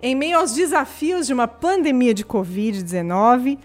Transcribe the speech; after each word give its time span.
Em 0.00 0.14
meio 0.14 0.38
aos 0.38 0.52
desafios 0.52 1.26
de 1.26 1.32
uma 1.32 1.48
pandemia 1.48 2.14
de 2.14 2.24
Covid-19, 2.24 3.58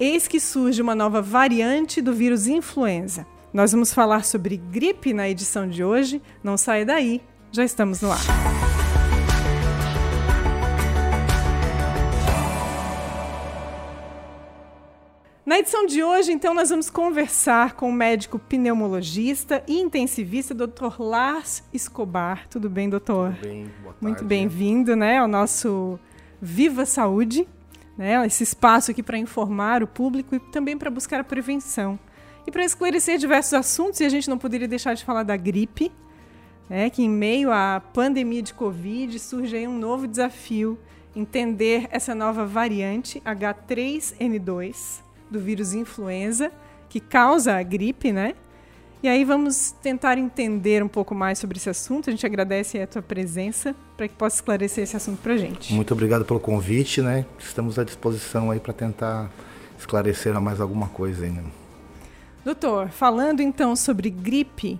eis 0.00 0.26
que 0.26 0.40
surge 0.40 0.82
uma 0.82 0.96
nova 0.96 1.22
variante 1.22 2.02
do 2.02 2.12
vírus 2.12 2.48
influenza. 2.48 3.24
Nós 3.52 3.70
vamos 3.70 3.94
falar 3.94 4.24
sobre 4.24 4.56
gripe 4.56 5.12
na 5.12 5.28
edição 5.28 5.68
de 5.68 5.84
hoje. 5.84 6.20
Não 6.42 6.56
saia 6.56 6.84
daí, 6.84 7.22
já 7.52 7.62
estamos 7.62 8.00
no 8.00 8.10
ar. 8.10 8.59
Na 15.50 15.58
edição 15.58 15.84
de 15.84 16.00
hoje, 16.00 16.30
então, 16.30 16.54
nós 16.54 16.70
vamos 16.70 16.88
conversar 16.88 17.72
com 17.72 17.90
o 17.90 17.92
médico 17.92 18.38
pneumologista 18.38 19.64
e 19.66 19.80
intensivista, 19.80 20.54
Dr. 20.54 21.00
Lars 21.00 21.64
Escobar. 21.74 22.46
Tudo 22.48 22.70
bem, 22.70 22.88
doutor? 22.88 23.34
Tudo 23.34 23.48
bem, 23.48 23.64
boa 23.82 23.92
tarde. 23.92 23.98
Muito 24.00 24.24
bem-vindo, 24.24 24.94
né, 24.94 25.18
ao 25.18 25.26
nosso 25.26 25.98
Viva 26.40 26.86
Saúde, 26.86 27.48
né, 27.98 28.24
esse 28.24 28.44
espaço 28.44 28.92
aqui 28.92 29.02
para 29.02 29.18
informar 29.18 29.82
o 29.82 29.88
público 29.88 30.36
e 30.36 30.38
também 30.38 30.78
para 30.78 30.88
buscar 30.88 31.18
a 31.18 31.24
prevenção. 31.24 31.98
E 32.46 32.50
para 32.52 32.64
esclarecer 32.64 33.18
diversos 33.18 33.54
assuntos, 33.54 33.98
e 33.98 34.04
a 34.04 34.08
gente 34.08 34.30
não 34.30 34.38
poderia 34.38 34.68
deixar 34.68 34.94
de 34.94 35.04
falar 35.04 35.24
da 35.24 35.36
gripe, 35.36 35.90
né, 36.68 36.88
que 36.90 37.02
em 37.02 37.10
meio 37.10 37.50
à 37.50 37.82
pandemia 37.92 38.40
de 38.40 38.54
Covid 38.54 39.18
surge 39.18 39.56
aí 39.56 39.66
um 39.66 39.76
novo 39.76 40.06
desafio, 40.06 40.78
entender 41.16 41.88
essa 41.90 42.14
nova 42.14 42.46
variante 42.46 43.20
H3N2, 43.22 45.09
do 45.30 45.40
vírus 45.40 45.72
influenza, 45.72 46.50
que 46.88 47.00
causa 47.00 47.56
a 47.56 47.62
gripe, 47.62 48.12
né? 48.12 48.34
E 49.02 49.08
aí 49.08 49.24
vamos 49.24 49.70
tentar 49.82 50.18
entender 50.18 50.82
um 50.82 50.88
pouco 50.88 51.14
mais 51.14 51.38
sobre 51.38 51.56
esse 51.56 51.70
assunto. 51.70 52.10
A 52.10 52.12
gente 52.12 52.26
agradece 52.26 52.78
a 52.78 52.86
tua 52.86 53.00
presença 53.00 53.74
para 53.96 54.06
que 54.06 54.14
possa 54.14 54.36
esclarecer 54.36 54.84
esse 54.84 54.94
assunto 54.94 55.22
para 55.22 55.32
a 55.32 55.36
gente. 55.38 55.72
Muito 55.72 55.94
obrigado 55.94 56.24
pelo 56.24 56.38
convite, 56.38 57.00
né? 57.00 57.24
Estamos 57.38 57.78
à 57.78 57.84
disposição 57.84 58.50
aí 58.50 58.60
para 58.60 58.74
tentar 58.74 59.30
esclarecer 59.78 60.38
mais 60.38 60.60
alguma 60.60 60.88
coisa 60.88 61.24
ainda. 61.24 61.42
Doutor, 62.44 62.90
falando 62.90 63.40
então 63.40 63.74
sobre 63.74 64.10
gripe, 64.10 64.78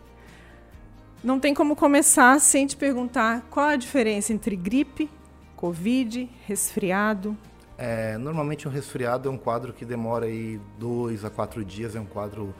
não 1.25 1.41
tem 1.41 1.55
como 1.55 1.75
começar 1.75 2.39
sem 2.41 2.67
te 2.67 2.77
perguntar 2.77 3.47
qual 3.51 3.69
a 3.69 3.77
diferença 3.77 4.35
entre 4.35 4.55
gripe, 4.55 5.09
covid, 5.57 6.29
resfriado, 6.47 7.37
é, 7.83 8.19
normalmente 8.19 8.69
um 8.69 8.71
resfriado 8.71 9.27
é 9.27 9.33
um 9.33 9.39
quadro 9.39 9.73
que 9.73 9.87
demora 9.87 10.27
aí 10.27 10.61
dois 10.79 11.25
a 11.25 11.31
quatro 11.31 11.65
dias, 11.65 11.97
é 11.97 12.01
um 12.01 12.05
quadro 12.05 12.55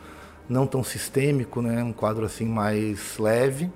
não 0.49 0.67
tão 0.67 0.83
sistêmico, 0.83 1.61
né? 1.61 1.85
Um 1.85 1.93
quadro 1.93 2.25
assim 2.25 2.47
mais 2.47 3.19
leve. 3.19 3.71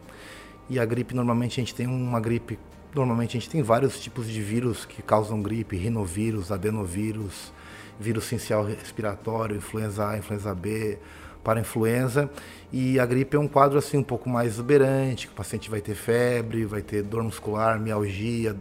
E 0.70 0.78
a 0.78 0.86
gripe 0.86 1.14
normalmente 1.14 1.60
a 1.60 1.62
gente 1.62 1.74
tem 1.74 1.86
uma 1.86 2.18
gripe, 2.18 2.58
normalmente 2.94 3.36
a 3.36 3.40
gente 3.40 3.50
tem 3.50 3.62
vários 3.62 4.00
tipos 4.00 4.26
de 4.26 4.40
vírus 4.40 4.86
que 4.86 5.02
causam 5.02 5.42
gripe, 5.42 5.76
rinovírus, 5.76 6.50
adenovírus, 6.50 7.52
vírus 8.00 8.24
essencial 8.24 8.64
respiratório, 8.64 9.56
influenza 9.56 10.08
A, 10.08 10.16
influenza 10.16 10.54
B, 10.54 10.98
para 11.44 11.60
influenza 11.60 12.28
e 12.72 12.98
a 12.98 13.06
gripe 13.06 13.36
é 13.36 13.38
um 13.38 13.46
quadro 13.46 13.78
assim 13.78 13.98
um 13.98 14.02
pouco 14.02 14.28
mais 14.28 14.54
exuberante, 14.54 15.28
o 15.28 15.30
paciente 15.30 15.70
vai 15.70 15.80
ter 15.80 15.94
febre, 15.94 16.64
vai 16.64 16.82
ter 16.82 17.02
dor 17.02 17.22
muscular, 17.22 17.78
mialgia, 17.78 18.56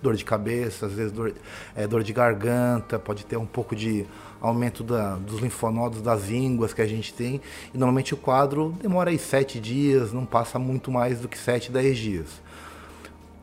dor 0.00 0.14
de 0.14 0.24
cabeça, 0.24 0.86
às 0.86 0.92
vezes 0.92 1.12
dor, 1.12 1.34
é, 1.76 1.86
dor 1.86 2.02
de 2.02 2.12
garganta, 2.12 2.98
pode 2.98 3.26
ter 3.26 3.36
um 3.36 3.44
pouco 3.44 3.76
de 3.76 4.06
aumento 4.40 4.82
da, 4.84 5.16
dos 5.16 5.40
linfonodos 5.40 6.00
das 6.00 6.30
ínguas 6.30 6.72
que 6.72 6.80
a 6.80 6.86
gente 6.86 7.12
tem 7.12 7.40
e 7.74 7.76
normalmente 7.76 8.14
o 8.14 8.16
quadro 8.16 8.74
demora 8.80 9.10
aí 9.10 9.18
sete 9.18 9.60
dias, 9.60 10.12
não 10.12 10.24
passa 10.24 10.58
muito 10.58 10.90
mais 10.90 11.20
do 11.20 11.28
que 11.28 11.36
sete, 11.36 11.70
dez 11.70 11.98
dias. 11.98 12.40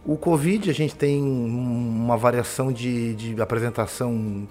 O 0.04 0.18
Covid, 0.18 0.70
a 0.70 0.74
gente 0.74 0.96
tem 0.96 1.22
uma 1.22 2.16
variação 2.16 2.72
de, 2.72 3.16
de 3.16 3.42
apresentação 3.42 4.48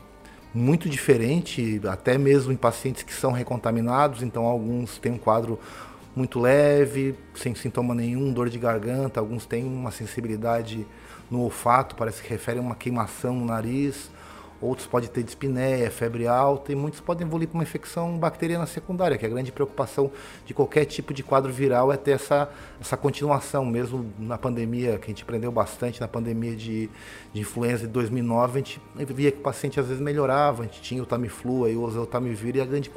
muito 0.54 0.88
diferente, 0.88 1.80
até 1.88 2.16
mesmo 2.16 2.52
em 2.52 2.56
pacientes 2.56 3.02
que 3.02 3.12
são 3.12 3.32
recontaminados, 3.32 4.22
então 4.22 4.44
alguns 4.44 4.98
têm 4.98 5.12
um 5.12 5.18
quadro 5.18 5.58
muito 6.14 6.38
leve, 6.38 7.16
sem 7.34 7.54
sintoma 7.54 7.94
nenhum, 7.94 8.32
dor 8.32 8.48
de 8.48 8.58
garganta, 8.58 9.18
alguns 9.18 9.44
têm 9.44 9.64
uma 9.64 9.90
sensibilidade 9.90 10.86
no 11.28 11.40
olfato, 11.40 11.96
parece 11.96 12.22
que 12.22 12.28
refere 12.28 12.60
a 12.60 12.62
uma 12.62 12.76
queimação 12.76 13.34
no 13.34 13.46
nariz, 13.46 14.10
outros 14.64 14.86
podem 14.86 15.08
ter 15.08 15.22
dispneia, 15.22 15.90
febre 15.90 16.26
alta 16.26 16.72
e 16.72 16.74
muitos 16.74 17.00
podem 17.00 17.26
evoluir 17.26 17.48
para 17.48 17.56
uma 17.56 17.62
infecção 17.62 18.18
bacteriana 18.18 18.66
secundária, 18.66 19.18
que 19.18 19.24
é 19.24 19.28
a 19.28 19.30
grande 19.30 19.52
preocupação 19.52 20.10
de 20.46 20.54
qualquer 20.54 20.84
tipo 20.84 21.12
de 21.12 21.22
quadro 21.22 21.52
viral 21.52 21.92
é 21.92 21.96
ter 21.96 22.12
essa, 22.12 22.48
essa 22.80 22.96
continuação, 22.96 23.64
mesmo 23.64 24.12
na 24.18 24.38
pandemia, 24.38 24.98
que 24.98 25.04
a 25.04 25.08
gente 25.08 25.22
aprendeu 25.22 25.52
bastante 25.52 26.00
na 26.00 26.08
pandemia 26.08 26.56
de, 26.56 26.88
de 27.32 27.40
influenza 27.40 27.86
de 27.86 27.92
2009, 27.92 28.52
a 28.52 28.62
gente 28.62 28.80
via 29.12 29.30
que 29.30 29.38
o 29.38 29.42
paciente 29.42 29.78
às 29.78 29.86
vezes 29.86 30.02
melhorava, 30.02 30.62
a 30.62 30.66
gente 30.66 30.80
tinha 30.80 31.02
o 31.02 31.06
Tamiflu, 31.06 31.64
aí 31.64 31.76
o 31.76 31.82
oseltamivir, 31.82 32.56
e 32.56 32.60
a 32.60 32.64
grande, 32.64 32.90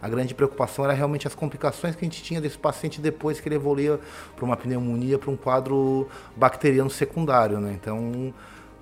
a 0.00 0.08
grande 0.08 0.34
preocupação 0.34 0.84
era 0.84 0.94
realmente 0.94 1.26
as 1.26 1.34
complicações 1.34 1.94
que 1.94 2.04
a 2.04 2.08
gente 2.08 2.22
tinha 2.22 2.40
desse 2.40 2.58
paciente 2.58 3.00
depois 3.00 3.40
que 3.40 3.48
ele 3.48 3.56
evoluía 3.56 4.00
para 4.34 4.44
uma 4.44 4.56
pneumonia, 4.56 5.18
para 5.18 5.30
um 5.30 5.36
quadro 5.36 6.08
bacteriano 6.36 6.90
secundário, 6.90 7.58
né? 7.58 7.72
Então, 7.72 8.32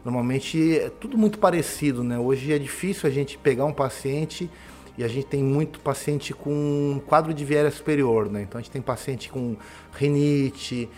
Normalmente 0.05 0.79
é 0.79 0.91
tudo 0.91 1.17
muito 1.17 1.39
parecido, 1.39 2.03
né? 2.03 2.19
Hoje 2.19 2.53
é 2.53 2.59
difícil 2.59 3.09
a 3.09 3.13
gente 3.13 3.39
pegar 3.39 3.65
um 3.65 3.73
paciente 3.73 4.51
e 4.97 5.03
a 5.03 5.09
gente 5.09 5.27
tem 5.27 5.43
muito 5.43 5.81
paciente 5.81 6.35
com 6.35 7.01
quadro 7.07 7.33
de 7.33 7.45
viéria 7.45 7.71
superior, 7.71 8.29
né? 8.31 8.43
Então 8.43 8.59
a 8.59 8.63
gente 8.63 8.71
tem 8.71 8.83
paciente 8.83 9.31
com 9.31 9.57
rinite, 9.95 10.89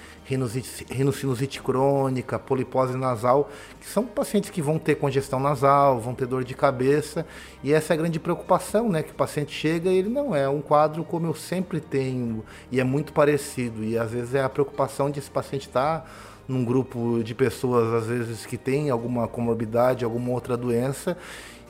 rinocinusite 0.91 1.63
crônica, 1.63 2.39
polipose 2.39 2.97
nasal, 2.97 3.51
que 3.81 3.87
são 3.87 4.05
pacientes 4.05 4.51
que 4.51 4.61
vão 4.61 4.79
ter 4.79 4.97
congestão 4.97 5.39
nasal, 5.39 6.01
vão 6.01 6.15
ter 6.15 6.27
dor 6.27 6.43
de 6.43 6.55
cabeça, 6.55 7.25
e 7.63 7.73
essa 7.73 7.93
é 7.93 7.95
a 7.95 7.97
grande 7.99 8.19
preocupação, 8.19 8.89
né? 8.89 9.03
Que 9.03 9.13
o 9.13 9.15
paciente 9.15 9.53
chega 9.53 9.91
e 9.91 9.99
ele 9.99 10.09
não 10.09 10.35
é 10.35 10.49
um 10.49 10.61
quadro 10.61 11.05
como 11.05 11.27
eu 11.27 11.35
sempre 11.35 11.79
tenho, 11.79 12.45
e 12.73 12.81
é 12.81 12.85
muito 12.85 13.13
parecido, 13.13 13.85
e 13.85 13.97
às 13.97 14.11
vezes 14.11 14.35
é 14.35 14.43
a 14.43 14.49
preocupação 14.49 15.09
de 15.09 15.21
esse 15.21 15.31
paciente 15.31 15.69
estar 15.69 16.01
tá 16.01 16.07
num 16.47 16.65
grupo 16.65 17.22
de 17.22 17.34
pessoas, 17.34 18.03
às 18.03 18.06
vezes, 18.06 18.47
que 18.47 18.56
tem 18.56 18.91
alguma 18.91 19.27
comorbidade, 19.27 20.05
alguma 20.05 20.31
outra 20.31 20.56
doença, 20.56 21.16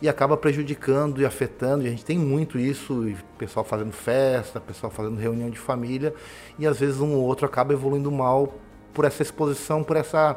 e 0.03 0.09
acaba 0.09 0.37
prejudicando 0.37 1.21
e 1.21 1.25
afetando. 1.25 1.85
E 1.85 1.87
a 1.87 1.91
gente 1.91 2.05
tem 2.05 2.19
muito 2.19 2.59
isso, 2.59 3.13
pessoal 3.39 3.65
fazendo 3.65 3.93
festa, 3.93 4.61
pessoal 4.61 4.91
fazendo 4.91 5.17
reunião 5.17 5.49
de 5.49 5.59
família, 5.59 6.15
e 6.59 6.67
às 6.67 6.81
vezes 6.81 7.01
um 7.01 7.15
ou 7.15 7.23
outro 7.23 7.47
acaba 7.47 7.73
evoluindo 7.73 8.11
mal 8.11 8.55
por 8.93 9.05
essa 9.05 9.23
exposição, 9.23 9.83
por 9.83 9.97
essa, 9.97 10.33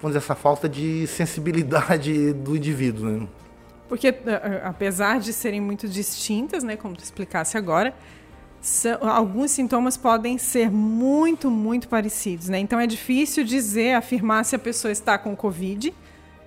vamos 0.00 0.14
dizer, 0.14 0.18
essa 0.18 0.34
falta 0.34 0.68
de 0.68 1.06
sensibilidade 1.06 2.32
do 2.34 2.56
indivíduo. 2.56 3.06
Né? 3.10 3.28
Porque, 3.88 4.08
eh, 4.08 4.20
eh, 4.26 4.62
apesar 4.64 5.20
de 5.20 5.32
serem 5.32 5.60
muito 5.60 5.88
distintas, 5.88 6.64
né, 6.64 6.76
como 6.76 6.96
tu 6.96 7.04
explicasse 7.04 7.58
agora, 7.58 7.94
são, 8.62 8.96
alguns 9.02 9.50
sintomas 9.50 9.96
podem 9.96 10.38
ser 10.38 10.70
muito, 10.70 11.50
muito 11.50 11.88
parecidos, 11.88 12.48
né? 12.48 12.60
Então 12.60 12.78
é 12.78 12.86
difícil 12.86 13.44
dizer, 13.44 13.94
afirmar 13.94 14.44
se 14.44 14.54
a 14.54 14.58
pessoa 14.58 14.92
está 14.92 15.18
com 15.18 15.34
Covid, 15.34 15.92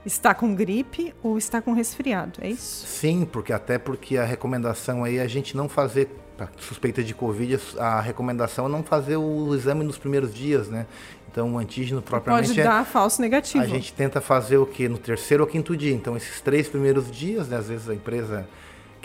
está 0.06 0.34
com 0.34 0.56
gripe 0.56 1.14
ou 1.22 1.38
está 1.38 1.62
com 1.62 1.74
resfriado, 1.74 2.40
é 2.42 2.52
isso? 2.52 2.88
Sim, 2.88 3.28
porque 3.30 3.52
até 3.52 3.78
porque 3.78 4.18
a 4.18 4.24
recomendação 4.24 5.04
aí 5.04 5.18
é 5.18 5.24
a 5.24 5.28
gente 5.28 5.58
não 5.58 5.68
fazer, 5.68 6.10
suspeita 6.58 7.04
de 7.04 7.14
Covid, 7.14 7.60
a 7.78 8.00
recomendação 8.00 8.68
é 8.68 8.70
não 8.70 8.82
fazer 8.82 9.18
o 9.18 9.54
exame 9.54 9.84
nos 9.84 9.98
primeiros 9.98 10.34
dias, 10.34 10.70
né? 10.70 10.86
Então 11.30 11.54
o 11.54 11.58
antígeno 11.58 12.02
propriamente 12.02 12.48
pode 12.48 12.64
dar 12.64 12.84
é, 12.84 12.86
falso 12.86 13.22
negativo. 13.22 13.62
A 13.62 13.68
gente 13.68 13.92
tenta 13.92 14.22
fazer 14.22 14.56
o 14.56 14.66
que 14.66 14.88
no 14.88 14.98
terceiro 14.98 15.44
ou 15.44 15.50
quinto 15.50 15.76
dia. 15.76 15.94
Então 15.94 16.16
esses 16.16 16.40
três 16.40 16.70
primeiros 16.70 17.12
dias, 17.12 17.50
né, 17.50 17.58
às 17.58 17.68
vezes 17.68 17.90
a 17.90 17.94
empresa 17.94 18.48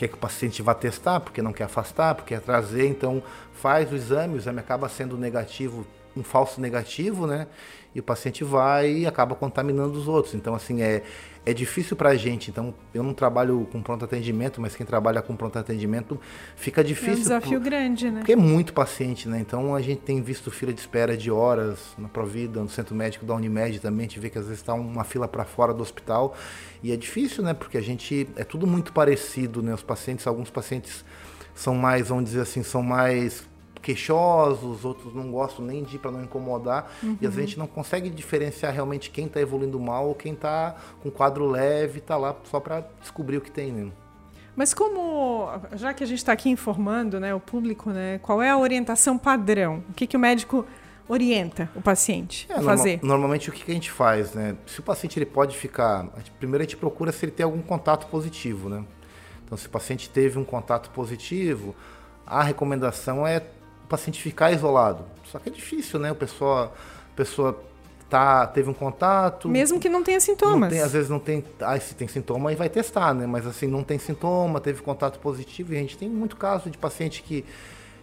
quer 0.01 0.09
que 0.09 0.15
o 0.15 0.19
paciente 0.19 0.63
vá 0.63 0.73
testar, 0.73 1.21
porque 1.21 1.43
não 1.43 1.53
quer 1.53 1.65
afastar, 1.65 2.15
porque 2.15 2.35
quer 2.35 2.41
trazer, 2.41 2.87
então 2.87 3.23
faz 3.53 3.93
o 3.93 3.95
exame, 3.95 4.35
o 4.35 4.39
exame 4.39 4.59
acaba 4.59 4.89
sendo 4.89 5.15
negativo, 5.19 5.87
um 6.21 6.25
falso 6.25 6.61
negativo, 6.61 7.27
né? 7.27 7.47
E 7.93 7.99
o 7.99 8.03
paciente 8.03 8.45
vai 8.45 8.91
e 8.93 9.07
acaba 9.07 9.35
contaminando 9.35 9.99
os 9.99 10.07
outros. 10.07 10.35
Então, 10.35 10.55
assim, 10.55 10.81
é, 10.81 11.03
é 11.45 11.53
difícil 11.53 11.97
para 11.97 12.11
a 12.11 12.15
gente. 12.15 12.49
Então, 12.49 12.73
eu 12.95 13.03
não 13.03 13.13
trabalho 13.13 13.67
com 13.73 13.83
pronto 13.83 14.05
atendimento, 14.05 14.61
mas 14.61 14.77
quem 14.77 14.87
trabalha 14.87 15.21
com 15.21 15.35
pronto 15.35 15.59
atendimento 15.59 16.21
fica 16.55 16.85
difícil. 16.85 17.15
É 17.15 17.17
um 17.17 17.21
desafio 17.21 17.61
por, 17.61 17.65
grande, 17.65 18.09
né? 18.09 18.21
Porque 18.21 18.33
é 18.33 18.37
muito 18.37 18.73
paciente, 18.73 19.29
né? 19.29 19.41
Então, 19.41 19.75
a 19.75 19.83
gente 19.83 20.03
tem 20.03 20.23
visto 20.23 20.53
fila 20.53 20.73
de 20.73 20.79
espera 20.79 21.17
de 21.17 21.33
horas 21.33 21.81
na 21.99 22.09
Provida, 22.09 22.61
no 22.61 22.69
centro 22.69 22.95
médico 22.95 23.27
da 23.27 23.35
Unimed 23.35 23.81
também. 23.81 24.07
A 24.07 24.09
gente 24.09 24.21
vê 24.21 24.31
que 24.31 24.39
às 24.39 24.45
vezes 24.45 24.61
está 24.61 24.73
uma 24.75 25.03
fila 25.03 25.27
para 25.27 25.45
fora 25.45 25.75
do 25.75 25.83
hospital. 25.83 26.37
E 26.85 26.93
é 26.93 26.97
difícil, 26.97 27.43
né? 27.43 27.55
Porque 27.55 27.77
a 27.77 27.83
gente. 27.83 28.29
É 28.37 28.45
tudo 28.45 28.69
muito 28.69 28.93
parecido, 28.93 29.63
né? 29.63 29.75
Os 29.75 29.83
pacientes, 29.83 30.29
alguns 30.29 30.51
pacientes 30.51 31.05
são 31.55 31.75
mais, 31.75 32.09
vamos 32.09 32.25
dizer 32.25 32.43
assim, 32.43 32.63
são 32.63 32.83
mais 32.83 33.50
queixosos, 33.83 34.85
outros 34.85 35.15
não 35.15 35.31
gostam 35.31 35.65
nem 35.65 35.83
de 35.83 35.97
ir 35.97 35.99
para 35.99 36.11
não 36.11 36.23
incomodar, 36.23 36.93
uhum. 37.03 37.17
e 37.21 37.27
às 37.27 37.35
vezes 37.35 37.39
a 37.39 37.47
gente 37.47 37.59
não 37.59 37.67
consegue 37.67 38.11
diferenciar 38.11 38.73
realmente 38.73 39.11
quem 39.11 39.27
está 39.27 39.41
evoluindo 39.41 39.79
mal 39.81 40.09
ou 40.09 40.15
quem 40.15 40.33
está 40.33 40.77
com 41.03 41.11
quadro 41.11 41.47
leve, 41.47 41.99
está 41.99 42.17
lá 42.17 42.37
só 42.45 42.61
para 42.61 42.85
descobrir 43.01 43.39
o 43.39 43.41
que 43.41 43.51
tem. 43.51 43.73
Né? 43.73 43.91
Mas 44.55 44.75
como, 44.75 45.49
já 45.75 45.95
que 45.95 46.05
a 46.05 46.07
gente 46.07 46.19
está 46.19 46.33
aqui 46.33 46.51
informando 46.51 47.19
né, 47.19 47.35
o 47.35 47.41
público, 47.41 47.91
né, 47.91 48.19
qual 48.19 48.43
é 48.43 48.51
a 48.51 48.59
orientação 48.59 49.17
padrão? 49.17 49.83
O 49.89 49.95
que, 49.95 50.07
que 50.07 50.17
o 50.17 50.21
médico 50.21 50.67
orienta 51.09 51.71
o 51.75 51.81
paciente 51.81 52.47
é, 52.49 52.55
a 52.55 52.63
fazer? 52.63 52.97
Norma, 52.97 53.09
normalmente 53.09 53.49
o 53.49 53.53
que 53.53 53.71
a 53.71 53.75
gente 53.75 53.91
faz, 53.91 54.33
né? 54.33 54.57
Se 54.67 54.81
o 54.81 54.83
paciente 54.83 55.19
ele 55.19 55.27
pode 55.27 55.57
ficar, 55.57 56.09
a 56.15 56.19
gente, 56.19 56.31
primeiro 56.33 56.63
a 56.63 56.67
gente 56.67 56.77
procura 56.77 57.11
se 57.11 57.25
ele 57.25 57.33
tem 57.33 57.43
algum 57.43 57.63
contato 57.63 58.07
positivo, 58.07 58.69
né? 58.69 58.85
Então, 59.45 59.59
se 59.59 59.67
o 59.67 59.71
paciente 59.71 60.09
teve 60.09 60.39
um 60.39 60.45
contato 60.45 60.91
positivo, 60.91 61.75
a 62.25 62.45
recomendação 62.45 63.27
é 63.27 63.43
paciente 63.91 64.23
ficar 64.23 64.53
isolado. 64.53 65.05
Só 65.25 65.39
que 65.39 65.49
é 65.49 65.53
difícil, 65.53 65.99
né? 65.99 66.11
O 66.13 66.15
pessoa, 66.15 66.73
a 67.13 67.17
pessoa 67.17 67.63
tá, 68.09 68.47
teve 68.47 68.71
um 68.71 68.75
contato. 68.75 69.49
Mesmo 69.49 69.79
que 69.79 69.89
não 69.89 70.03
tenha 70.03 70.21
sintomas. 70.21 70.61
Não 70.61 70.69
tem, 70.69 70.81
às 70.81 70.93
vezes 70.93 71.11
não 71.11 71.19
tem. 71.19 71.45
Ah, 71.61 71.79
se 71.79 71.95
tem 71.95 72.09
sintoma, 72.09 72.51
aí 72.51 72.57
vai 72.57 72.69
testar, 72.69 73.13
né? 73.13 73.27
Mas 73.27 73.47
assim, 73.47 73.67
não 73.67 73.83
tem 73.83 73.99
sintoma, 73.99 74.61
teve 74.61 74.81
contato 74.81 75.19
positivo. 75.19 75.75
E 75.75 75.77
a 75.77 75.81
gente 75.81 75.99
tem 75.99 76.09
muito 76.09 76.37
caso 76.37 76.71
de 76.71 76.79
paciente 76.79 77.23
que 77.23 77.45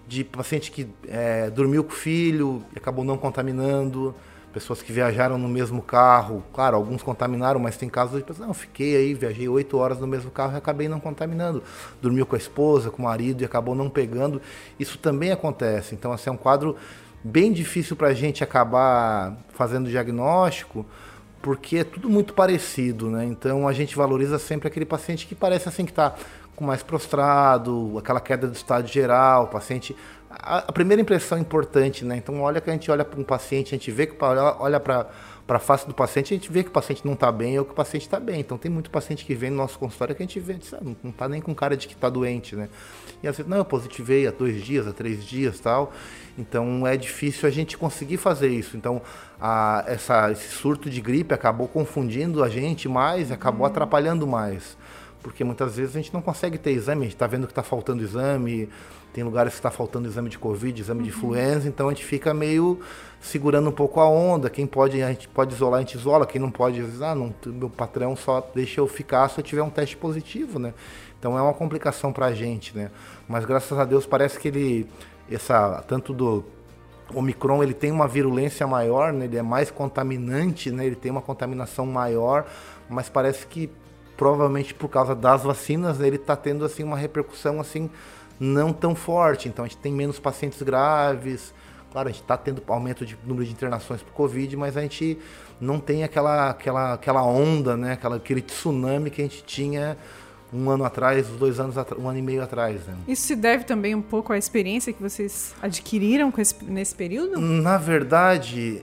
de 0.07 0.23
paciente 0.23 0.71
que 0.71 0.87
é, 1.07 1.49
dormiu 1.49 1.83
com 1.83 1.91
o 1.91 1.95
filho 1.95 2.63
e 2.73 2.77
acabou 2.77 3.03
não 3.03 3.17
contaminando, 3.17 4.15
pessoas 4.57 4.81
que 4.81 4.91
viajaram 4.91 5.37
no 5.37 5.47
mesmo 5.47 5.83
carro, 5.83 6.43
claro, 6.51 6.75
alguns 6.75 7.03
contaminaram, 7.03 7.59
mas 7.59 7.77
tem 7.77 7.87
casos 7.87 8.17
de 8.17 8.23
pessoas, 8.23 8.47
não, 8.47 8.55
fiquei 8.55 8.95
aí, 8.95 9.13
viajei 9.13 9.47
oito 9.47 9.77
horas 9.77 9.99
no 9.99 10.07
mesmo 10.07 10.31
carro 10.31 10.53
e 10.53 10.57
acabei 10.57 10.87
não 10.87 10.99
contaminando, 10.99 11.61
dormiu 12.01 12.25
com 12.25 12.35
a 12.35 12.39
esposa, 12.39 12.89
com 12.89 13.03
o 13.03 13.05
marido 13.05 13.43
e 13.43 13.45
acabou 13.45 13.75
não 13.75 13.87
pegando, 13.87 14.41
isso 14.79 14.97
também 14.97 15.31
acontece, 15.31 15.93
então 15.93 16.11
assim, 16.11 16.31
é 16.31 16.33
um 16.33 16.37
quadro 16.37 16.75
bem 17.23 17.53
difícil 17.53 17.95
para 17.95 18.07
a 18.07 18.13
gente 18.15 18.43
acabar 18.43 19.37
fazendo 19.49 19.91
diagnóstico, 19.91 20.83
porque 21.39 21.77
é 21.77 21.83
tudo 21.83 22.09
muito 22.09 22.33
parecido, 22.33 23.11
né? 23.11 23.25
Então 23.25 23.67
a 23.67 23.73
gente 23.73 23.95
valoriza 23.95 24.39
sempre 24.39 24.67
aquele 24.67 24.85
paciente 24.85 25.27
que 25.27 25.35
parece 25.35 25.69
assim 25.69 25.85
que 25.85 25.91
está 25.91 26.15
com 26.57 26.65
mais 26.65 26.81
prostrado, 26.81 27.95
aquela 27.99 28.19
queda 28.19 28.47
do 28.47 28.55
estado 28.55 28.87
geral, 28.87 29.43
o 29.43 29.47
paciente. 29.47 29.95
A, 30.39 30.57
a 30.59 30.71
primeira 30.71 31.01
impressão 31.01 31.37
é 31.37 31.41
importante, 31.41 32.05
né? 32.05 32.17
Então, 32.17 32.41
olha 32.41 32.61
que 32.61 32.69
a 32.69 32.73
gente 32.73 32.89
olha 32.89 33.03
para 33.03 33.19
um 33.19 33.23
paciente, 33.23 33.73
a 33.73 33.77
gente 33.77 33.91
vê 33.91 34.05
que 34.05 34.15
olha 34.21 34.79
para 34.79 35.07
para 35.47 35.55
a 35.55 35.59
face 35.61 35.87
do 35.87 35.93
paciente, 35.93 36.33
a 36.33 36.37
gente 36.37 36.51
vê 36.51 36.61
que 36.61 36.69
o 36.69 36.73
paciente 36.73 37.05
não 37.05 37.13
está 37.13 37.31
bem 37.31 37.57
ou 37.57 37.63
que 37.63 37.71
o 37.71 37.73
paciente 37.73 38.01
está 38.01 38.19
bem. 38.19 38.41
Então, 38.41 38.57
tem 38.57 38.69
muito 38.69 38.91
paciente 38.91 39.23
que 39.23 39.33
vem 39.33 39.49
no 39.49 39.55
nosso 39.55 39.79
consultório 39.79 40.13
que 40.13 40.21
a 40.21 40.25
gente 40.25 40.41
vê, 40.41 40.55
diz, 40.55 40.73
ah, 40.73 40.81
não 40.81 41.09
está 41.09 41.29
nem 41.29 41.39
com 41.39 41.55
cara 41.55 41.77
de 41.77 41.87
que 41.87 41.93
está 41.93 42.09
doente, 42.09 42.53
né? 42.53 42.67
E 43.23 43.27
às 43.27 43.37
vezes, 43.37 43.49
não, 43.49 43.57
eu 43.57 43.63
positivei 43.63 44.27
há 44.27 44.31
dois 44.31 44.61
dias, 44.61 44.85
há 44.85 44.91
três 44.91 45.23
dias 45.23 45.57
tal. 45.61 45.93
Então, 46.37 46.85
é 46.85 46.97
difícil 46.97 47.47
a 47.47 47.51
gente 47.51 47.77
conseguir 47.77 48.17
fazer 48.17 48.49
isso. 48.49 48.75
Então, 48.75 49.01
a, 49.39 49.85
essa, 49.87 50.29
esse 50.33 50.49
surto 50.49 50.89
de 50.89 50.99
gripe 50.99 51.33
acabou 51.33 51.69
confundindo 51.69 52.43
a 52.43 52.49
gente 52.49 52.89
mais, 52.89 53.31
acabou 53.31 53.61
uhum. 53.61 53.71
atrapalhando 53.71 54.27
mais 54.27 54.77
porque 55.27 55.43
muitas 55.43 55.75
vezes 55.75 55.93
a 55.93 55.99
gente 55.99 56.13
não 56.13 56.21
consegue 56.21 56.57
ter 56.57 56.71
exame, 56.71 57.01
a 57.01 57.03
gente 57.03 57.15
está 57.15 57.27
vendo 57.27 57.47
que 57.47 57.51
está 57.51 57.61
faltando 57.61 58.01
exame, 58.01 58.69
tem 59.11 59.25
lugares 59.25 59.51
que 59.51 59.59
está 59.59 59.69
faltando 59.69 60.07
exame 60.07 60.29
de 60.29 60.39
Covid, 60.39 60.79
exame 60.79 61.01
uhum. 61.01 61.03
de 61.03 61.09
influenza, 61.09 61.67
então 61.67 61.89
a 61.89 61.91
gente 61.91 62.05
fica 62.05 62.33
meio 62.33 62.79
segurando 63.19 63.67
um 63.67 63.73
pouco 63.73 63.99
a 63.99 64.07
onda. 64.07 64.49
Quem 64.49 64.65
pode, 64.65 65.03
a 65.03 65.09
gente 65.09 65.27
pode 65.27 65.53
isolar, 65.53 65.79
a 65.79 65.81
gente 65.81 65.97
isola, 65.97 66.25
quem 66.25 66.39
não 66.39 66.49
pode, 66.49 66.81
ah, 67.01 67.13
não, 67.13 67.35
meu 67.45 67.69
patrão 67.69 68.15
só 68.15 68.39
deixa 68.55 68.79
eu 68.79 68.87
ficar 68.87 69.27
se 69.29 69.37
eu 69.41 69.43
tiver 69.43 69.61
um 69.61 69.69
teste 69.69 69.97
positivo, 69.97 70.59
né? 70.59 70.73
Então 71.19 71.37
é 71.37 71.41
uma 71.41 71.53
complicação 71.53 72.13
para 72.13 72.27
a 72.27 72.33
gente, 72.33 72.73
né? 72.73 72.89
Mas 73.27 73.43
graças 73.43 73.77
a 73.77 73.83
Deus 73.83 74.05
parece 74.05 74.39
que 74.39 74.47
ele, 74.47 74.87
essa, 75.29 75.83
tanto 75.89 76.13
do 76.13 76.45
Omicron 77.13 77.61
ele 77.61 77.73
tem 77.73 77.91
uma 77.91 78.07
virulência 78.07 78.65
maior, 78.65 79.11
né? 79.11 79.25
ele 79.25 79.37
é 79.37 79.41
mais 79.41 79.69
contaminante, 79.69 80.71
né? 80.71 80.85
ele 80.85 80.95
tem 80.95 81.11
uma 81.11 81.21
contaminação 81.21 81.85
maior, 81.85 82.45
mas 82.89 83.09
parece 83.09 83.45
que 83.45 83.69
provavelmente 84.17 84.73
por 84.73 84.89
causa 84.89 85.15
das 85.15 85.43
vacinas, 85.43 86.01
ele 86.01 86.15
está 86.17 86.35
tendo 86.35 86.65
assim 86.65 86.83
uma 86.83 86.97
repercussão 86.97 87.61
assim 87.61 87.89
não 88.39 88.73
tão 88.73 88.95
forte. 88.95 89.47
Então 89.47 89.63
a 89.63 89.67
gente 89.67 89.77
tem 89.77 89.93
menos 89.93 90.19
pacientes 90.19 90.61
graves. 90.61 91.53
Claro, 91.91 92.09
a 92.09 92.11
gente 92.11 92.21
está 92.21 92.35
tendo 92.35 92.61
aumento 92.67 93.05
de 93.05 93.17
número 93.25 93.45
de 93.45 93.51
internações 93.51 94.01
por 94.01 94.11
Covid, 94.11 94.55
mas 94.57 94.75
a 94.75 94.81
gente 94.81 95.17
não 95.59 95.79
tem 95.79 96.03
aquela, 96.03 96.49
aquela, 96.49 96.93
aquela 96.93 97.23
onda, 97.23 97.77
né? 97.77 97.93
aquela, 97.93 98.17
aquele 98.17 98.41
tsunami 98.41 99.09
que 99.09 99.21
a 99.21 99.23
gente 99.23 99.43
tinha 99.43 99.97
um 100.53 100.69
ano 100.69 100.83
atrás, 100.83 101.27
dois 101.27 101.59
anos 101.59 101.75
um 101.97 102.07
ano 102.07 102.19
e 102.19 102.21
meio 102.21 102.43
atrás. 102.43 102.85
Né? 102.85 102.95
Isso 103.07 103.23
se 103.23 103.35
deve 103.35 103.63
também 103.63 103.95
um 103.95 104.01
pouco 104.01 104.33
à 104.33 104.37
experiência 104.37 104.93
que 104.93 105.01
vocês 105.01 105.55
adquiriram 105.61 106.31
esse, 106.37 106.63
nesse 106.63 106.95
período? 106.95 107.39
Na 107.39 107.77
verdade, 107.77 108.81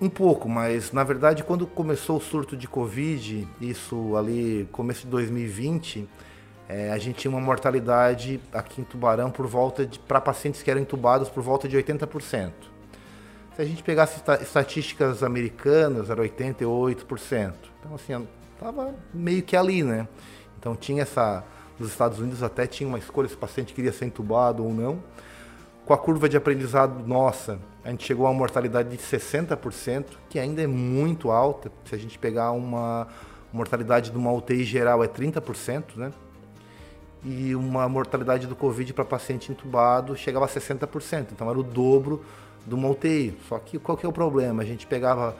um 0.00 0.08
pouco, 0.08 0.48
mas 0.48 0.92
na 0.92 1.02
verdade 1.02 1.42
quando 1.42 1.66
começou 1.66 2.18
o 2.18 2.20
surto 2.20 2.56
de 2.56 2.68
Covid, 2.68 3.48
isso 3.60 4.16
ali 4.16 4.68
começo 4.72 5.02
de 5.02 5.08
2020, 5.08 6.08
é, 6.68 6.90
a 6.90 6.98
gente 6.98 7.20
tinha 7.20 7.30
uma 7.30 7.40
mortalidade 7.40 8.40
aqui 8.52 8.80
em 8.80 8.84
Tubarão 8.84 9.30
por 9.30 9.46
volta 9.46 9.86
de 9.86 9.98
para 9.98 10.20
pacientes 10.20 10.62
que 10.62 10.70
eram 10.70 10.80
entubados 10.80 11.28
por 11.28 11.42
volta 11.42 11.68
de 11.68 11.76
80%. 11.76 12.52
Se 13.54 13.62
a 13.62 13.64
gente 13.64 13.82
pegasse 13.82 14.20
estatísticas 14.42 15.22
americanas, 15.22 16.10
era 16.10 16.22
88%. 16.22 17.54
Então 17.80 17.94
assim, 17.94 18.28
tava 18.60 18.94
meio 19.14 19.42
que 19.42 19.56
ali, 19.56 19.82
né? 19.82 20.06
Então 20.58 20.76
tinha 20.76 21.02
essa 21.02 21.44
nos 21.78 21.90
Estados 21.90 22.18
Unidos 22.18 22.42
até 22.42 22.66
tinha 22.66 22.88
uma 22.88 22.98
escolha 22.98 23.28
se 23.28 23.34
o 23.34 23.38
paciente 23.38 23.74
queria 23.74 23.92
ser 23.92 24.06
entubado 24.06 24.64
ou 24.64 24.72
não 24.72 25.02
com 25.86 25.94
a 25.94 25.98
curva 25.98 26.28
de 26.28 26.36
aprendizado 26.36 27.06
nossa, 27.06 27.60
a 27.84 27.90
gente 27.90 28.04
chegou 28.04 28.26
a 28.26 28.30
uma 28.30 28.38
mortalidade 28.38 28.88
de 28.90 28.98
60%, 28.98 30.04
que 30.28 30.36
ainda 30.36 30.60
é 30.60 30.66
muito 30.66 31.30
alta. 31.30 31.70
Se 31.84 31.94
a 31.94 31.98
gente 31.98 32.18
pegar 32.18 32.50
uma 32.50 33.06
mortalidade 33.52 34.10
de 34.10 34.18
uma 34.18 34.32
UTI 34.32 34.64
geral 34.64 35.04
é 35.04 35.06
30%, 35.06 35.94
né? 35.94 36.12
E 37.24 37.54
uma 37.54 37.88
mortalidade 37.88 38.48
do 38.48 38.56
Covid 38.56 38.92
para 38.92 39.04
paciente 39.04 39.52
entubado 39.52 40.16
chegava 40.16 40.44
a 40.44 40.48
60%, 40.48 41.28
então 41.30 41.48
era 41.48 41.58
o 41.58 41.62
dobro 41.62 42.24
de 42.66 42.74
uma 42.74 42.88
UTI. 42.88 43.38
Só 43.48 43.56
que 43.60 43.78
qual 43.78 43.96
que 43.96 44.04
é 44.04 44.08
o 44.08 44.12
problema? 44.12 44.64
A 44.64 44.66
gente 44.66 44.88
pegava 44.88 45.36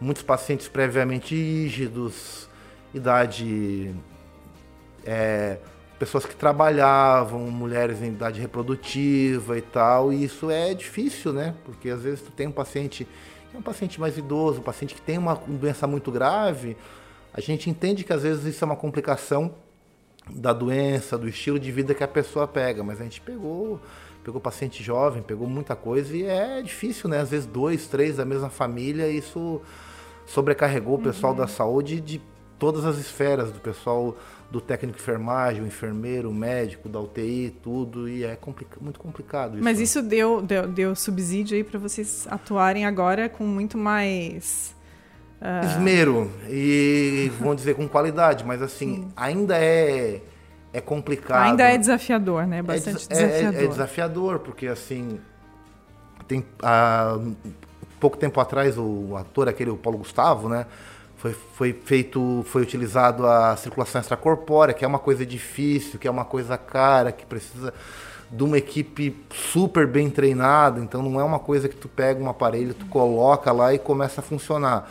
muitos 0.00 0.22
pacientes 0.22 0.68
previamente 0.68 1.34
rígidos, 1.34 2.48
idade 2.94 3.92
é, 5.04 5.58
pessoas 5.98 6.24
que 6.24 6.36
trabalhavam, 6.36 7.40
mulheres 7.50 8.00
em 8.00 8.08
idade 8.08 8.40
reprodutiva 8.40 9.58
e 9.58 9.62
tal, 9.62 10.12
e 10.12 10.24
isso 10.24 10.50
é 10.50 10.72
difícil, 10.72 11.32
né? 11.32 11.54
Porque 11.64 11.90
às 11.90 12.02
vezes 12.02 12.20
tu 12.22 12.30
tem 12.30 12.46
um 12.46 12.52
paciente, 12.52 13.06
é 13.52 13.58
um 13.58 13.62
paciente 13.62 14.00
mais 14.00 14.16
idoso, 14.16 14.60
um 14.60 14.62
paciente 14.62 14.94
que 14.94 15.00
tem 15.00 15.18
uma 15.18 15.34
doença 15.34 15.86
muito 15.86 16.12
grave, 16.12 16.76
a 17.32 17.40
gente 17.40 17.68
entende 17.68 18.04
que 18.04 18.12
às 18.12 18.22
vezes 18.22 18.44
isso 18.44 18.64
é 18.64 18.66
uma 18.66 18.76
complicação 18.76 19.54
da 20.30 20.52
doença, 20.52 21.16
do 21.16 21.28
estilo 21.28 21.58
de 21.58 21.70
vida 21.72 21.94
que 21.94 22.04
a 22.04 22.08
pessoa 22.08 22.46
pega, 22.46 22.82
mas 22.82 23.00
a 23.00 23.04
gente 23.04 23.20
pegou, 23.20 23.80
pegou 24.22 24.40
paciente 24.40 24.82
jovem, 24.82 25.22
pegou 25.22 25.48
muita 25.48 25.74
coisa 25.74 26.16
e 26.16 26.24
é 26.24 26.62
difícil, 26.62 27.08
né? 27.08 27.20
Às 27.20 27.30
vezes 27.30 27.46
dois, 27.46 27.86
três 27.86 28.16
da 28.16 28.24
mesma 28.24 28.50
família, 28.50 29.08
isso 29.08 29.60
sobrecarregou 30.26 30.96
o 30.96 31.02
pessoal 31.02 31.32
uhum. 31.32 31.38
da 31.38 31.46
saúde 31.46 32.00
de 32.00 32.20
todas 32.58 32.84
as 32.84 32.98
esferas, 32.98 33.50
do 33.50 33.60
pessoal 33.60 34.16
do 34.50 34.60
técnico 34.60 34.96
de 34.96 35.02
enfermagem, 35.02 35.62
o 35.62 35.66
enfermeiro, 35.66 36.30
o 36.30 36.34
médico, 36.34 36.88
da 36.88 36.98
UTI, 36.98 37.54
tudo, 37.62 38.08
e 38.08 38.24
é 38.24 38.34
complica 38.34 38.78
muito 38.80 38.98
complicado 38.98 39.54
isso. 39.54 39.64
Mas 39.64 39.78
isso 39.78 40.02
deu, 40.02 40.40
deu, 40.40 40.66
deu 40.66 40.96
subsídio 40.96 41.56
aí 41.56 41.62
para 41.62 41.78
vocês 41.78 42.26
atuarem 42.30 42.86
agora 42.86 43.28
com 43.28 43.44
muito 43.44 43.76
mais... 43.76 44.74
Uh... 45.40 45.66
Esmero, 45.66 46.32
e 46.48 47.30
vamos 47.38 47.56
dizer 47.56 47.74
com 47.74 47.86
qualidade, 47.86 48.44
mas 48.44 48.60
assim, 48.60 49.02
Sim. 49.02 49.12
ainda 49.14 49.56
é, 49.56 50.20
é 50.72 50.80
complicado. 50.80 51.50
Ainda 51.50 51.64
é 51.64 51.78
desafiador, 51.78 52.46
né? 52.46 52.62
Bastante 52.62 53.06
é, 53.10 53.14
desafiador. 53.14 53.60
É, 53.60 53.64
é, 53.64 53.68
desafiador, 53.68 54.38
porque 54.40 54.66
assim, 54.66 55.20
tem... 56.26 56.44
Há, 56.62 57.18
pouco 58.00 58.16
tempo 58.16 58.40
atrás, 58.40 58.78
o 58.78 59.16
ator, 59.16 59.48
aquele, 59.48 59.70
o 59.70 59.76
Paulo 59.76 59.98
Gustavo, 59.98 60.48
né? 60.48 60.66
Foi, 61.18 61.34
foi 61.54 61.72
feito, 61.72 62.44
foi 62.46 62.62
utilizado 62.62 63.26
a 63.26 63.56
circulação 63.56 64.00
extracorpórea, 64.00 64.72
que 64.72 64.84
é 64.84 64.88
uma 64.88 65.00
coisa 65.00 65.26
difícil, 65.26 65.98
que 65.98 66.06
é 66.06 66.10
uma 66.10 66.24
coisa 66.24 66.56
cara, 66.56 67.10
que 67.10 67.26
precisa 67.26 67.74
de 68.30 68.44
uma 68.44 68.56
equipe 68.56 69.16
super 69.34 69.86
bem 69.86 70.08
treinada, 70.10 70.80
então 70.80 71.02
não 71.02 71.20
é 71.20 71.24
uma 71.24 71.38
coisa 71.38 71.68
que 71.68 71.74
tu 71.74 71.88
pega 71.88 72.22
um 72.22 72.28
aparelho, 72.28 72.72
tu 72.72 72.86
coloca 72.86 73.50
lá 73.50 73.74
e 73.74 73.78
começa 73.78 74.20
a 74.20 74.24
funcionar. 74.24 74.90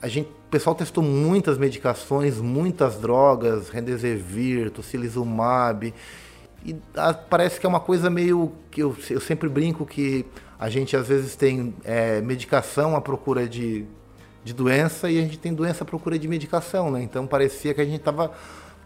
A 0.00 0.08
gente, 0.08 0.28
o 0.28 0.50
pessoal 0.50 0.74
testou 0.74 1.04
muitas 1.04 1.58
medicações, 1.58 2.40
muitas 2.40 2.96
drogas, 2.96 3.68
Remdesivir, 3.68 4.70
Tocilizumab, 4.70 5.92
e 6.64 6.76
parece 7.28 7.60
que 7.60 7.66
é 7.66 7.68
uma 7.68 7.80
coisa 7.80 8.08
meio 8.08 8.52
que 8.70 8.82
eu, 8.82 8.96
eu 9.10 9.20
sempre 9.20 9.48
brinco 9.48 9.84
que 9.84 10.24
a 10.58 10.70
gente 10.70 10.96
às 10.96 11.08
vezes 11.08 11.36
tem 11.36 11.74
é, 11.84 12.20
medicação 12.20 12.96
à 12.96 13.00
procura 13.00 13.46
de 13.46 13.86
de 14.44 14.52
doença 14.52 15.10
e 15.10 15.18
a 15.18 15.22
gente 15.22 15.38
tem 15.38 15.52
doença 15.52 15.84
à 15.84 15.86
procura 15.86 16.18
de 16.18 16.26
medicação, 16.28 16.90
né? 16.90 17.02
Então 17.02 17.26
parecia 17.26 17.74
que 17.74 17.80
a 17.80 17.84
gente 17.84 17.96
estava 17.96 18.32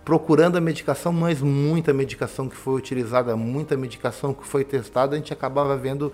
procurando 0.04 0.56
a 0.56 0.60
medicação, 0.60 1.12
mas 1.12 1.40
muita 1.40 1.92
medicação 1.92 2.48
que 2.48 2.56
foi 2.56 2.74
utilizada, 2.74 3.36
muita 3.36 3.76
medicação 3.76 4.34
que 4.34 4.46
foi 4.46 4.64
testada, 4.64 5.14
a 5.14 5.18
gente 5.18 5.32
acabava 5.32 5.76
vendo 5.76 6.12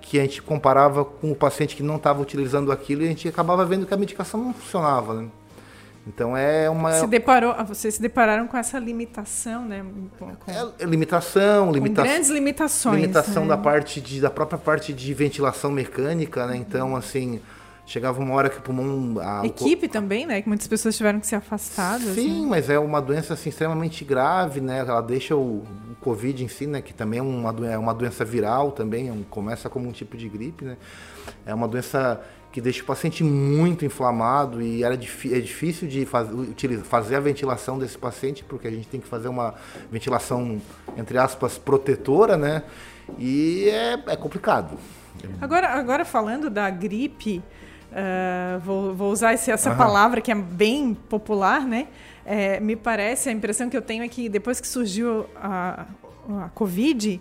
que 0.00 0.18
a 0.18 0.22
gente 0.22 0.42
comparava 0.42 1.04
com 1.04 1.30
o 1.30 1.34
paciente 1.34 1.76
que 1.76 1.82
não 1.82 1.96
estava 1.96 2.20
utilizando 2.20 2.72
aquilo 2.72 3.02
e 3.02 3.06
a 3.06 3.08
gente 3.08 3.28
acabava 3.28 3.64
vendo 3.64 3.86
que 3.86 3.94
a 3.94 3.96
medicação 3.96 4.42
não 4.42 4.54
funcionava, 4.54 5.14
né? 5.14 5.28
Então 6.06 6.34
é 6.36 6.68
uma. 6.68 6.92
Se 6.92 7.06
deparou, 7.06 7.54
ah, 7.56 7.62
vocês 7.62 7.94
se 7.94 8.02
depararam 8.02 8.46
com 8.46 8.56
essa 8.56 8.78
limitação, 8.78 9.64
né? 9.66 9.84
Com, 10.18 10.34
com, 10.34 10.50
é, 10.50 10.84
limitação, 10.84 11.70
limita... 11.70 12.02
grandes 12.02 12.30
limitações. 12.30 13.00
Limitação 13.00 13.42
né? 13.42 13.50
da 13.50 13.58
parte 13.58 14.00
de, 14.00 14.20
da 14.20 14.30
própria 14.30 14.58
parte 14.58 14.94
de 14.94 15.12
ventilação 15.12 15.70
mecânica, 15.70 16.46
né? 16.46 16.56
Então, 16.56 16.96
assim, 16.96 17.40
chegava 17.90 18.22
uma 18.22 18.34
hora 18.34 18.48
que 18.48 18.58
o 18.58 18.62
pulmão. 18.62 19.20
A, 19.20 19.44
Equipe 19.44 19.86
o... 19.86 19.88
também, 19.88 20.24
né? 20.24 20.40
Que 20.40 20.48
muitas 20.48 20.68
pessoas 20.68 20.96
tiveram 20.96 21.18
que 21.18 21.26
ser 21.26 21.34
afastadas. 21.34 22.14
Sim, 22.14 22.42
né? 22.42 22.46
mas 22.48 22.70
é 22.70 22.78
uma 22.78 23.02
doença 23.02 23.34
assim, 23.34 23.48
extremamente 23.48 24.04
grave, 24.04 24.60
né? 24.60 24.78
Ela 24.78 25.00
deixa 25.00 25.34
o, 25.34 25.64
o 25.90 25.96
Covid 26.00 26.44
em 26.44 26.48
si, 26.48 26.68
né? 26.68 26.80
Que 26.80 26.94
também 26.94 27.18
é 27.18 27.22
uma, 27.22 27.66
é 27.66 27.76
uma 27.76 27.92
doença 27.92 28.24
viral 28.24 28.70
também, 28.70 29.08
é 29.08 29.12
um, 29.12 29.24
começa 29.24 29.68
como 29.68 29.88
um 29.88 29.92
tipo 29.92 30.16
de 30.16 30.28
gripe, 30.28 30.64
né? 30.64 30.76
É 31.44 31.52
uma 31.52 31.66
doença 31.66 32.20
que 32.52 32.60
deixa 32.60 32.82
o 32.82 32.86
paciente 32.86 33.24
muito 33.24 33.84
inflamado 33.84 34.62
e 34.62 34.84
era 34.84 34.94
é 34.94 34.96
difícil 34.96 35.88
de 35.88 36.06
faz, 36.06 36.30
utilizar, 36.32 36.84
fazer 36.84 37.16
a 37.16 37.20
ventilação 37.20 37.76
desse 37.76 37.98
paciente, 37.98 38.44
porque 38.44 38.68
a 38.68 38.70
gente 38.70 38.86
tem 38.86 39.00
que 39.00 39.06
fazer 39.08 39.28
uma 39.28 39.54
ventilação, 39.90 40.60
entre 40.96 41.18
aspas, 41.18 41.58
protetora, 41.58 42.36
né? 42.36 42.62
E 43.18 43.68
é, 43.68 44.12
é 44.12 44.16
complicado. 44.16 44.78
Agora, 45.40 45.68
agora 45.70 46.04
falando 46.04 46.48
da 46.48 46.70
gripe, 46.70 47.42
uh, 47.90 48.60
vou, 48.60 48.94
vou, 48.94 49.12
usar 49.12 49.34
esse, 49.34 49.50
essa 49.50 49.70
uhum. 49.70 49.76
palavra 49.76 50.20
que 50.20 50.30
é 50.30 50.34
bem 50.34 50.94
popular, 50.94 51.66
né? 51.66 51.88
É, 52.24 52.60
me 52.60 52.76
parece, 52.76 53.28
a 53.28 53.32
impressão 53.32 53.68
que 53.68 53.76
eu 53.76 53.82
tenho 53.82 54.04
é 54.04 54.08
que 54.08 54.28
depois 54.28 54.60
que 54.60 54.68
surgiu 54.68 55.26
a, 55.36 55.86
a 56.44 56.48
Covid, 56.50 57.20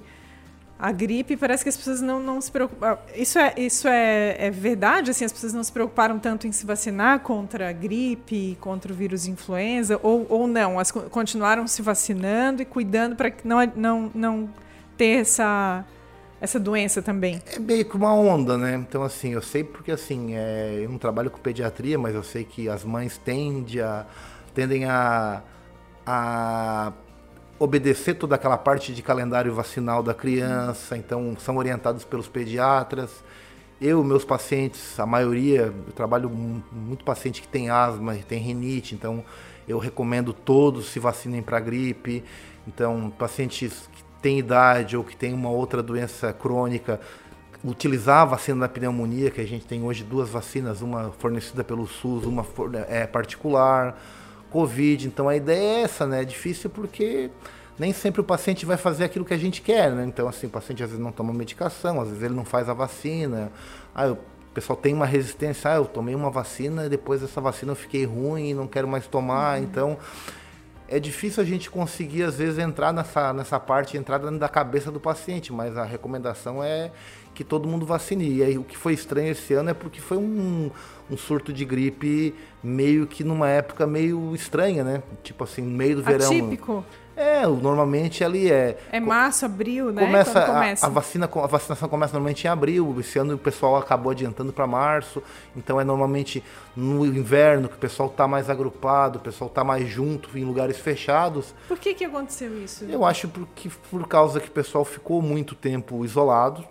a 0.79 0.93
gripe 0.93 1.35
parece 1.35 1.61
que 1.61 1.69
as 1.69 1.75
pessoas 1.75 1.99
não, 1.99 2.21
não 2.21 2.39
se 2.39 2.49
preocupam. 2.49 2.97
Isso, 3.13 3.38
é, 3.38 3.53
isso 3.57 3.85
é, 3.85 4.35
é 4.39 4.49
verdade? 4.49 5.11
Assim, 5.11 5.25
as 5.25 5.31
pessoas 5.33 5.51
não 5.51 5.61
se 5.61 5.71
preocuparam 5.71 6.17
tanto 6.17 6.47
em 6.47 6.53
se 6.53 6.65
vacinar 6.65 7.19
contra 7.19 7.69
a 7.69 7.73
gripe, 7.73 8.57
contra 8.61 8.93
o 8.93 8.95
vírus 8.95 9.27
influenza, 9.27 9.99
ou, 10.01 10.25
ou 10.29 10.47
não? 10.47 10.79
As 10.79 10.89
continuaram 10.89 11.67
se 11.67 11.81
vacinando 11.81 12.61
e 12.61 12.65
cuidando 12.65 13.17
para 13.17 13.29
não, 13.43 13.57
não, 13.75 14.11
não 14.15 14.49
ter 14.95 15.21
essa, 15.21 15.83
essa 16.41 16.60
doença 16.60 17.01
também? 17.01 17.41
É 17.46 17.60
meio 17.60 17.84
que 17.84 17.96
uma 17.96 18.13
onda, 18.13 18.58
né? 18.58 18.75
Então, 18.75 19.03
assim, 19.03 19.34
eu 19.34 19.41
sei 19.41 19.63
porque, 19.63 19.91
assim, 19.91 20.36
é, 20.36 20.79
eu 20.81 20.89
não 20.89 20.98
trabalho 20.98 21.29
com 21.29 21.38
pediatria, 21.39 21.98
mas 21.98 22.15
eu 22.15 22.24
sei 22.24 22.43
que 22.43 22.69
as 22.69 22.84
mães 22.84 23.17
tendem 23.17 23.81
a, 23.81 24.05
tendem 24.53 24.86
a, 24.86 25.41
a 26.05 26.93
obedecer 27.60 28.13
toda 28.13 28.36
aquela 28.36 28.58
parte 28.58 28.93
de 28.93 29.01
calendário 29.01 29.53
vacinal 29.53 30.01
da 30.01 30.13
criança, 30.13 30.98
então 30.98 31.36
são 31.39 31.58
orientados 31.58 32.05
pelos 32.05 32.27
pediatras. 32.27 33.12
Eu, 33.81 34.03
meus 34.03 34.25
pacientes, 34.25 35.00
a 35.00 35.05
maioria, 35.05 35.74
eu 35.88 35.93
trabalho 35.93 36.29
muito 36.29 37.03
paciente 37.03 37.41
que 37.41 37.48
tem 37.48 37.69
asma, 37.69 38.15
tem 38.27 38.39
rinite, 38.39 38.96
então 38.96 39.24
eu 39.67 39.77
recomendo 39.77 40.34
todos 40.34 40.88
se 40.88 41.00
vacinem 41.00 41.41
para 41.41 41.60
gripe. 41.60 42.24
Então, 42.67 43.12
pacientes 43.17 43.89
têm 44.21 44.39
idade 44.39 44.97
ou 44.97 45.03
que 45.03 45.15
têm 45.15 45.33
uma 45.33 45.49
outra 45.49 45.81
doença 45.81 46.31
crônica, 46.33 46.99
utilizar 47.63 48.21
a 48.21 48.25
vacina 48.25 48.61
da 48.61 48.69
pneumonia, 48.69 49.31
que 49.31 49.41
a 49.41 49.47
gente 49.47 49.65
tem 49.65 49.83
hoje 49.83 50.03
duas 50.03 50.29
vacinas, 50.29 50.81
uma 50.81 51.11
fornecida 51.19 51.63
pelo 51.63 51.88
SUS, 51.88 52.25
uma 52.25 52.45
é, 52.88 53.05
particular 53.05 53.97
Covid. 54.49 55.07
Então 55.07 55.27
a 55.27 55.35
ideia 55.35 55.79
é 55.79 55.81
essa, 55.81 56.05
né? 56.05 56.21
É 56.21 56.25
difícil 56.25 56.69
porque 56.69 57.29
nem 57.77 57.93
sempre 57.93 58.19
o 58.21 58.23
paciente 58.23 58.65
vai 58.65 58.77
fazer 58.77 59.05
aquilo 59.05 59.23
que 59.23 59.33
a 59.33 59.38
gente 59.38 59.61
quer, 59.61 59.91
né? 59.91 60.05
Então, 60.05 60.27
assim, 60.27 60.47
o 60.47 60.49
paciente 60.49 60.83
às 60.83 60.89
vezes 60.89 61.03
não 61.03 61.13
toma 61.13 61.33
medicação, 61.33 62.01
às 62.01 62.09
vezes 62.09 62.23
ele 62.23 62.33
não 62.33 62.43
faz 62.43 62.67
a 62.67 62.73
vacina. 62.73 63.51
Ah, 63.95 64.07
o 64.09 64.17
pessoal 64.53 64.75
tem 64.75 64.93
uma 64.93 65.05
resistência, 65.05 65.71
ah, 65.71 65.75
eu 65.75 65.85
tomei 65.85 66.13
uma 66.13 66.29
vacina 66.29 66.85
e 66.85 66.89
depois 66.89 67.21
dessa 67.21 67.39
vacina 67.39 67.71
eu 67.71 67.75
fiquei 67.75 68.03
ruim 68.03 68.49
e 68.49 68.53
não 68.53 68.67
quero 68.67 68.88
mais 68.88 69.07
tomar. 69.07 69.57
Uhum. 69.57 69.63
Então, 69.63 69.97
é 70.89 71.00
difícil 71.00 71.41
a 71.43 71.46
gente 71.46 71.69
conseguir, 71.69 72.24
às 72.24 72.38
vezes, 72.38 72.58
entrar 72.58 72.91
nessa, 72.91 73.31
nessa 73.31 73.60
parte, 73.60 73.96
entrar 73.96 74.17
dentro 74.17 74.39
da 74.39 74.50
cabeça 74.50 74.91
do 74.91 75.00
paciente, 75.00 75.53
mas 75.53 75.77
a 75.77 75.84
recomendação 75.84 76.63
é 76.63 76.91
que 77.34 77.43
todo 77.43 77.67
mundo 77.67 77.86
vacine. 77.86 78.27
E 78.27 78.43
aí, 78.43 78.58
o 78.58 78.63
que 78.63 78.75
foi 78.75 78.93
estranho 78.93 79.31
esse 79.31 79.53
ano 79.53 79.69
é 79.69 79.74
porque 79.74 80.01
foi 80.01 80.17
um, 80.17 80.72
um 81.10 81.15
surto 81.15 81.53
de 81.53 81.63
gripe 81.63 82.34
meio 82.63 83.05
que 83.05 83.24
numa 83.24 83.48
época 83.48 83.86
meio 83.86 84.34
estranha, 84.34 84.84
né? 84.84 85.03
Tipo 85.24 85.43
assim, 85.43 85.62
meio 85.62 85.98
do 85.98 86.03
verão. 86.03 86.25
Atípico. 86.25 86.84
É, 87.19 87.45
normalmente 87.45 88.23
ali 88.23 88.49
é. 88.49 88.77
É 88.93 88.99
março, 89.01 89.45
abril, 89.45 89.91
né? 89.91 90.05
Começa, 90.05 90.41
começa? 90.41 90.85
A, 90.85 90.88
a, 90.88 90.91
vacina, 90.91 91.29
a 91.31 91.47
vacinação 91.47 91.89
começa 91.89 92.13
normalmente 92.13 92.45
em 92.45 92.47
abril. 92.47 92.95
Esse 92.97 93.19
ano 93.19 93.35
o 93.35 93.38
pessoal 93.38 93.75
acabou 93.75 94.13
adiantando 94.13 94.53
para 94.53 94.65
março. 94.65 95.21
Então 95.53 95.81
é 95.81 95.83
normalmente 95.83 96.41
no 96.73 97.05
inverno 97.05 97.67
que 97.67 97.75
o 97.75 97.77
pessoal 97.79 98.07
está 98.07 98.25
mais 98.25 98.49
agrupado, 98.49 99.19
o 99.19 99.21
pessoal 99.21 99.49
está 99.49 99.65
mais 99.65 99.85
junto 99.89 100.38
em 100.38 100.45
lugares 100.45 100.79
fechados. 100.79 101.53
Por 101.67 101.77
que, 101.77 101.93
que 101.93 102.05
aconteceu 102.05 102.57
isso? 102.63 102.85
Eu 102.85 103.03
acho 103.03 103.27
porque, 103.27 103.69
por 103.91 104.07
causa 104.07 104.39
que 104.39 104.47
o 104.47 104.51
pessoal 104.51 104.85
ficou 104.85 105.21
muito 105.21 105.55
tempo 105.55 106.05
isolado 106.05 106.65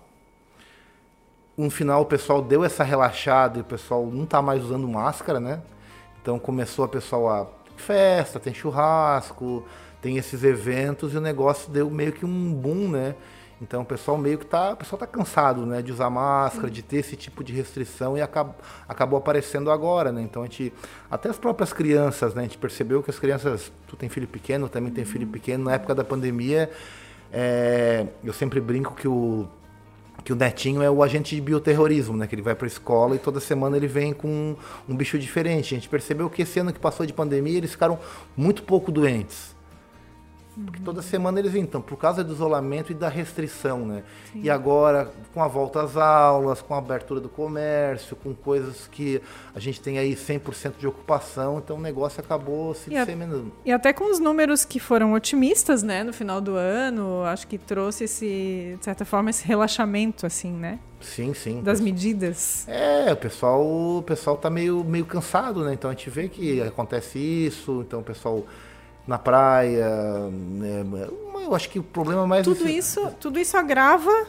no 1.59 1.71
final 1.71 2.03
o 2.03 2.07
pessoal 2.07 2.41
deu 2.41 2.65
essa 2.65 2.85
relaxada 2.85 3.59
e 3.59 3.63
o 3.63 3.65
pessoal 3.65 4.07
não 4.07 4.23
está 4.23 4.41
mais 4.41 4.63
usando 4.63 4.87
máscara, 4.87 5.41
né? 5.41 5.61
Então 6.23 6.39
começou 6.39 6.85
a 6.85 6.89
pessoal 6.89 7.29
a 7.29 7.47
festa, 7.77 8.39
tem 8.39 8.55
churrasco, 8.55 9.67
tem 10.01 10.17
esses 10.17 10.45
eventos 10.45 11.15
e 11.15 11.17
o 11.17 11.21
negócio 11.21 11.71
deu 11.71 11.91
meio 11.91 12.13
que 12.13 12.25
um 12.25 12.53
boom, 12.53 12.89
né? 12.89 13.15
Então 13.61 13.83
o 13.83 13.85
pessoal 13.85 14.17
meio 14.17 14.39
que 14.39 14.47
tá, 14.47 14.73
o 14.73 14.77
pessoal 14.77 14.99
tá 15.01 15.07
cansado, 15.07 15.67
né, 15.67 15.83
de 15.83 15.91
usar 15.91 16.09
máscara, 16.09 16.71
de 16.71 16.81
ter 16.81 16.99
esse 16.99 17.17
tipo 17.17 17.43
de 17.43 17.53
restrição 17.53 18.17
e 18.17 18.23
acabou, 18.23 18.55
acabou 18.89 19.19
aparecendo 19.19 19.71
agora, 19.71 20.13
né? 20.13 20.23
Então 20.23 20.43
a 20.43 20.47
gente, 20.47 20.73
até 21.11 21.29
as 21.29 21.39
próprias 21.39 21.73
crianças, 21.73 22.35
né, 22.35 22.43
a 22.43 22.45
gente 22.45 22.59
percebeu 22.59 23.03
que 23.03 23.11
as 23.11 23.19
crianças, 23.19 23.73
tu 23.89 23.97
tem 23.97 24.09
filho 24.09 24.29
pequeno, 24.29 24.69
também 24.69 24.93
tem 24.93 25.05
filho 25.05 25.27
pequeno, 25.27 25.65
na 25.65 25.75
época 25.75 25.95
da 25.95 26.05
pandemia, 26.05 26.71
é, 27.33 28.07
eu 28.23 28.33
sempre 28.33 28.61
brinco 28.61 28.95
que 28.95 29.09
o 29.09 29.49
que 30.25 30.33
o 30.33 30.37
Netinho 30.37 30.83
é 30.83 30.91
o 30.91 31.03
agente 31.03 31.35
de 31.35 31.41
bioterrorismo, 31.41 32.17
né? 32.17 32.27
Que 32.27 32.35
ele 32.35 32.43
vai 32.43 32.55
para 32.55 32.67
a 32.67 32.69
escola 32.69 33.15
e 33.15 33.19
toda 33.19 33.41
semana 33.41 33.77
ele 33.77 33.87
vem 33.87 34.13
com 34.13 34.57
um 34.89 34.95
bicho 34.95 35.19
diferente. 35.19 35.75
A 35.75 35.79
gente 35.79 35.89
percebeu 35.89 36.29
que 36.29 36.43
esse 36.43 36.59
ano 36.59 36.73
que 36.73 36.79
passou 36.79 37.07
de 37.07 37.13
pandemia 37.13 37.57
eles 37.57 37.71
ficaram 37.71 37.99
muito 38.37 38.65
pouco 38.65 38.91
doentes. 38.91 39.57
Porque 40.65 40.81
toda 40.83 41.03
semana 41.03 41.39
eles 41.39 41.55
então, 41.55 41.81
por 41.81 41.97
causa 41.97 42.25
do 42.25 42.33
isolamento 42.33 42.91
e 42.91 42.95
da 42.95 43.09
restrição, 43.09 43.87
né? 43.87 44.03
Sim. 44.33 44.41
E 44.43 44.51
agora, 44.51 45.11
com 45.33 45.43
a 45.43 45.47
volta 45.47 45.83
às 45.83 45.97
aulas, 45.97 46.61
com 46.61 46.75
a 46.75 46.79
abertura 46.79 47.21
do 47.21 47.29
comércio, 47.29 48.17
com 48.17 48.35
coisas 48.35 48.89
que 48.89 49.23
a 49.55 49.61
gente 49.61 49.81
tem 49.81 49.99
aí 49.99 50.15
100% 50.15 50.75
de 50.79 50.87
ocupação, 50.87 51.59
então 51.59 51.77
o 51.77 51.81
negócio 51.81 52.21
acabou 52.21 52.75
se 52.75 52.91
disseminando. 52.91 53.53
E 53.65 53.71
até 53.71 53.93
com 53.93 54.11
os 54.11 54.19
números 54.19 54.65
que 54.65 54.81
foram 54.81 55.13
otimistas, 55.13 55.83
né, 55.83 56.03
no 56.03 56.13
final 56.13 56.41
do 56.41 56.57
ano, 56.57 57.23
acho 57.25 57.47
que 57.47 57.57
trouxe 57.57 58.05
esse, 58.05 58.77
de 58.79 58.85
certa 58.85 59.05
forma, 59.05 59.31
esse 59.31 59.47
relaxamento, 59.47 60.27
assim, 60.27 60.53
né? 60.53 60.81
Sim, 61.01 61.33
sim. 61.33 61.63
Das 61.63 61.81
medidas. 61.81 62.67
É, 62.67 63.13
o 63.13 63.17
pessoal, 63.17 63.65
o 63.65 64.03
pessoal 64.03 64.37
tá 64.37 64.51
meio, 64.51 64.83
meio 64.83 65.07
cansado, 65.07 65.63
né? 65.63 65.73
Então 65.73 65.91
a 65.91 65.95
gente 65.95 66.11
vê 66.11 66.29
que 66.29 66.61
acontece 66.61 67.19
isso, 67.19 67.85
então 67.87 68.01
o 68.01 68.03
pessoal 68.05 68.45
na 69.09 69.19
praia. 69.19 69.89
Né? 70.31 70.85
Eu 71.43 71.55
acho 71.55 71.71
que 71.71 71.79
o 71.79 71.83
problema 71.83 72.27
mais. 72.27 72.45
Tudo 72.45 72.65
esse... 72.65 72.77
isso, 72.77 73.11
tudo 73.19 73.41
isso 73.41 73.57
agrava. 73.57 74.27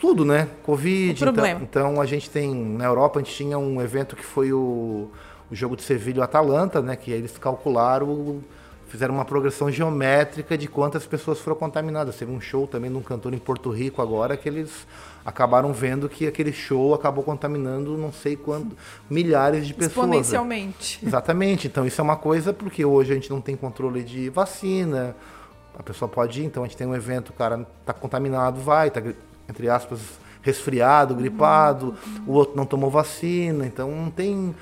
Tudo, 0.00 0.24
né? 0.24 0.48
Covid. 0.64 1.24
O 1.24 1.28
então, 1.28 1.46
então, 1.62 2.00
a 2.00 2.06
gente 2.06 2.30
tem. 2.30 2.54
Na 2.54 2.86
Europa 2.86 3.20
a 3.20 3.22
gente 3.22 3.34
tinha 3.34 3.58
um 3.58 3.80
evento 3.80 4.16
que 4.16 4.24
foi 4.24 4.52
o, 4.52 5.10
o 5.50 5.54
jogo 5.54 5.76
de 5.76 5.82
Sevilha 5.82 6.24
Atalanta, 6.24 6.80
né? 6.80 6.96
Que 6.96 7.12
eles 7.12 7.36
calcularam 7.38 8.42
fizeram 8.88 9.14
uma 9.14 9.24
progressão 9.24 9.70
geométrica 9.70 10.56
de 10.56 10.68
quantas 10.68 11.04
pessoas 11.04 11.40
foram 11.40 11.56
contaminadas. 11.56 12.16
Teve 12.16 12.30
um 12.30 12.40
show 12.40 12.66
também 12.66 12.90
de 12.90 12.96
um 12.96 13.02
cantor 13.02 13.34
em 13.34 13.38
Porto 13.38 13.68
Rico 13.70 14.00
agora 14.00 14.36
que 14.36 14.48
eles 14.48 14.86
acabaram 15.26 15.72
vendo 15.72 16.08
que 16.08 16.24
aquele 16.24 16.52
show 16.52 16.94
acabou 16.94 17.24
contaminando 17.24 17.98
não 17.98 18.12
sei 18.12 18.36
quanto 18.36 18.76
milhares 19.10 19.66
de 19.66 19.74
pessoas. 19.74 20.06
Né? 20.06 20.18
Exponencialmente. 20.18 21.04
Exatamente. 21.04 21.66
Então 21.66 21.84
isso 21.84 22.00
é 22.00 22.04
uma 22.04 22.16
coisa 22.16 22.52
porque 22.52 22.84
hoje 22.84 23.10
a 23.10 23.14
gente 23.16 23.28
não 23.28 23.40
tem 23.40 23.56
controle 23.56 24.04
de 24.04 24.30
vacina. 24.30 25.16
A 25.76 25.82
pessoa 25.82 26.08
pode 26.08 26.40
ir, 26.40 26.44
então 26.44 26.62
a 26.62 26.66
gente 26.66 26.76
tem 26.76 26.86
um 26.86 26.94
evento, 26.94 27.30
o 27.30 27.32
cara 27.32 27.66
está 27.80 27.92
contaminado, 27.92 28.60
vai, 28.60 28.86
está 28.86 29.02
entre 29.48 29.68
aspas 29.68 30.00
resfriado, 30.42 31.12
gripado, 31.14 31.86
uhum. 31.86 32.22
o 32.28 32.32
outro 32.32 32.56
não 32.56 32.64
tomou 32.64 32.88
vacina, 32.88 33.66
então 33.66 33.90
não 33.90 34.10
tem 34.10 34.54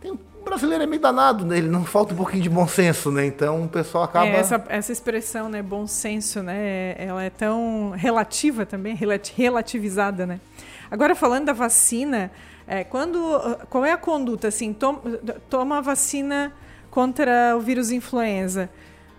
tem 0.00 0.18
brasileiro 0.48 0.84
é 0.84 0.86
meio 0.86 1.00
danado, 1.00 1.44
né? 1.44 1.58
Ele 1.58 1.68
não 1.68 1.84
falta 1.84 2.14
um 2.14 2.16
pouquinho 2.16 2.42
de 2.42 2.48
bom 2.48 2.66
senso, 2.66 3.10
né? 3.10 3.26
Então 3.26 3.64
o 3.64 3.68
pessoal 3.68 4.04
acaba. 4.04 4.26
É, 4.26 4.36
essa, 4.36 4.64
essa 4.68 4.92
expressão, 4.92 5.48
né? 5.48 5.62
Bom 5.62 5.86
senso, 5.86 6.42
né? 6.42 6.94
Ela 6.98 7.22
é 7.22 7.30
tão 7.30 7.92
relativa 7.96 8.66
também, 8.66 8.96
relativizada, 9.36 10.26
né? 10.26 10.40
Agora 10.90 11.14
falando 11.14 11.46
da 11.46 11.52
vacina, 11.52 12.30
é, 12.66 12.84
quando, 12.84 13.18
qual 13.70 13.84
é 13.84 13.92
a 13.92 13.96
conduta 13.96 14.48
assim? 14.48 14.72
Toma, 14.72 15.00
toma 15.48 15.78
a 15.78 15.80
vacina 15.80 16.52
contra 16.90 17.54
o 17.56 17.60
vírus 17.60 17.90
influenza, 17.90 18.70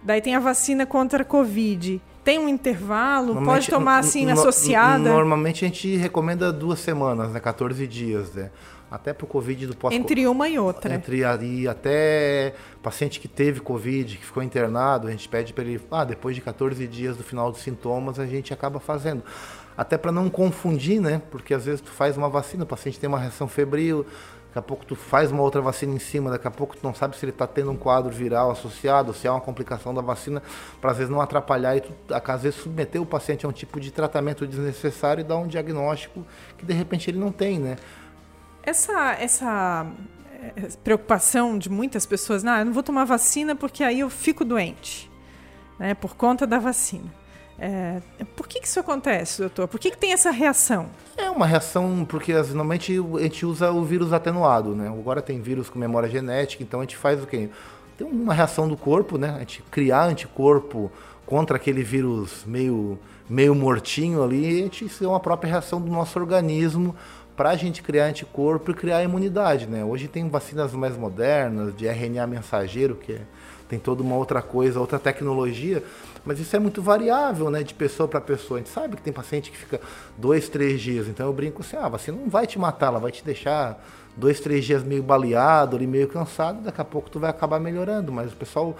daí 0.04 0.22
tem 0.22 0.36
a 0.36 0.40
vacina 0.40 0.86
contra 0.86 1.22
a 1.22 1.26
Covid. 1.26 2.02
Tem 2.24 2.38
um 2.38 2.48
intervalo? 2.48 3.44
Pode 3.44 3.70
tomar 3.70 3.98
assim 3.98 4.26
no, 4.26 4.34
associada? 4.34 5.10
Normalmente 5.10 5.66
a 5.66 5.68
gente 5.68 5.96
recomenda 5.96 6.52
duas 6.52 6.80
semanas, 6.80 7.32
né? 7.32 7.40
14 7.40 7.88
dias, 7.88 8.32
né? 8.34 8.52
Até 8.90 9.14
para 9.14 9.26
o 9.26 9.28
Covid 9.28 9.68
do 9.68 9.76
pós 9.76 9.94
Entre 9.94 10.28
uma 10.28 10.50
e 10.50 10.58
outra. 10.58 10.94
Entre 10.94 11.24
e 11.42 11.68
até 11.68 12.54
paciente 12.82 13.20
que 13.20 13.28
teve 13.28 13.60
Covid, 13.60 14.18
que 14.18 14.26
ficou 14.26 14.42
internado, 14.42 15.08
a 15.08 15.12
gente 15.12 15.28
pede 15.30 15.54
para 15.54 15.64
ele, 15.64 15.82
ah, 15.92 16.04
depois 16.04 16.36
de 16.36 16.42
14 16.42 16.88
dias 16.88 17.16
do 17.16 17.24
final 17.24 17.52
dos 17.52 17.62
sintomas, 17.62 18.20
a 18.20 18.26
gente 18.26 18.54
acaba 18.54 18.80
fazendo. 18.80 19.24
Até 19.78 19.98
para 19.98 20.12
não 20.12 20.30
confundir, 20.30 21.00
né? 21.00 21.22
Porque 21.30 21.54
às 21.54 21.66
vezes 21.66 21.82
tu 21.82 21.92
faz 21.92 22.18
uma 22.18 22.30
vacina, 22.30 22.64
o 22.64 22.68
paciente 22.68 23.00
tem 23.00 23.08
uma 23.08 23.20
reação 23.20 23.48
febril, 23.48 24.06
daqui 24.48 24.60
a 24.60 24.62
pouco 24.62 24.86
tu 24.86 24.96
faz 24.96 25.32
uma 25.32 25.42
outra 25.42 25.62
vacina 25.62 25.94
em 25.94 26.00
cima, 26.00 26.32
daqui 26.32 26.48
a 26.48 26.52
pouco 26.52 26.76
tu 26.76 26.84
não 26.84 26.94
sabe 26.94 27.16
se 27.16 27.24
ele 27.24 27.32
está 27.32 27.46
tendo 27.46 27.72
um 27.72 27.78
quadro 27.78 28.12
viral 28.12 28.52
associado, 28.52 29.14
se 29.14 29.28
há 29.28 29.34
uma 29.34 29.40
complicação 29.40 29.94
da 29.94 30.02
vacina, 30.02 30.42
para 30.82 30.92
às 30.92 30.98
vezes 30.98 31.12
não 31.12 31.22
atrapalhar 31.22 31.78
e 31.78 31.82
tu, 31.82 31.94
às 32.10 32.42
vezes 32.42 32.60
submeter 32.60 33.02
o 33.02 33.06
paciente 33.06 33.46
a 33.46 33.50
um 33.50 33.52
tipo 33.52 33.80
de 33.80 33.92
tratamento 33.92 34.46
desnecessário 34.46 35.22
e 35.22 35.24
dar 35.24 35.38
um 35.38 35.48
diagnóstico 35.48 36.26
que 36.58 36.66
de 36.66 36.74
repente 36.74 37.10
ele 37.10 37.20
não 37.20 37.32
tem, 37.32 37.60
né? 37.60 37.78
Essa, 38.64 39.14
essa 39.14 39.88
eh, 40.56 40.70
preocupação 40.84 41.58
de 41.58 41.70
muitas 41.70 42.06
pessoas, 42.06 42.44
não, 42.44 42.58
eu 42.58 42.66
não 42.66 42.74
vou 42.74 42.84
tomar 42.84 43.06
vacina 43.06 43.56
porque 43.56 43.84
aí 43.84 44.00
eu 44.00 44.10
fico 44.10 44.46
doente, 44.46 45.10
né, 45.78 45.94
por 45.94 46.16
conta 46.16 46.46
da 46.46 46.60
vacina. 46.60 47.20
É, 47.62 48.00
por 48.38 48.48
que, 48.48 48.62
que 48.62 48.68
isso 48.68 48.80
acontece, 48.80 49.42
doutor? 49.42 49.68
Por 49.68 49.80
que, 49.80 49.92
que 49.92 49.98
tem 49.98 50.14
essa 50.14 50.32
reação? 50.32 50.88
É 51.18 51.30
uma 51.30 51.46
reação 51.46 52.06
porque 52.08 52.34
normalmente 52.34 52.98
a 53.18 53.20
gente 53.20 53.46
usa 53.46 53.70
o 53.70 53.84
vírus 53.84 54.14
atenuado, 54.14 54.74
né? 54.74 54.88
Agora 54.88 55.22
tem 55.22 55.42
vírus 55.42 55.70
com 55.70 55.78
memória 55.78 56.08
genética, 56.08 56.64
então 56.64 56.80
a 56.80 56.84
gente 56.84 56.96
faz 56.96 57.22
o 57.22 57.28
quê? 57.28 57.50
Tem 57.98 58.08
uma 58.08 58.34
reação 58.34 58.66
do 58.66 58.78
corpo, 58.78 59.18
né? 59.18 59.32
A 59.36 59.40
gente 59.40 59.62
criar 59.70 60.06
anticorpo 60.06 60.90
contra 61.26 61.58
aquele 61.58 61.84
vírus 61.84 62.46
meio, 62.46 62.98
meio 63.30 63.54
mortinho 63.54 64.24
ali, 64.24 64.62
a 64.62 64.64
gente 64.64 64.86
isso 64.86 65.04
é 65.04 65.08
uma 65.08 65.20
própria 65.20 65.52
reação 65.52 65.82
do 65.82 65.92
nosso 65.92 66.18
organismo 66.18 66.96
para 67.40 67.52
a 67.52 67.56
gente 67.56 67.82
criar 67.82 68.08
anticorpo 68.08 68.72
e 68.72 68.74
criar 68.74 69.02
imunidade, 69.02 69.66
né? 69.66 69.82
Hoje 69.82 70.10
tem 70.10 70.28
vacinas 70.28 70.74
mais 70.74 70.98
modernas, 70.98 71.74
de 71.74 71.88
RNA 71.88 72.28
mensageiro, 72.28 72.96
que 72.96 73.14
é, 73.14 73.22
tem 73.70 73.80
toda 73.80 74.04
uma 74.04 74.18
outra 74.18 74.42
coisa, 74.42 74.78
outra 74.78 75.00
tecnologia, 75.00 75.82
mas 76.26 76.38
isso 76.38 76.54
é 76.54 76.60
muito 76.60 76.82
variável, 76.82 77.50
né, 77.50 77.64
de 77.64 77.74
pessoa 77.74 78.10
para 78.10 78.20
pessoa. 78.20 78.60
A 78.60 78.62
gente 78.62 78.74
sabe 78.74 78.98
que 78.98 79.02
tem 79.02 79.14
paciente 79.14 79.52
que 79.52 79.58
fica 79.58 79.80
dois, 80.18 80.50
três 80.50 80.82
dias. 80.82 81.08
Então 81.08 81.28
eu 81.28 81.32
brinco 81.32 81.62
assim, 81.62 81.78
ah, 81.78 81.86
a 81.86 81.88
vacina 81.88 82.18
não 82.18 82.28
vai 82.28 82.46
te 82.46 82.60
matar, 82.60 82.88
ela 82.88 83.00
vai 83.00 83.10
te 83.10 83.24
deixar 83.24 83.82
dois, 84.18 84.42
três 84.42 84.66
dias 84.66 84.84
meio 84.84 85.02
baleado, 85.02 85.78
ali 85.78 85.88
meio 85.88 86.10
cansado. 86.10 86.62
Daqui 86.62 86.82
a 86.82 86.86
pouco 86.86 87.10
tu 87.10 87.22
vai 87.22 87.30
acabar 87.30 87.58
melhorando. 87.58 88.12
Mas 88.12 88.34
o 88.34 88.36
pessoal 88.36 88.76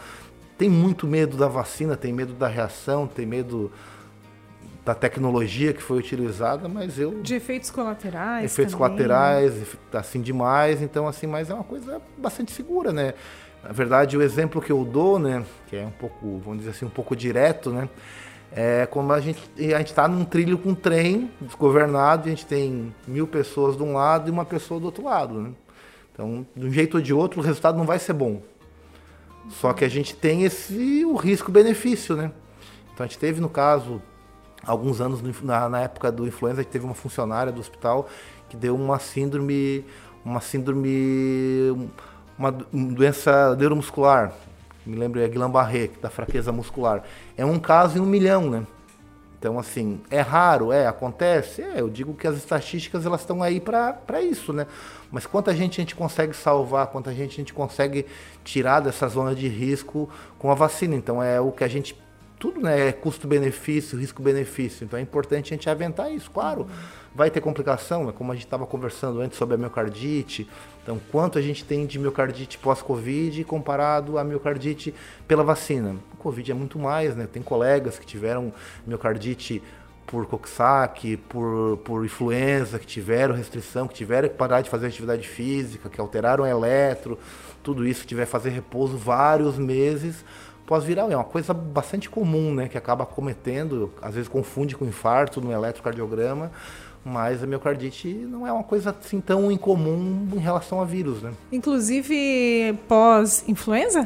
tem 0.58 0.70
muito 0.70 1.08
medo 1.08 1.38
da 1.38 1.48
vacina, 1.48 1.96
tem 1.96 2.12
medo 2.12 2.34
da 2.34 2.50
reação, 2.50 3.08
tem 3.08 3.26
medo 3.26 3.72
da 4.86 4.96
tecnologia 4.96 5.74
que 5.74 5.82
foi 5.82 6.00
utilizada, 6.00 6.68
mas 6.68 6.98
eu 6.98 7.22
de 7.22 7.36
efeitos 7.36 7.70
colaterais, 7.70 8.46
efeitos 8.46 8.74
também. 8.74 8.90
colaterais, 8.90 9.78
assim 9.94 10.22
demais. 10.22 10.82
Então 10.82 11.08
assim, 11.08 11.28
mas 11.28 11.50
é 11.50 11.54
uma 11.54 11.64
coisa 11.64 12.02
bastante 12.18 12.52
segura, 12.52 12.92
né? 12.92 13.14
Na 13.64 13.72
verdade, 13.72 14.18
o 14.18 14.22
exemplo 14.22 14.62
que 14.62 14.72
eu 14.72 14.86
dou, 14.86 15.20
né, 15.20 15.44
que 15.68 15.76
é 15.76 15.86
um 15.86 15.92
pouco, 15.92 16.40
vamos 16.40 16.60
dizer 16.60 16.72
assim, 16.72 16.86
um 16.86 16.90
pouco 16.90 17.14
direto, 17.14 17.72
né, 17.72 17.90
é 18.54 18.86
como 18.86 19.12
a 19.12 19.20
gente 19.20 19.42
a 19.58 19.78
gente 19.80 19.88
está 19.88 20.08
num 20.08 20.24
trilho 20.24 20.58
com 20.58 20.70
um 20.70 20.76
trem 20.76 21.30
desgovernado, 21.42 22.28
a 22.28 22.30
gente 22.30 22.46
tem 22.46 22.96
mil 23.06 23.28
pessoas 23.28 23.76
de 23.76 23.84
um 23.84 23.94
lado 23.94 24.30
e 24.30 24.32
uma 24.32 24.46
pessoa 24.46 24.80
do 24.80 24.86
outro 24.86 25.04
lado, 25.04 25.42
né? 25.42 25.52
Então, 26.12 26.46
de 26.56 26.66
um 26.66 26.72
jeito 26.72 26.96
ou 26.96 27.02
de 27.02 27.14
outro, 27.14 27.40
o 27.40 27.44
resultado 27.44 27.78
não 27.78 27.86
vai 27.86 28.00
ser 28.00 28.14
bom. 28.14 28.42
Só 29.50 29.72
que 29.72 29.86
a 29.86 29.90
gente 29.90 30.16
tem 30.16 30.44
esse 30.44 31.06
o 31.06 31.16
risco-benefício, 31.16 32.16
né? 32.16 32.32
Então 32.94 33.06
a 33.06 33.08
gente 33.08 33.18
teve 33.18 33.40
no 33.40 33.50
caso 33.50 34.02
alguns 34.66 35.02
anos 35.02 35.22
na, 35.42 35.70
na 35.70 35.82
época 35.82 36.12
do 36.12 36.28
influenza, 36.28 36.64
teve 36.64 36.86
uma 36.86 36.94
funcionária 36.94 37.52
do 37.52 37.60
hospital 37.60 38.08
que 38.50 38.58
deu 38.58 38.76
uma 38.76 39.00
síndrome 39.00 39.86
uma 40.24 40.42
síndrome 40.42 41.90
uma 42.38 42.52
doença 42.52 43.56
neuromuscular, 43.56 44.34
me 44.86 44.96
lembro 44.96 45.20
é 45.20 45.28
Guillain-Barré, 45.28 45.90
da 46.02 46.10
fraqueza 46.10 46.52
muscular. 46.52 47.04
É 47.38 47.46
um 47.46 47.60
caso 47.60 47.98
em 47.98 48.02
um 48.02 48.06
milhão, 48.06 48.50
né? 48.50 48.66
Então, 49.38 49.58
assim, 49.58 50.02
é 50.10 50.20
raro, 50.20 50.72
é, 50.72 50.88
acontece. 50.88 51.62
É, 51.62 51.80
eu 51.80 51.90
digo 51.90 52.14
que 52.14 52.28
as 52.28 52.36
estatísticas 52.36 53.06
elas 53.06 53.22
estão 53.22 53.42
aí 53.42 53.60
para 53.62 54.22
isso, 54.22 54.52
né? 54.52 54.68
Mas 55.12 55.26
quanta 55.26 55.56
gente 55.56 55.80
a 55.80 55.84
gente 55.84 55.96
consegue 55.96 56.36
salvar, 56.36 56.88
quanta 56.88 57.14
gente 57.14 57.34
a 57.34 57.36
gente 57.36 57.54
consegue 57.54 58.06
tirar 58.44 58.82
dessa 58.82 59.08
zona 59.08 59.34
de 59.34 59.48
risco 59.48 60.10
com 60.38 60.52
a 60.52 60.56
vacina. 60.56 60.96
Então, 60.96 61.24
é 61.24 61.40
o 61.40 61.52
que 61.52 61.64
a 61.64 61.68
gente. 61.68 61.96
Tudo 62.40 62.62
né, 62.62 62.88
é 62.88 62.92
custo-benefício, 62.94 64.00
risco-benefício. 64.00 64.86
Então, 64.86 64.98
é 64.98 65.02
importante 65.02 65.54
a 65.54 65.58
gente 65.58 65.70
aventar 65.70 66.12
isso, 66.12 66.32
claro. 66.32 66.66
Vai 67.14 67.30
ter 67.30 67.42
complicação, 67.42 68.06
né? 68.06 68.14
como 68.16 68.32
a 68.32 68.36
gente 68.36 68.46
estava 68.46 68.66
conversando 68.66 69.20
antes 69.20 69.38
sobre 69.38 69.56
a 69.56 69.58
miocardite, 69.58 70.48
então, 70.90 71.00
quanto 71.12 71.38
a 71.38 71.42
gente 71.42 71.64
tem 71.64 71.86
de 71.86 72.00
miocardite 72.00 72.58
pós-Covid 72.58 73.44
comparado 73.44 74.18
à 74.18 74.24
miocardite 74.24 74.92
pela 75.28 75.44
vacina? 75.44 75.96
O 76.14 76.18
Covid 76.18 76.52
é 76.52 76.56
muito 76.56 76.80
mais, 76.80 77.16
né? 77.16 77.28
Tem 77.32 77.44
colegas 77.44 78.00
que 78.00 78.08
tiveram 78.08 78.52
miocardite 78.88 79.62
por 80.08 80.26
Coxsackie, 80.26 81.18
por, 81.18 81.78
por 81.84 82.04
influenza, 82.04 82.80
que 82.80 82.88
tiveram 82.88 83.36
restrição, 83.36 83.88
que 83.88 83.94
tiveram 83.94 84.30
que 84.30 84.34
parar 84.34 84.62
de 84.62 84.70
fazer 84.72 84.88
atividade 84.88 85.28
física, 85.28 85.90
que 85.90 86.02
alteraram 86.02 86.44
eletro, 86.44 87.20
tudo 87.62 87.86
isso, 87.86 88.02
que 88.02 88.08
tiver 88.08 88.26
que 88.26 88.32
fazer 88.32 88.50
repouso 88.50 88.98
vários 88.98 89.60
meses 89.60 90.26
pós-viral. 90.70 91.12
É 91.12 91.16
uma 91.16 91.26
coisa 91.26 91.52
bastante 91.52 92.08
comum, 92.08 92.54
né? 92.54 92.68
Que 92.68 92.78
acaba 92.78 93.04
cometendo, 93.04 93.92
às 94.00 94.14
vezes 94.14 94.30
confunde 94.30 94.76
com 94.76 94.86
infarto 94.86 95.42
no 95.42 95.52
eletrocardiograma 95.52 96.52
mas 97.04 97.42
a 97.42 97.48
miocardite 97.48 98.10
não 98.10 98.46
é 98.46 98.52
uma 98.52 98.64
coisa 98.64 98.94
assim 99.00 99.22
tão 99.22 99.50
incomum 99.50 100.28
em 100.34 100.38
relação 100.38 100.82
a 100.82 100.86
vírus, 100.86 101.22
né? 101.22 101.32
Inclusive 101.50 102.78
pós-influenza? 102.90 104.06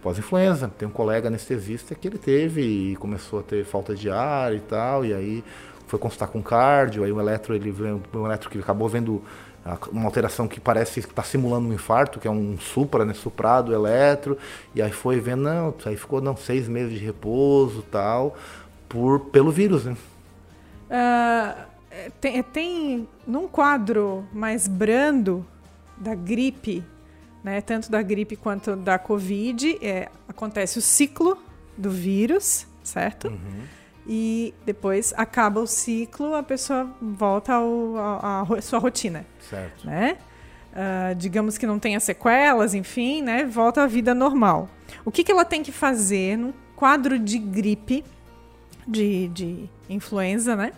Pós-influenza. 0.00 0.70
Tem 0.78 0.86
um 0.86 0.90
colega 0.90 1.26
anestesista 1.26 1.96
que 1.96 2.06
ele 2.06 2.16
teve 2.16 2.62
e 2.62 2.96
começou 2.96 3.40
a 3.40 3.42
ter 3.42 3.64
falta 3.64 3.92
de 3.92 4.08
ar 4.08 4.54
e 4.54 4.60
tal, 4.60 5.04
e 5.04 5.12
aí 5.12 5.44
foi 5.88 5.98
consultar 5.98 6.28
com 6.28 6.40
cardio, 6.40 7.02
aí 7.02 7.10
o 7.10 7.20
eletro, 7.20 7.54
ele 7.54 7.74
um 8.14 8.24
eletro 8.24 8.48
que 8.48 8.58
acabou 8.58 8.88
vendo 8.88 9.20
uma 9.90 10.04
alteração 10.04 10.46
que 10.46 10.60
parece 10.60 11.00
que 11.00 11.08
está 11.08 11.22
simulando 11.22 11.68
um 11.68 11.72
infarto, 11.72 12.20
que 12.20 12.28
é 12.28 12.30
um 12.30 12.58
supra, 12.58 13.04
né, 13.04 13.12
suprado 13.12 13.72
eletro, 13.72 14.38
e 14.74 14.80
aí 14.80 14.92
foi 14.92 15.20
vendo, 15.20 15.42
não, 15.42 15.74
aí 15.84 15.96
ficou 15.96 16.20
não, 16.20 16.36
seis 16.36 16.68
meses 16.68 16.98
de 16.98 17.04
repouso 17.04 17.82
tal, 17.90 18.36
por, 18.88 19.20
pelo 19.26 19.50
vírus, 19.50 19.84
né? 19.84 19.96
Uh, 20.90 21.68
tem, 22.20 22.42
tem 22.42 23.08
num 23.26 23.48
quadro 23.48 24.24
mais 24.32 24.68
brando 24.68 25.44
da 25.96 26.14
gripe, 26.14 26.84
né, 27.42 27.60
tanto 27.60 27.90
da 27.90 28.00
gripe 28.00 28.36
quanto 28.36 28.76
da 28.76 28.98
Covid, 28.98 29.78
é, 29.84 30.08
acontece 30.28 30.78
o 30.78 30.82
ciclo 30.82 31.38
do 31.76 31.90
vírus, 31.90 32.66
certo? 32.82 33.28
Uhum. 33.28 33.77
E 34.08 34.54
depois 34.64 35.12
acaba 35.16 35.60
o 35.60 35.66
ciclo, 35.66 36.34
a 36.34 36.42
pessoa 36.42 36.90
volta 37.00 37.52
à 38.22 38.46
sua 38.62 38.78
rotina. 38.78 39.26
Certo. 39.38 39.86
Né? 39.86 40.16
Uh, 40.72 41.14
digamos 41.14 41.58
que 41.58 41.66
não 41.66 41.78
tenha 41.78 42.00
sequelas, 42.00 42.72
enfim, 42.72 43.20
né? 43.20 43.44
Volta 43.44 43.82
à 43.82 43.86
vida 43.86 44.14
normal. 44.14 44.68
O 45.04 45.10
que, 45.10 45.22
que 45.22 45.30
ela 45.30 45.44
tem 45.44 45.62
que 45.62 45.72
fazer 45.72 46.38
num 46.38 46.54
quadro 46.74 47.18
de 47.18 47.38
gripe, 47.38 48.02
de, 48.86 49.28
de 49.28 49.68
influenza, 49.90 50.56
né? 50.56 50.72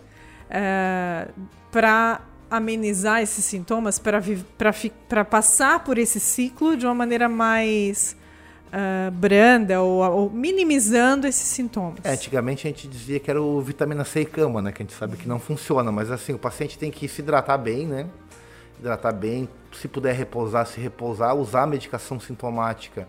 é, 0.50 1.28
para 1.70 2.20
amenizar 2.50 3.22
esses 3.22 3.44
sintomas, 3.44 4.00
para 4.00 5.24
passar 5.24 5.84
por 5.84 5.96
esse 5.96 6.18
ciclo 6.18 6.76
de 6.76 6.84
uma 6.84 6.94
maneira 6.94 7.28
mais 7.28 8.16
uh, 8.72 9.11
branda 9.11 9.80
ou, 9.80 10.00
ou, 10.00 10.30
minimizando 10.30 11.26
esses 11.26 11.46
sintomas. 11.46 11.98
É, 12.04 12.12
antigamente 12.12 12.66
a 12.66 12.70
gente 12.70 12.88
dizia 12.88 13.20
que 13.20 13.30
era 13.30 13.40
o 13.40 13.61
vitamina 13.61 14.04
C 14.04 14.22
e 14.22 14.24
cama, 14.24 14.62
né? 14.62 14.72
Que 14.72 14.83
a 14.83 14.87
gente 14.87 14.94
sabe 14.94 15.16
que 15.16 15.28
não 15.28 15.38
funciona, 15.38 15.90
mas 15.92 16.11
assim, 16.11 16.33
o 16.33 16.38
paciente 16.38 16.78
tem 16.78 16.90
que 16.90 17.06
se 17.09 17.20
hidratar 17.20 17.59
bem, 17.59 17.87
né? 17.87 18.06
Hidratar 18.78 19.12
bem, 19.12 19.48
se 19.72 19.88
puder 19.88 20.14
repousar, 20.14 20.66
se 20.66 20.80
repousar, 20.80 21.35
usar 21.35 21.62
a 21.62 21.66
medicação 21.66 22.18
sintomática. 22.18 23.06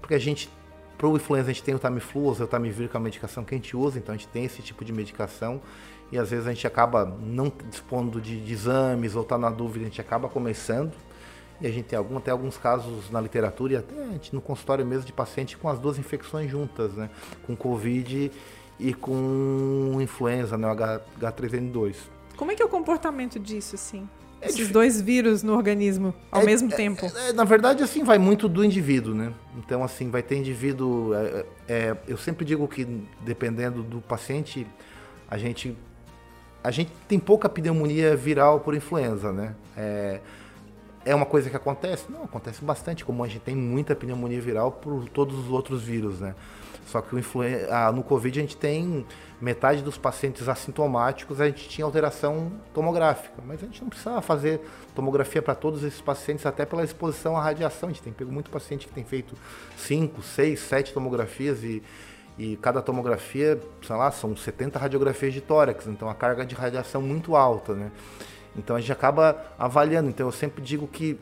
Porque 0.00 0.14
a 0.14 0.18
gente 0.18 0.50
para 0.98 1.08
o 1.08 1.16
influenza 1.16 1.50
a 1.50 1.52
gente 1.52 1.64
tem 1.64 1.74
o 1.74 1.80
Tamiflu, 1.80 2.30
o 2.30 2.46
Tamivir, 2.46 2.88
que 2.88 2.96
é 2.96 3.00
a 3.00 3.02
medicação 3.02 3.42
que 3.42 3.52
a 3.52 3.58
gente 3.58 3.76
usa, 3.76 3.98
então 3.98 4.14
a 4.14 4.16
gente 4.16 4.28
tem 4.28 4.44
esse 4.44 4.62
tipo 4.62 4.84
de 4.84 4.92
medicação 4.92 5.60
e 6.12 6.18
às 6.18 6.30
vezes 6.30 6.46
a 6.46 6.52
gente 6.52 6.64
acaba 6.64 7.04
não 7.20 7.50
dispondo 7.68 8.20
de, 8.20 8.40
de 8.40 8.52
exames 8.52 9.16
ou 9.16 9.22
está 9.22 9.36
na 9.36 9.50
dúvida, 9.50 9.84
a 9.84 9.88
gente 9.88 10.00
acaba 10.00 10.28
começando. 10.28 10.92
E 11.62 11.66
a 11.66 11.70
gente 11.70 11.84
tem 11.84 11.96
algum, 11.96 12.18
até 12.18 12.32
alguns 12.32 12.56
casos 12.56 13.08
na 13.10 13.20
literatura 13.20 13.74
e 13.74 13.76
até 13.76 14.02
a 14.02 14.06
gente 14.08 14.34
no 14.34 14.40
consultório 14.40 14.84
mesmo 14.84 15.04
de 15.04 15.12
paciente 15.12 15.56
com 15.56 15.68
as 15.68 15.78
duas 15.78 15.96
infecções 15.96 16.50
juntas, 16.50 16.92
né? 16.94 17.08
Com 17.46 17.54
Covid 17.54 18.32
e 18.80 18.92
com 18.92 19.96
influenza, 20.00 20.58
né? 20.58 20.66
O 20.66 20.70
H, 20.70 21.00
H3N2. 21.20 21.94
Como 22.36 22.50
é 22.50 22.56
que 22.56 22.62
é 22.62 22.66
o 22.66 22.68
comportamento 22.68 23.38
disso, 23.38 23.76
assim? 23.76 24.08
É 24.40 24.48
Esses 24.48 24.70
dois 24.70 25.00
vírus 25.00 25.44
no 25.44 25.54
organismo 25.54 26.12
ao 26.32 26.42
é, 26.42 26.44
mesmo 26.44 26.72
é, 26.72 26.74
tempo? 26.74 27.06
É, 27.06 27.32
na 27.32 27.44
verdade, 27.44 27.84
assim, 27.84 28.02
vai 28.02 28.18
muito 28.18 28.48
do 28.48 28.64
indivíduo, 28.64 29.14
né? 29.14 29.32
Então, 29.56 29.84
assim, 29.84 30.10
vai 30.10 30.20
ter 30.20 30.36
indivíduo... 30.36 31.14
É, 31.14 31.46
é, 31.68 31.96
eu 32.08 32.16
sempre 32.16 32.44
digo 32.44 32.66
que, 32.66 32.84
dependendo 33.20 33.84
do 33.84 34.00
paciente, 34.00 34.66
a 35.30 35.38
gente 35.38 35.76
a 36.64 36.70
gente 36.70 36.92
tem 37.08 37.18
pouca 37.18 37.48
pneumonia 37.48 38.14
viral 38.16 38.60
por 38.60 38.72
influenza, 38.72 39.32
né? 39.32 39.54
É, 41.04 41.14
uma 41.14 41.26
coisa 41.26 41.50
que 41.50 41.56
acontece? 41.56 42.04
Não, 42.10 42.24
acontece 42.24 42.64
bastante, 42.64 43.04
como 43.04 43.24
a 43.24 43.28
gente 43.28 43.40
tem 43.40 43.56
muita 43.56 43.94
pneumonia 43.94 44.40
viral 44.40 44.70
por 44.70 45.08
todos 45.08 45.36
os 45.38 45.50
outros 45.50 45.82
vírus, 45.82 46.20
né? 46.20 46.34
Só 46.86 47.00
que 47.00 47.16
influen... 47.16 47.66
ah, 47.70 47.90
no 47.90 48.02
Covid 48.02 48.38
a 48.38 48.42
gente 48.42 48.56
tem 48.56 49.04
metade 49.40 49.82
dos 49.82 49.96
pacientes 49.96 50.48
assintomáticos, 50.48 51.40
a 51.40 51.46
gente 51.46 51.68
tinha 51.68 51.84
alteração 51.84 52.52
tomográfica, 52.72 53.42
mas 53.44 53.62
a 53.62 53.66
gente 53.66 53.80
não 53.82 53.88
precisava 53.88 54.20
fazer 54.20 54.60
tomografia 54.94 55.42
para 55.42 55.54
todos 55.54 55.82
esses 55.82 56.00
pacientes, 56.00 56.46
até 56.46 56.64
pela 56.64 56.84
exposição 56.84 57.36
à 57.36 57.42
radiação. 57.42 57.88
A 57.88 57.92
gente 57.92 58.02
tem 58.02 58.12
pego 58.12 58.30
muito 58.30 58.50
paciente 58.50 58.86
que 58.86 58.92
tem 58.92 59.04
feito 59.04 59.34
5, 59.76 60.22
6, 60.22 60.60
7 60.60 60.92
tomografias 60.92 61.64
e, 61.64 61.82
e 62.38 62.56
cada 62.58 62.80
tomografia, 62.80 63.60
sei 63.84 63.96
lá, 63.96 64.12
são 64.12 64.36
70 64.36 64.78
radiografias 64.78 65.32
de 65.32 65.40
tórax, 65.40 65.86
então 65.86 66.08
a 66.08 66.14
carga 66.14 66.46
de 66.46 66.54
radiação 66.54 67.02
muito 67.02 67.34
alta, 67.34 67.74
né? 67.74 67.90
Então 68.56 68.76
a 68.76 68.80
gente 68.80 68.92
acaba 68.92 69.36
avaliando. 69.58 70.08
Então 70.08 70.26
eu 70.26 70.32
sempre 70.32 70.62
digo 70.62 70.86
que 70.86 71.18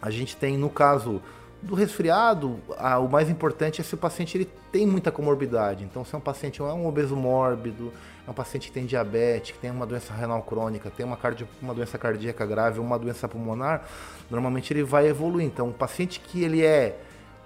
a 0.00 0.10
gente 0.10 0.36
tem, 0.36 0.56
no 0.56 0.70
caso 0.70 1.20
do 1.62 1.74
resfriado, 1.74 2.58
a, 2.78 2.98
o 2.98 3.08
mais 3.08 3.28
importante 3.28 3.80
é 3.80 3.84
se 3.84 3.94
o 3.94 3.98
paciente 3.98 4.36
ele 4.36 4.48
tem 4.72 4.86
muita 4.86 5.10
comorbidade. 5.10 5.84
Então, 5.84 6.04
se 6.04 6.14
é 6.14 6.18
um 6.18 6.20
paciente 6.20 6.60
é 6.60 6.64
um 6.64 6.86
obeso 6.86 7.14
mórbido, 7.14 7.92
é 8.26 8.30
um 8.30 8.34
paciente 8.34 8.68
que 8.68 8.72
tem 8.72 8.86
diabetes, 8.86 9.52
que 9.52 9.58
tem 9.58 9.70
uma 9.70 9.86
doença 9.86 10.14
renal 10.14 10.42
crônica, 10.42 10.90
tem 10.90 11.04
uma, 11.04 11.16
cardio, 11.16 11.46
uma 11.60 11.74
doença 11.74 11.98
cardíaca 11.98 12.46
grave, 12.46 12.80
uma 12.80 12.98
doença 12.98 13.28
pulmonar, 13.28 13.86
normalmente 14.30 14.72
ele 14.72 14.82
vai 14.82 15.06
evoluir. 15.06 15.46
Então, 15.46 15.68
o 15.68 15.72
paciente 15.72 16.20
que 16.20 16.42
ele 16.42 16.64
é 16.64 16.98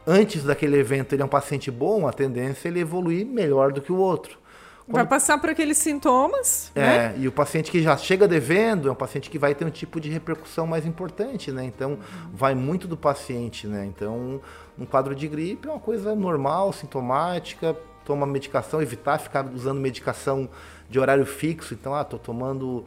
antes 0.07 0.45
daquele 0.45 0.79
evento, 0.79 1.15
ele 1.15 1.23
é 1.23 1.25
um 1.25 1.29
paciente 1.29 1.71
bom, 1.71 2.07
a 2.07 2.13
tendência 2.13 2.69
é 2.69 2.71
ele 2.71 2.81
evoluir 2.81 3.27
melhor 3.27 3.73
do 3.73 3.81
que 3.81 3.91
o 3.91 3.97
outro. 3.97 4.39
Quando... 4.87 4.97
Vai 4.97 5.07
passar 5.07 5.39
por 5.39 5.49
aqueles 5.49 5.79
sintomas. 5.79 6.71
É, 6.75 6.81
né? 6.81 7.15
e 7.17 7.27
o 7.27 7.33
paciente 7.33 7.71
que 7.71 7.83
já 7.83 7.97
chega 7.97 8.29
devendo 8.29 8.89
é 8.89 8.93
um 8.93 8.95
paciente 8.95 9.31
que 9.31 9.39
vai 9.39 9.55
ter 9.55 9.65
um 9.65 9.71
tipo 9.71 9.99
de 9.99 10.11
repercussão 10.11 10.67
mais 10.67 10.85
importante, 10.85 11.51
né? 11.51 11.65
Então, 11.65 11.99
vai 12.33 12.55
muito 12.55 12.87
do 12.87 12.97
paciente, 12.97 13.67
né? 13.67 13.87
Então, 13.87 14.43
um 14.79 14.85
quadro 14.85 15.15
de 15.15 15.27
gripe 15.27 15.69
é 15.69 15.71
uma 15.71 15.81
coisa 15.81 16.15
normal, 16.15 16.71
sintomática, 16.73 17.75
toma 18.05 18.27
medicação, 18.27 18.83
evitar 18.83 19.19
ficar 19.19 19.47
usando 19.47 19.81
medicação 19.81 20.51
de 20.91 21.01
horário 21.01 21.25
fixo. 21.25 21.73
Então, 21.73 21.95
ah, 21.95 22.05
tô 22.05 22.19
tomando 22.19 22.85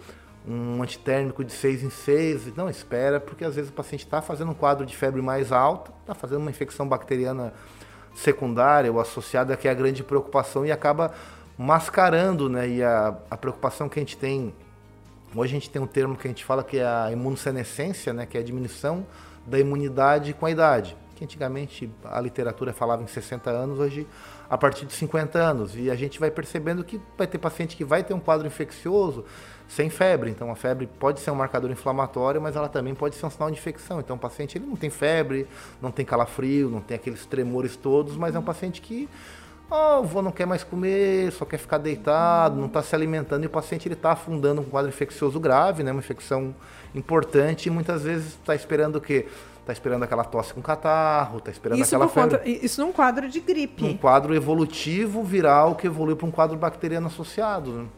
um 0.47 0.81
antitérmico 0.83 1.43
de 1.43 1.51
6 1.51 1.83
em 1.83 1.89
6. 1.89 2.55
Não, 2.55 2.69
espera, 2.69 3.19
porque 3.19 3.43
às 3.43 3.55
vezes 3.55 3.71
o 3.71 3.73
paciente 3.73 4.05
está 4.05 4.21
fazendo 4.21 4.51
um 4.51 4.55
quadro 4.55 4.85
de 4.85 4.95
febre 4.95 5.21
mais 5.21 5.51
alta, 5.51 5.91
está 6.01 6.13
fazendo 6.13 6.41
uma 6.41 6.51
infecção 6.51 6.87
bacteriana 6.87 7.53
secundária 8.13 8.91
ou 8.91 8.99
associada, 8.99 9.57
que 9.57 9.67
é 9.67 9.71
a 9.71 9.73
grande 9.73 10.03
preocupação, 10.03 10.65
e 10.65 10.71
acaba 10.71 11.13
mascarando, 11.57 12.49
né? 12.49 12.67
E 12.67 12.83
a, 12.83 13.15
a 13.29 13.37
preocupação 13.37 13.89
que 13.89 13.99
a 13.99 14.01
gente 14.01 14.17
tem, 14.17 14.53
hoje 15.35 15.51
a 15.51 15.59
gente 15.59 15.69
tem 15.69 15.81
um 15.81 15.87
termo 15.87 16.15
que 16.15 16.27
a 16.27 16.29
gente 16.29 16.45
fala 16.45 16.63
que 16.63 16.77
é 16.77 16.85
a 16.85 17.11
imunossenescência, 17.11 18.13
né? 18.13 18.25
Que 18.25 18.37
é 18.37 18.41
a 18.41 18.43
diminuição 18.43 19.05
da 19.45 19.59
imunidade 19.59 20.33
com 20.33 20.45
a 20.45 20.51
idade. 20.51 20.95
Que 21.15 21.23
antigamente 21.23 21.89
a 22.03 22.21
literatura 22.21 22.71
falava 22.71 23.01
em 23.01 23.07
60 23.07 23.49
anos, 23.49 23.79
hoje 23.79 24.05
a 24.47 24.57
partir 24.57 24.85
de 24.85 24.93
50 24.93 25.39
anos. 25.39 25.75
E 25.75 25.89
a 25.89 25.95
gente 25.95 26.19
vai 26.19 26.29
percebendo 26.29 26.83
que 26.83 27.01
vai 27.17 27.25
ter 27.25 27.39
paciente 27.39 27.75
que 27.75 27.83
vai 27.83 28.03
ter 28.03 28.13
um 28.13 28.19
quadro 28.19 28.45
infeccioso 28.45 29.25
sem 29.67 29.89
febre. 29.89 30.29
Então 30.29 30.51
a 30.51 30.55
febre 30.55 30.87
pode 30.99 31.19
ser 31.19 31.31
um 31.31 31.35
marcador 31.35 31.71
inflamatório, 31.71 32.39
mas 32.39 32.55
ela 32.55 32.69
também 32.69 32.93
pode 32.93 33.15
ser 33.15 33.25
um 33.25 33.31
sinal 33.31 33.49
de 33.49 33.57
infecção. 33.57 33.99
Então 33.99 34.15
o 34.15 34.19
paciente 34.19 34.59
ele 34.59 34.67
não 34.67 34.75
tem 34.75 34.91
febre, 34.91 35.47
não 35.81 35.91
tem 35.91 36.05
calafrio, 36.05 36.69
não 36.69 36.81
tem 36.81 36.95
aqueles 36.95 37.25
tremores 37.25 37.75
todos, 37.75 38.15
mas 38.15 38.35
é 38.35 38.39
um 38.39 38.43
paciente 38.43 38.79
que 38.79 39.09
Oh, 39.69 39.99
o 39.99 40.03
vô 40.03 40.21
não 40.21 40.31
quer 40.31 40.45
mais 40.45 40.63
comer, 40.63 41.31
só 41.33 41.43
quer 41.43 41.57
ficar 41.57 41.77
deitado, 41.77 42.55
não 42.55 42.67
está 42.67 42.81
se 42.81 42.95
alimentando 42.95 43.43
e 43.43 43.47
o 43.47 43.49
paciente 43.49 43.87
ele 43.87 43.95
está 43.95 44.13
afundando 44.13 44.61
um 44.61 44.63
quadro 44.63 44.89
infeccioso 44.89 45.39
grave, 45.39 45.83
né? 45.83 45.91
Uma 45.91 45.99
infecção 45.99 46.55
importante 46.95 47.67
e 47.67 47.69
muitas 47.69 48.03
vezes 48.03 48.27
está 48.27 48.55
esperando 48.55 48.95
o 48.95 49.01
quê? 49.01 49.27
Está 49.59 49.73
esperando 49.73 50.03
aquela 50.03 50.23
tosse 50.23 50.53
com 50.53 50.61
catarro, 50.61 51.39
está 51.39 51.51
esperando 51.51 51.81
isso 51.81 51.93
aquela 51.93 52.07
febre. 52.07 52.37
Conta, 52.37 52.49
isso 52.49 52.79
num 52.79 52.93
quadro 52.93 53.27
de 53.27 53.41
gripe. 53.41 53.83
Um 53.83 53.97
quadro 53.97 54.33
evolutivo 54.33 55.21
viral 55.21 55.75
que 55.75 55.85
evoluiu 55.85 56.15
para 56.15 56.25
um 56.25 56.31
quadro 56.31 56.55
bacteriano 56.55 57.07
associado. 57.07 57.89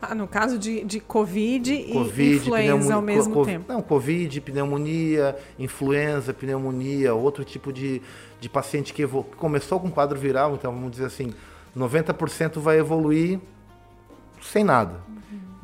Ah, 0.00 0.14
no 0.14 0.28
caso 0.28 0.58
de, 0.58 0.84
de 0.84 1.00
COVID, 1.00 1.92
COVID 1.92 2.22
e 2.22 2.36
influenza 2.36 2.94
ao 2.94 3.02
mesmo 3.02 3.34
co 3.34 3.44
tempo. 3.44 3.72
Não, 3.72 3.80
COVID, 3.80 4.40
pneumonia, 4.42 5.36
influenza, 5.58 6.34
pneumonia, 6.34 7.14
outro 7.14 7.44
tipo 7.44 7.72
de, 7.72 8.02
de 8.40 8.48
paciente 8.48 8.92
que 8.92 9.06
começou 9.36 9.80
com 9.80 9.90
quadro 9.90 10.18
viral, 10.18 10.54
então 10.54 10.70
vamos 10.72 10.90
dizer 10.90 11.06
assim, 11.06 11.32
90% 11.76 12.60
vai 12.60 12.78
evoluir 12.78 13.40
sem 14.42 14.62
nada. 14.62 15.00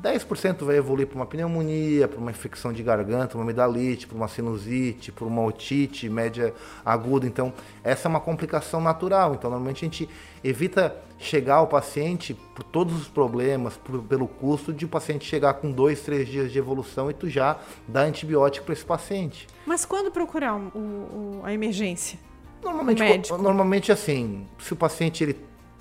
10% 0.03 0.65
vai 0.65 0.77
evoluir 0.77 1.07
para 1.07 1.17
uma 1.17 1.27
pneumonia, 1.27 2.09
para 2.09 2.19
uma 2.19 2.31
infecção 2.31 2.73
de 2.73 2.83
garganta, 2.83 3.37
uma 3.37 3.45
amidalite, 3.45 4.07
para 4.07 4.17
uma 4.17 4.27
sinusite, 4.27 5.13
para 5.13 5.25
uma 5.25 5.43
otite 5.43 6.09
média 6.09 6.53
aguda. 6.85 7.27
Então, 7.27 7.53
essa 7.85 8.09
é 8.09 8.11
uma 8.11 8.21
complicação 8.21 8.81
natural. 8.81 9.35
Então, 9.35 9.49
normalmente 9.49 9.85
a 9.85 9.89
gente 9.89 10.09
evita 10.43 10.97
chegar 11.19 11.57
ao 11.57 11.69
paciente 11.69 12.35
por 12.35 12.65
todos 12.65 13.01
os 13.01 13.07
problemas, 13.07 13.77
por, 13.77 14.03
pelo 14.03 14.27
custo 14.27 14.73
de 14.73 14.85
o 14.85 14.89
paciente 14.89 15.25
chegar 15.25 15.55
com 15.55 15.71
dois, 15.71 16.01
três 16.01 16.27
dias 16.27 16.51
de 16.51 16.59
evolução 16.59 17.09
e 17.09 17.15
tu 17.15 17.31
já 17.31 17.59
dá 17.87 18.01
antibiótico 18.01 18.67
para 18.67 18.73
esse 18.73 18.85
paciente. 18.85 19.47
Mas 19.65 19.85
quando 19.85 20.11
procurar 20.11 20.57
o, 20.57 20.79
o, 20.79 21.41
a 21.45 21.53
emergência? 21.53 22.19
Normalmente, 22.61 23.31
normalmente 23.31 23.93
assim, 23.93 24.47
se 24.59 24.73
o 24.73 24.77
paciente 24.77 25.23
ele 25.23 25.37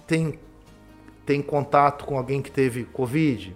tem, 0.05 0.39
tem 1.25 1.41
contato 1.41 2.05
com 2.05 2.17
alguém 2.17 2.41
que 2.41 2.51
teve 2.51 2.85
Covid, 2.85 3.55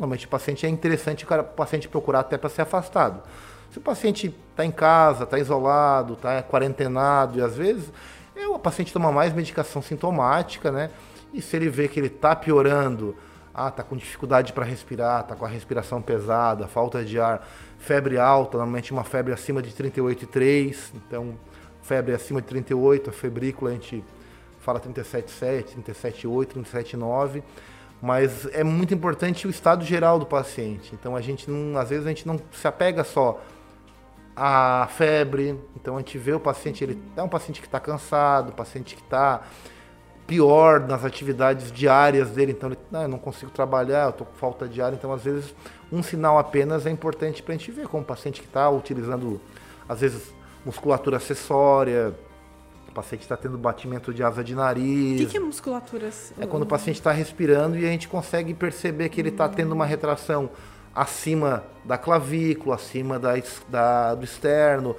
normalmente 0.00 0.24
o 0.24 0.28
paciente 0.30 0.64
é 0.64 0.68
interessante 0.68 1.26
o 1.26 1.44
paciente 1.44 1.86
procurar 1.86 2.20
até 2.20 2.38
para 2.38 2.48
ser 2.48 2.62
afastado. 2.62 3.22
Se 3.70 3.76
o 3.76 3.82
paciente 3.82 4.34
está 4.50 4.64
em 4.64 4.70
casa, 4.70 5.24
está 5.24 5.38
isolado, 5.38 6.14
está 6.14 6.42
quarentenado 6.42 7.38
e 7.38 7.42
às 7.42 7.54
vezes 7.54 7.92
é, 8.34 8.48
o 8.48 8.58
paciente 8.58 8.94
toma 8.94 9.12
mais 9.12 9.34
medicação 9.34 9.82
sintomática, 9.82 10.72
né? 10.72 10.90
E 11.34 11.42
se 11.42 11.54
ele 11.54 11.68
vê 11.68 11.86
que 11.86 12.00
ele 12.00 12.06
está 12.06 12.34
piorando, 12.34 13.14
ah, 13.54 13.68
está 13.68 13.82
com 13.82 13.94
dificuldade 13.94 14.54
para 14.54 14.64
respirar, 14.64 15.20
está 15.20 15.36
com 15.36 15.44
a 15.44 15.48
respiração 15.48 16.00
pesada, 16.00 16.66
falta 16.66 17.04
de 17.04 17.20
ar, 17.20 17.46
febre 17.78 18.18
alta, 18.18 18.56
normalmente 18.56 18.92
uma 18.92 19.04
febre 19.04 19.34
acima 19.34 19.60
de 19.60 19.70
38,3, 19.70 20.92
então 20.94 21.34
febre 21.82 22.14
acima 22.14 22.40
de 22.40 22.48
38, 22.48 23.10
a 23.10 23.12
febrícula 23.12 23.70
a 23.70 23.74
gente 23.74 24.02
fala 24.60 24.80
37,7, 24.80 25.76
37,8, 25.84 26.54
37,9 26.54 27.42
mas 28.00 28.46
é 28.52 28.64
muito 28.64 28.94
importante 28.94 29.46
o 29.46 29.50
estado 29.50 29.84
geral 29.84 30.18
do 30.18 30.26
paciente. 30.26 30.94
Então 30.94 31.14
a 31.14 31.20
gente 31.20 31.50
não, 31.50 31.78
às 31.78 31.90
vezes 31.90 32.06
a 32.06 32.08
gente 32.08 32.26
não 32.26 32.40
se 32.52 32.66
apega 32.66 33.04
só 33.04 33.40
à 34.34 34.88
febre. 34.90 35.58
Então 35.76 35.96
a 35.96 35.98
gente 35.98 36.16
vê 36.16 36.32
o 36.32 36.40
paciente, 36.40 36.82
ele 36.82 37.02
é 37.16 37.22
um 37.22 37.28
paciente 37.28 37.60
que 37.60 37.66
está 37.66 37.78
cansado, 37.78 38.52
paciente 38.52 38.96
que 38.96 39.02
está 39.02 39.42
pior 40.26 40.80
nas 40.80 41.04
atividades 41.04 41.70
diárias 41.70 42.30
dele. 42.30 42.52
Então 42.52 42.70
ele, 42.70 42.78
não, 42.90 43.02
eu 43.02 43.08
não 43.08 43.18
consigo 43.18 43.50
trabalhar, 43.50 44.04
eu 44.04 44.10
estou 44.10 44.26
com 44.26 44.34
falta 44.34 44.66
de 44.66 44.80
ar. 44.80 44.94
Então 44.94 45.12
às 45.12 45.24
vezes 45.24 45.54
um 45.92 46.02
sinal 46.02 46.38
apenas 46.38 46.86
é 46.86 46.90
importante 46.90 47.42
para 47.42 47.54
a 47.54 47.58
gente 47.58 47.70
ver 47.70 47.86
como 47.86 48.02
o 48.02 48.06
paciente 48.06 48.40
que 48.40 48.46
está 48.46 48.70
utilizando 48.70 49.38
às 49.86 50.00
vezes 50.00 50.32
musculatura 50.64 51.18
acessória, 51.18 52.14
o 52.90 52.94
paciente 52.94 53.22
está 53.22 53.36
tendo 53.36 53.56
batimento 53.56 54.12
de 54.12 54.22
asa 54.22 54.42
de 54.42 54.54
nariz. 54.54 55.20
O 55.20 55.24
que, 55.24 55.30
que 55.30 55.36
é 55.36 55.40
musculatura? 55.40 56.10
É 56.38 56.46
quando 56.46 56.64
o 56.64 56.66
paciente 56.66 56.96
está 56.96 57.12
respirando 57.12 57.78
e 57.78 57.86
a 57.86 57.88
gente 57.88 58.08
consegue 58.08 58.52
perceber 58.52 59.08
que 59.08 59.20
ele 59.20 59.28
está 59.28 59.48
tendo 59.48 59.72
uma 59.72 59.86
retração 59.86 60.50
acima 60.94 61.62
da 61.84 61.96
clavícula, 61.96 62.74
acima 62.74 63.18
da, 63.18 63.34
da 63.68 64.14
do 64.16 64.24
externo. 64.24 64.96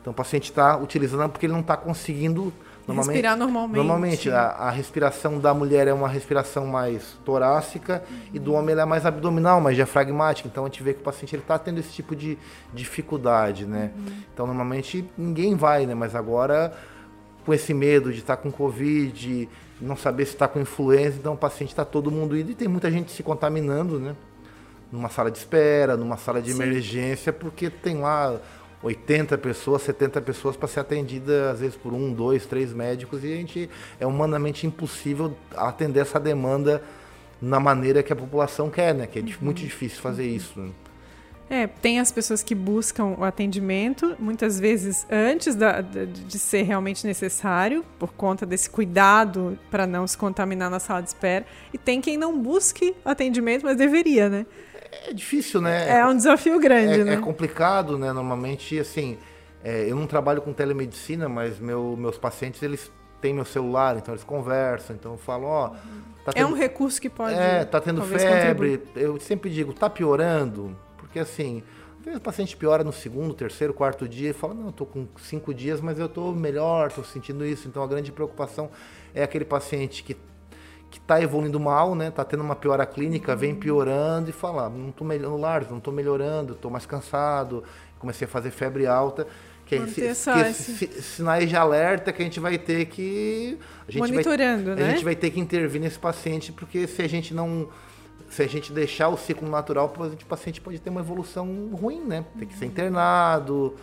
Então 0.00 0.12
o 0.12 0.14
paciente 0.14 0.50
está 0.50 0.76
utilizando 0.76 1.30
porque 1.30 1.46
ele 1.46 1.54
não 1.54 1.60
está 1.60 1.78
conseguindo 1.78 2.52
normalmente, 2.86 3.14
respirar 3.14 3.36
normalmente. 3.36 3.76
Normalmente, 3.76 4.30
a, 4.30 4.42
a, 4.48 4.70
respiração 4.70 5.38
da 5.38 5.54
mulher 5.54 5.88
é 5.88 5.92
uma 5.94 6.08
respiração 6.08 6.66
mais 6.66 7.16
torácica 7.24 8.04
uhum. 8.08 8.16
e 8.34 8.38
do 8.38 8.52
homem 8.52 8.72
ela 8.72 8.82
é 8.82 8.84
mais 8.84 9.06
abdominal, 9.06 9.60
mais 9.62 9.76
diafragmática. 9.76 10.46
Então 10.46 10.64
a 10.64 10.68
gente 10.68 10.82
vê 10.82 10.92
que 10.92 11.00
o 11.00 11.04
paciente 11.04 11.34
está 11.36 11.58
tendo 11.58 11.78
esse 11.80 11.90
tipo 11.90 12.14
de 12.14 12.38
dificuldade, 12.72 13.66
né? 13.66 13.92
Uhum. 13.96 14.12
Então 14.32 14.46
normalmente 14.46 15.08
ninguém 15.16 15.54
vai, 15.54 15.86
né? 15.86 15.94
Mas 15.94 16.14
agora 16.14 16.72
com 17.48 17.54
esse 17.54 17.72
medo 17.72 18.12
de 18.12 18.18
estar 18.18 18.36
com 18.36 18.52
Covid, 18.52 19.48
não 19.80 19.96
saber 19.96 20.26
se 20.26 20.32
está 20.32 20.46
com 20.46 20.60
influenza, 20.60 21.16
então 21.16 21.32
o 21.32 21.36
paciente 21.36 21.70
está 21.70 21.82
todo 21.82 22.10
mundo 22.10 22.36
indo 22.36 22.50
e 22.50 22.54
tem 22.54 22.68
muita 22.68 22.90
gente 22.90 23.10
se 23.10 23.22
contaminando, 23.22 23.98
né? 23.98 24.14
Numa 24.92 25.08
sala 25.08 25.30
de 25.30 25.38
espera, 25.38 25.96
numa 25.96 26.18
sala 26.18 26.42
de 26.42 26.52
Sim. 26.52 26.62
emergência, 26.62 27.32
porque 27.32 27.70
tem 27.70 28.00
lá 28.00 28.38
80 28.82 29.38
pessoas, 29.38 29.80
70 29.80 30.20
pessoas 30.20 30.56
para 30.58 30.68
ser 30.68 30.80
atendida, 30.80 31.50
às 31.50 31.60
vezes 31.60 31.74
por 31.74 31.94
um, 31.94 32.12
dois, 32.12 32.44
três 32.44 32.74
médicos, 32.74 33.24
e 33.24 33.32
a 33.32 33.36
gente 33.36 33.70
é 33.98 34.06
humanamente 34.06 34.66
impossível 34.66 35.34
atender 35.56 36.00
essa 36.00 36.20
demanda 36.20 36.82
na 37.40 37.58
maneira 37.58 38.02
que 38.02 38.12
a 38.12 38.16
população 38.16 38.68
quer, 38.68 38.94
né? 38.94 39.06
Que 39.06 39.20
é 39.20 39.22
uhum. 39.22 39.32
muito 39.40 39.62
difícil 39.62 40.02
fazer 40.02 40.26
isso. 40.26 40.60
Né? 40.60 40.68
É, 41.50 41.66
tem 41.66 41.98
as 41.98 42.12
pessoas 42.12 42.42
que 42.42 42.54
buscam 42.54 43.16
o 43.18 43.24
atendimento, 43.24 44.14
muitas 44.18 44.60
vezes 44.60 45.06
antes 45.10 45.54
da, 45.54 45.80
de 45.80 46.38
ser 46.38 46.62
realmente 46.62 47.06
necessário, 47.06 47.84
por 47.98 48.12
conta 48.12 48.44
desse 48.44 48.68
cuidado 48.68 49.58
para 49.70 49.86
não 49.86 50.06
se 50.06 50.16
contaminar 50.16 50.70
na 50.70 50.78
sala 50.78 51.00
de 51.00 51.08
espera. 51.08 51.46
E 51.72 51.78
tem 51.78 52.00
quem 52.00 52.18
não 52.18 52.38
busque 52.38 52.94
atendimento, 53.02 53.64
mas 53.64 53.76
deveria, 53.76 54.28
né? 54.28 54.46
É 55.06 55.12
difícil, 55.12 55.60
né? 55.60 55.98
É 55.98 56.04
um 56.04 56.16
desafio 56.16 56.58
grande, 56.60 57.00
é, 57.00 57.04
né? 57.04 57.14
É 57.14 57.16
complicado, 57.16 57.96
né? 57.96 58.12
Normalmente, 58.12 58.78
assim, 58.78 59.16
é, 59.64 59.90
eu 59.90 59.96
não 59.96 60.06
trabalho 60.06 60.42
com 60.42 60.52
telemedicina, 60.52 61.28
mas 61.28 61.58
meu, 61.58 61.96
meus 61.96 62.18
pacientes, 62.18 62.62
eles 62.62 62.90
têm 63.22 63.32
meu 63.32 63.44
celular, 63.44 63.96
então 63.96 64.14
eles 64.14 64.24
conversam, 64.24 64.94
então 64.94 65.12
eu 65.12 65.18
falo, 65.18 65.46
ó... 65.46 65.70
Tá 66.24 66.32
tendo, 66.32 66.42
é 66.42 66.46
um 66.46 66.54
recurso 66.54 67.00
que 67.00 67.08
pode... 67.08 67.34
É, 67.34 67.64
tá 67.64 67.80
tendo 67.80 68.02
febre, 68.02 68.78
contribuir. 68.78 68.82
eu 68.94 69.18
sempre 69.18 69.50
digo, 69.50 69.72
tá 69.72 69.88
piorando, 69.88 70.76
porque 71.08 71.18
assim... 71.18 71.62
Às 71.98 72.04
vezes 72.04 72.20
o 72.20 72.22
paciente 72.22 72.56
piora 72.56 72.84
no 72.84 72.92
segundo, 72.92 73.34
terceiro, 73.34 73.74
quarto 73.74 74.08
dia 74.08 74.30
e 74.30 74.32
fala, 74.32 74.54
não, 74.54 74.66
eu 74.66 74.72
tô 74.72 74.86
com 74.86 75.08
cinco 75.18 75.52
dias, 75.52 75.80
mas 75.80 75.98
eu 75.98 76.08
tô 76.08 76.30
melhor, 76.30 76.92
tô 76.92 77.02
sentindo 77.02 77.44
isso. 77.44 77.66
Então 77.66 77.82
a 77.82 77.88
grande 77.88 78.12
preocupação 78.12 78.70
é 79.12 79.24
aquele 79.24 79.44
paciente 79.44 80.04
que 80.04 80.16
que 80.90 80.98
está 80.98 81.20
evoluindo 81.20 81.60
mal, 81.60 81.94
né? 81.94 82.10
Tá 82.10 82.24
tendo 82.24 82.42
uma 82.42 82.56
piora 82.56 82.86
clínica, 82.86 83.36
vem 83.36 83.54
piorando 83.54 84.30
e 84.30 84.32
fala, 84.32 84.68
não 84.68 84.88
estou 84.88 85.06
melhorando, 85.06 85.66
não 85.70 85.78
estou 85.78 85.92
melhorando, 85.92 86.54
estou 86.54 86.70
mais 86.70 86.86
cansado, 86.86 87.62
comecei 87.98 88.26
a 88.26 88.30
fazer 88.30 88.50
febre 88.50 88.86
alta, 88.86 89.26
que, 89.66 89.74
é 89.74 89.78
esse, 89.78 91.02
sinais 91.02 91.48
de 91.48 91.56
alerta 91.56 92.10
que 92.10 92.22
a 92.22 92.24
gente 92.24 92.40
vai 92.40 92.56
ter 92.56 92.86
que 92.86 93.58
a 93.86 93.92
gente 93.92 94.00
monitorando, 94.00 94.64
vai, 94.64 94.76
né? 94.76 94.88
A 94.88 94.90
gente 94.92 95.04
vai 95.04 95.14
ter 95.14 95.30
que 95.30 95.38
intervir 95.38 95.80
nesse 95.80 95.98
paciente 95.98 96.52
porque 96.52 96.86
se 96.86 97.02
a 97.02 97.08
gente 97.08 97.34
não 97.34 97.68
se 98.28 98.42
a 98.42 98.46
gente 98.46 98.72
deixar 98.72 99.08
o 99.08 99.16
ciclo 99.16 99.48
natural, 99.48 99.92
o 99.96 100.24
paciente 100.26 100.60
pode 100.60 100.78
ter 100.78 100.90
uma 100.90 101.00
evolução 101.00 101.70
ruim, 101.72 102.00
né? 102.00 102.24
Tem 102.38 102.46
que 102.46 102.56
ser 102.56 102.66
internado. 102.66 103.74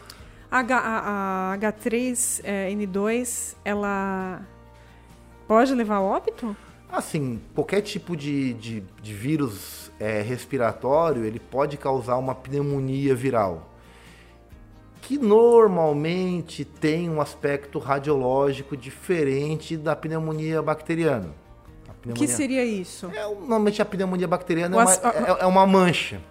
A, 0.52 0.60
H, 0.60 0.78
a, 0.78 1.54
a 1.54 1.58
H3N2, 1.58 3.56
ela 3.66 4.42
pode 5.48 5.74
levar 5.74 5.96
ao 5.96 6.06
óbito? 6.06 6.56
Assim, 6.92 7.42
qualquer 7.54 7.82
tipo 7.82 8.16
de, 8.16 8.54
de, 8.54 8.84
de 9.02 9.14
vírus 9.14 9.92
é, 10.00 10.22
respiratório, 10.22 11.26
ele 11.26 11.40
pode 11.40 11.76
causar 11.78 12.18
uma 12.18 12.36
pneumonia 12.36 13.16
viral, 13.16 13.70
que 15.02 15.18
normalmente 15.18 16.64
tem 16.64 17.10
um 17.10 17.20
aspecto 17.20 17.80
radiológico 17.80 18.78
diferente 18.78 19.76
da 19.76 19.96
pneumonia 19.96 20.62
bacteriana. 20.62 21.45
O 22.08 22.14
que 22.14 22.28
seria 22.28 22.64
isso? 22.64 23.08
É, 23.14 23.24
normalmente 23.24 23.82
a 23.82 23.86
pneumonia 23.86 24.28
bacteriana 24.28 24.76
é 24.76 24.80
uma, 24.80 24.94
é, 24.94 25.42
é 25.42 25.46
uma 25.46 25.66
mancha. 25.66 26.22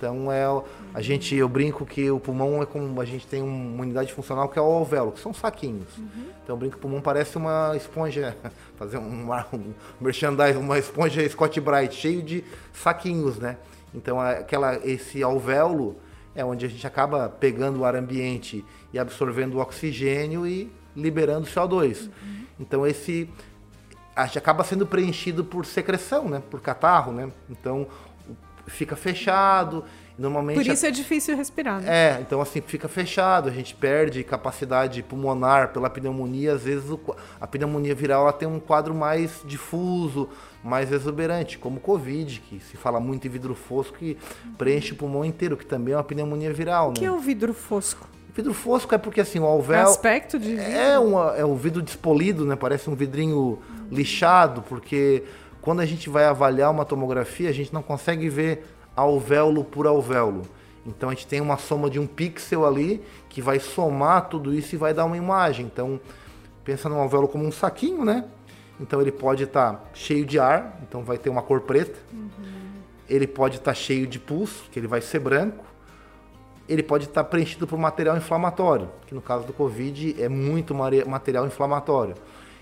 Então 0.00 0.32
é 0.32 0.46
a 0.94 1.02
gente 1.02 1.34
eu 1.34 1.46
brinco 1.46 1.84
que 1.84 2.10
o 2.10 2.18
pulmão 2.18 2.62
é 2.62 2.66
como 2.66 2.98
a 3.00 3.04
gente 3.04 3.26
tem 3.26 3.42
uma 3.42 3.82
unidade 3.82 4.10
funcional 4.14 4.48
que 4.48 4.58
é 4.58 4.62
o 4.62 4.64
alvéolo, 4.64 5.12
que 5.12 5.20
são 5.20 5.34
saquinhos. 5.34 5.94
Uhum. 5.98 6.24
Então 6.42 6.54
eu 6.54 6.56
brinco 6.56 6.72
que 6.72 6.78
o 6.78 6.80
pulmão 6.80 7.02
parece 7.02 7.36
uma 7.36 7.74
esponja, 7.76 8.34
fazer 8.76 8.96
um, 8.96 9.30
um 9.30 9.74
merchandising, 10.00 10.58
uma 10.58 10.78
esponja 10.78 11.28
Scott 11.28 11.60
Bright 11.60 11.94
cheio 11.94 12.22
de 12.22 12.42
saquinhos, 12.72 13.38
né? 13.38 13.58
Então 13.94 14.18
aquela 14.18 14.76
esse 14.86 15.22
alvéolo 15.22 15.96
é 16.34 16.42
onde 16.42 16.64
a 16.64 16.68
gente 16.68 16.86
acaba 16.86 17.28
pegando 17.28 17.80
o 17.80 17.84
ar 17.84 17.94
ambiente 17.94 18.64
e 18.94 18.98
absorvendo 18.98 19.58
o 19.58 19.60
oxigênio 19.60 20.46
e 20.46 20.72
liberando 20.96 21.46
o 21.46 21.50
CO2. 21.50 22.06
Uhum. 22.06 22.44
Então 22.58 22.86
esse 22.86 23.28
a 24.14 24.26
gente 24.26 24.38
acaba 24.38 24.64
sendo 24.64 24.86
preenchido 24.86 25.44
por 25.44 25.64
secreção, 25.64 26.28
né? 26.28 26.42
Por 26.50 26.60
catarro, 26.60 27.12
né? 27.12 27.30
Então 27.48 27.86
fica 28.66 28.96
fechado. 28.96 29.84
Normalmente 30.18 30.56
Por 30.56 30.66
isso 30.66 30.84
é 30.84 30.90
difícil 30.90 31.34
respirar. 31.34 31.80
Né? 31.80 31.88
É, 31.88 32.20
então 32.20 32.42
assim, 32.42 32.60
fica 32.60 32.88
fechado, 32.88 33.48
a 33.48 33.52
gente 33.52 33.74
perde 33.74 34.22
capacidade 34.22 35.02
pulmonar 35.02 35.72
pela 35.72 35.88
pneumonia. 35.88 36.52
Às 36.52 36.64
vezes 36.64 36.90
o... 36.90 37.00
a 37.40 37.46
pneumonia 37.46 37.94
viral 37.94 38.22
ela 38.22 38.32
tem 38.32 38.46
um 38.46 38.60
quadro 38.60 38.94
mais 38.94 39.40
difuso, 39.46 40.28
mais 40.62 40.92
exuberante, 40.92 41.56
como 41.56 41.78
o 41.78 41.80
Covid, 41.80 42.40
que 42.40 42.60
se 42.60 42.76
fala 42.76 43.00
muito 43.00 43.26
em 43.26 43.30
vidro 43.30 43.54
fosco 43.54 43.96
que 43.96 44.18
preenche 44.58 44.92
o 44.92 44.96
pulmão 44.96 45.24
inteiro, 45.24 45.56
que 45.56 45.64
também 45.64 45.94
é 45.94 45.96
uma 45.96 46.04
pneumonia 46.04 46.52
viral. 46.52 46.90
O 46.90 46.92
que 46.92 47.00
né? 47.00 47.06
é 47.06 47.12
o 47.12 47.18
vidro 47.18 47.54
fosco? 47.54 48.06
Vidro 48.34 48.54
fosco 48.54 48.94
é 48.94 48.98
porque 48.98 49.20
assim, 49.20 49.38
o 49.38 49.44
alvéolo. 49.44 49.88
É 49.88 49.90
aspecto 49.90 50.38
de 50.38 50.50
vidro? 50.50 50.64
É, 50.64 50.98
uma, 50.98 51.36
é 51.36 51.44
um 51.44 51.56
vidro 51.56 51.82
despolido, 51.82 52.44
né? 52.44 52.56
Parece 52.56 52.88
um 52.88 52.94
vidrinho 52.94 53.58
lixado, 53.90 54.62
porque 54.62 55.24
quando 55.60 55.80
a 55.80 55.86
gente 55.86 56.08
vai 56.08 56.24
avaliar 56.24 56.70
uma 56.70 56.84
tomografia, 56.84 57.48
a 57.48 57.52
gente 57.52 57.72
não 57.72 57.82
consegue 57.82 58.28
ver 58.28 58.64
alvéolo 58.94 59.64
por 59.64 59.86
alvéolo. 59.86 60.42
Então 60.86 61.08
a 61.08 61.12
gente 61.12 61.26
tem 61.26 61.40
uma 61.40 61.58
soma 61.58 61.90
de 61.90 61.98
um 61.98 62.06
pixel 62.06 62.66
ali 62.66 63.02
que 63.28 63.42
vai 63.42 63.58
somar 63.58 64.28
tudo 64.28 64.54
isso 64.54 64.74
e 64.74 64.78
vai 64.78 64.94
dar 64.94 65.04
uma 65.04 65.16
imagem. 65.16 65.66
Então 65.66 66.00
pensa 66.64 66.88
no 66.88 66.96
alvéolo 66.96 67.28
como 67.28 67.44
um 67.44 67.52
saquinho, 67.52 68.04
né? 68.04 68.24
Então 68.80 69.00
ele 69.00 69.12
pode 69.12 69.44
estar 69.44 69.74
tá 69.74 69.84
cheio 69.92 70.24
de 70.24 70.38
ar, 70.38 70.80
então 70.82 71.02
vai 71.02 71.18
ter 71.18 71.28
uma 71.28 71.42
cor 71.42 71.60
preta. 71.60 71.98
Uhum. 72.12 72.30
Ele 73.08 73.26
pode 73.26 73.56
estar 73.56 73.72
tá 73.72 73.74
cheio 73.74 74.06
de 74.06 74.18
pus, 74.18 74.62
que 74.70 74.78
ele 74.78 74.86
vai 74.86 75.00
ser 75.00 75.18
branco. 75.18 75.64
Ele 76.70 76.82
pode 76.82 77.06
estar 77.06 77.24
preenchido 77.24 77.66
por 77.66 77.78
material 77.78 78.16
inflamatório, 78.16 78.88
que 79.06 79.14
no 79.14 79.20
caso 79.20 79.44
do 79.44 79.52
Covid 79.52 80.14
é 80.22 80.28
muito 80.28 80.72
material 80.74 81.44
inflamatório. 81.44 82.14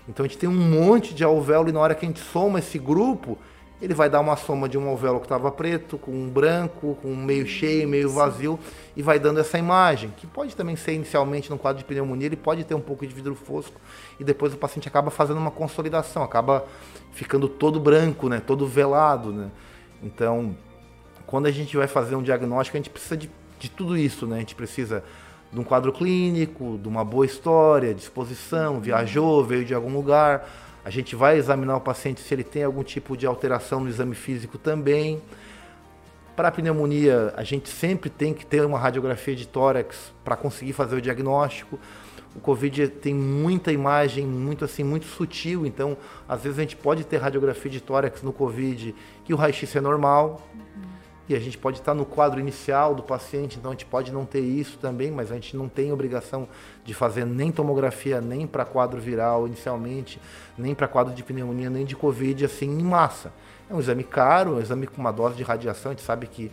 Então 0.07 0.25
a 0.25 0.27
gente 0.27 0.39
tem 0.39 0.49
um 0.49 0.53
monte 0.53 1.13
de 1.13 1.23
alvéolo 1.23 1.69
e 1.69 1.71
na 1.71 1.79
hora 1.79 1.93
que 1.93 2.03
a 2.03 2.07
gente 2.07 2.19
soma 2.19 2.57
esse 2.57 2.79
grupo, 2.79 3.37
ele 3.79 3.93
vai 3.93 4.09
dar 4.09 4.19
uma 4.19 4.35
soma 4.35 4.67
de 4.67 4.77
um 4.77 4.89
alvéolo 4.89 5.19
que 5.19 5.25
estava 5.25 5.51
preto, 5.51 5.97
com 5.97 6.11
um 6.11 6.27
branco, 6.27 6.97
com 7.01 7.09
um 7.09 7.15
meio 7.15 7.45
cheio, 7.45 7.87
meio 7.87 8.09
vazio, 8.09 8.59
e 8.95 9.01
vai 9.01 9.19
dando 9.19 9.39
essa 9.39 9.57
imagem, 9.57 10.11
que 10.17 10.27
pode 10.27 10.55
também 10.55 10.75
ser 10.75 10.93
inicialmente 10.93 11.49
no 11.49 11.57
quadro 11.57 11.77
de 11.77 11.85
pneumonia, 11.85 12.25
ele 12.25 12.35
pode 12.35 12.63
ter 12.63 12.73
um 12.73 12.81
pouco 12.81 13.07
de 13.07 13.13
vidro 13.13 13.35
fosco, 13.35 13.79
e 14.19 14.23
depois 14.23 14.53
o 14.53 14.57
paciente 14.57 14.87
acaba 14.87 15.09
fazendo 15.09 15.37
uma 15.37 15.51
consolidação, 15.51 16.23
acaba 16.23 16.65
ficando 17.11 17.47
todo 17.47 17.79
branco, 17.79 18.27
né, 18.27 18.41
todo 18.45 18.67
velado. 18.67 19.31
Né? 19.31 19.49
Então, 20.03 20.57
quando 21.25 21.45
a 21.45 21.51
gente 21.51 21.77
vai 21.77 21.87
fazer 21.87 22.15
um 22.15 22.23
diagnóstico, 22.23 22.75
a 22.75 22.79
gente 22.79 22.89
precisa 22.89 23.15
de, 23.15 23.29
de 23.59 23.69
tudo 23.69 23.97
isso, 23.97 24.25
né? 24.25 24.37
a 24.37 24.39
gente 24.39 24.55
precisa 24.55 25.03
de 25.51 25.59
um 25.59 25.63
quadro 25.63 25.91
clínico, 25.91 26.79
de 26.81 26.87
uma 26.87 27.03
boa 27.03 27.25
história, 27.25 27.93
disposição, 27.93 28.79
viajou, 28.79 29.43
veio 29.43 29.65
de 29.65 29.73
algum 29.73 29.93
lugar. 29.93 30.47
A 30.85 30.89
gente 30.89 31.15
vai 31.15 31.37
examinar 31.37 31.75
o 31.75 31.81
paciente 31.81 32.21
se 32.21 32.33
ele 32.33 32.43
tem 32.43 32.63
algum 32.63 32.83
tipo 32.83 33.17
de 33.17 33.25
alteração 33.25 33.81
no 33.81 33.89
exame 33.89 34.15
físico 34.15 34.57
também. 34.57 35.21
Para 36.35 36.47
a 36.47 36.51
pneumonia, 36.51 37.33
a 37.35 37.43
gente 37.43 37.67
sempre 37.67 38.09
tem 38.09 38.33
que 38.33 38.45
ter 38.45 38.63
uma 38.63 38.79
radiografia 38.79 39.35
de 39.35 39.45
tórax 39.45 40.13
para 40.23 40.37
conseguir 40.37 40.71
fazer 40.71 40.95
o 40.95 41.01
diagnóstico. 41.01 41.77
O 42.33 42.39
COVID 42.39 42.87
tem 42.87 43.13
muita 43.13 43.73
imagem, 43.73 44.25
muito 44.25 44.63
assim, 44.63 44.83
muito 44.83 45.07
sutil, 45.07 45.65
então 45.65 45.97
às 46.27 46.43
vezes 46.43 46.59
a 46.59 46.61
gente 46.61 46.77
pode 46.77 47.03
ter 47.03 47.17
radiografia 47.17 47.71
de 47.71 47.81
tórax 47.81 48.21
no 48.21 48.31
COVID 48.31 48.95
que 49.25 49.33
o 49.33 49.35
raio-x 49.35 49.75
é 49.75 49.81
normal. 49.81 50.47
Uhum 50.55 50.98
e 51.29 51.35
a 51.35 51.39
gente 51.39 51.59
pode 51.59 51.77
estar 51.77 51.93
no 51.93 52.05
quadro 52.05 52.39
inicial 52.39 52.95
do 52.95 53.03
paciente, 53.03 53.59
então 53.59 53.69
a 53.69 53.73
gente 53.75 53.85
pode 53.85 54.11
não 54.11 54.25
ter 54.25 54.39
isso 54.39 54.79
também, 54.79 55.11
mas 55.11 55.31
a 55.31 55.35
gente 55.35 55.55
não 55.55 55.69
tem 55.69 55.91
obrigação 55.91 56.47
de 56.83 56.91
fazer 56.95 57.23
nem 57.23 57.51
tomografia, 57.51 58.19
nem 58.19 58.47
para 58.47 58.65
quadro 58.65 58.99
viral 58.99 59.45
inicialmente, 59.45 60.19
nem 60.57 60.73
para 60.73 60.87
quadro 60.87 61.13
de 61.13 61.23
pneumonia, 61.23 61.69
nem 61.69 61.85
de 61.85 61.95
Covid, 61.95 62.43
assim, 62.45 62.65
em 62.65 62.83
massa. 62.83 63.31
É 63.69 63.73
um 63.75 63.79
exame 63.79 64.03
caro, 64.03 64.55
um 64.55 64.59
exame 64.59 64.87
com 64.87 64.99
uma 64.99 65.11
dose 65.11 65.35
de 65.35 65.43
radiação, 65.43 65.91
a 65.91 65.93
gente 65.93 66.03
sabe 66.03 66.25
que 66.25 66.51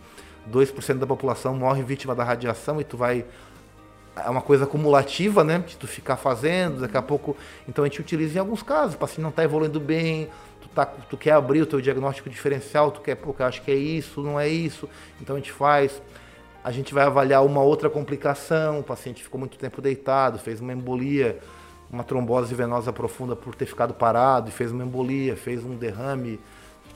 2% 0.51 0.99
da 0.99 1.07
população 1.07 1.55
morre 1.55 1.81
vítima 1.81 2.13
da 2.13 2.23
radiação 2.23 2.79
e 2.79 2.83
tu 2.83 2.95
vai 2.95 3.25
é 4.15 4.29
uma 4.29 4.41
coisa 4.41 4.63
acumulativa, 4.63 5.43
né? 5.43 5.59
De 5.59 5.77
tu 5.77 5.87
ficar 5.87 6.17
fazendo, 6.17 6.81
daqui 6.81 6.97
a 6.97 7.01
pouco. 7.01 7.37
Então 7.67 7.83
a 7.83 7.87
gente 7.87 8.01
utiliza 8.01 8.37
em 8.37 8.39
alguns 8.39 8.63
casos. 8.63 8.95
O 8.95 8.97
paciente 8.97 9.21
não 9.21 9.29
está 9.29 9.43
evoluindo 9.43 9.79
bem, 9.79 10.27
tá, 10.77 10.85
tu 10.85 11.17
quer 11.17 11.31
abrir 11.31 11.61
o 11.61 11.65
teu 11.65 11.81
diagnóstico 11.81 12.29
diferencial, 12.29 12.91
tu 12.91 13.01
quer, 13.01 13.17
eu 13.17 13.45
acho 13.45 13.63
que 13.63 13.71
é 13.71 13.75
isso, 13.75 14.21
não 14.21 14.39
é 14.39 14.47
isso, 14.47 14.87
então 15.19 15.35
a 15.35 15.39
gente 15.39 15.51
faz. 15.51 16.01
A 16.63 16.71
gente 16.71 16.93
vai 16.93 17.05
avaliar 17.05 17.45
uma 17.45 17.61
outra 17.61 17.89
complicação, 17.89 18.79
o 18.79 18.83
paciente 18.83 19.23
ficou 19.23 19.39
muito 19.39 19.57
tempo 19.57 19.81
deitado, 19.81 20.37
fez 20.37 20.59
uma 20.59 20.73
embolia, 20.73 21.39
uma 21.89 22.03
trombose 22.03 22.53
venosa 22.53 22.91
profunda 22.91 23.35
por 23.35 23.55
ter 23.55 23.65
ficado 23.65 23.93
parado, 23.93 24.51
fez 24.51 24.71
uma 24.71 24.83
embolia, 24.83 25.35
fez 25.37 25.63
um 25.63 25.75
derrame, 25.75 26.39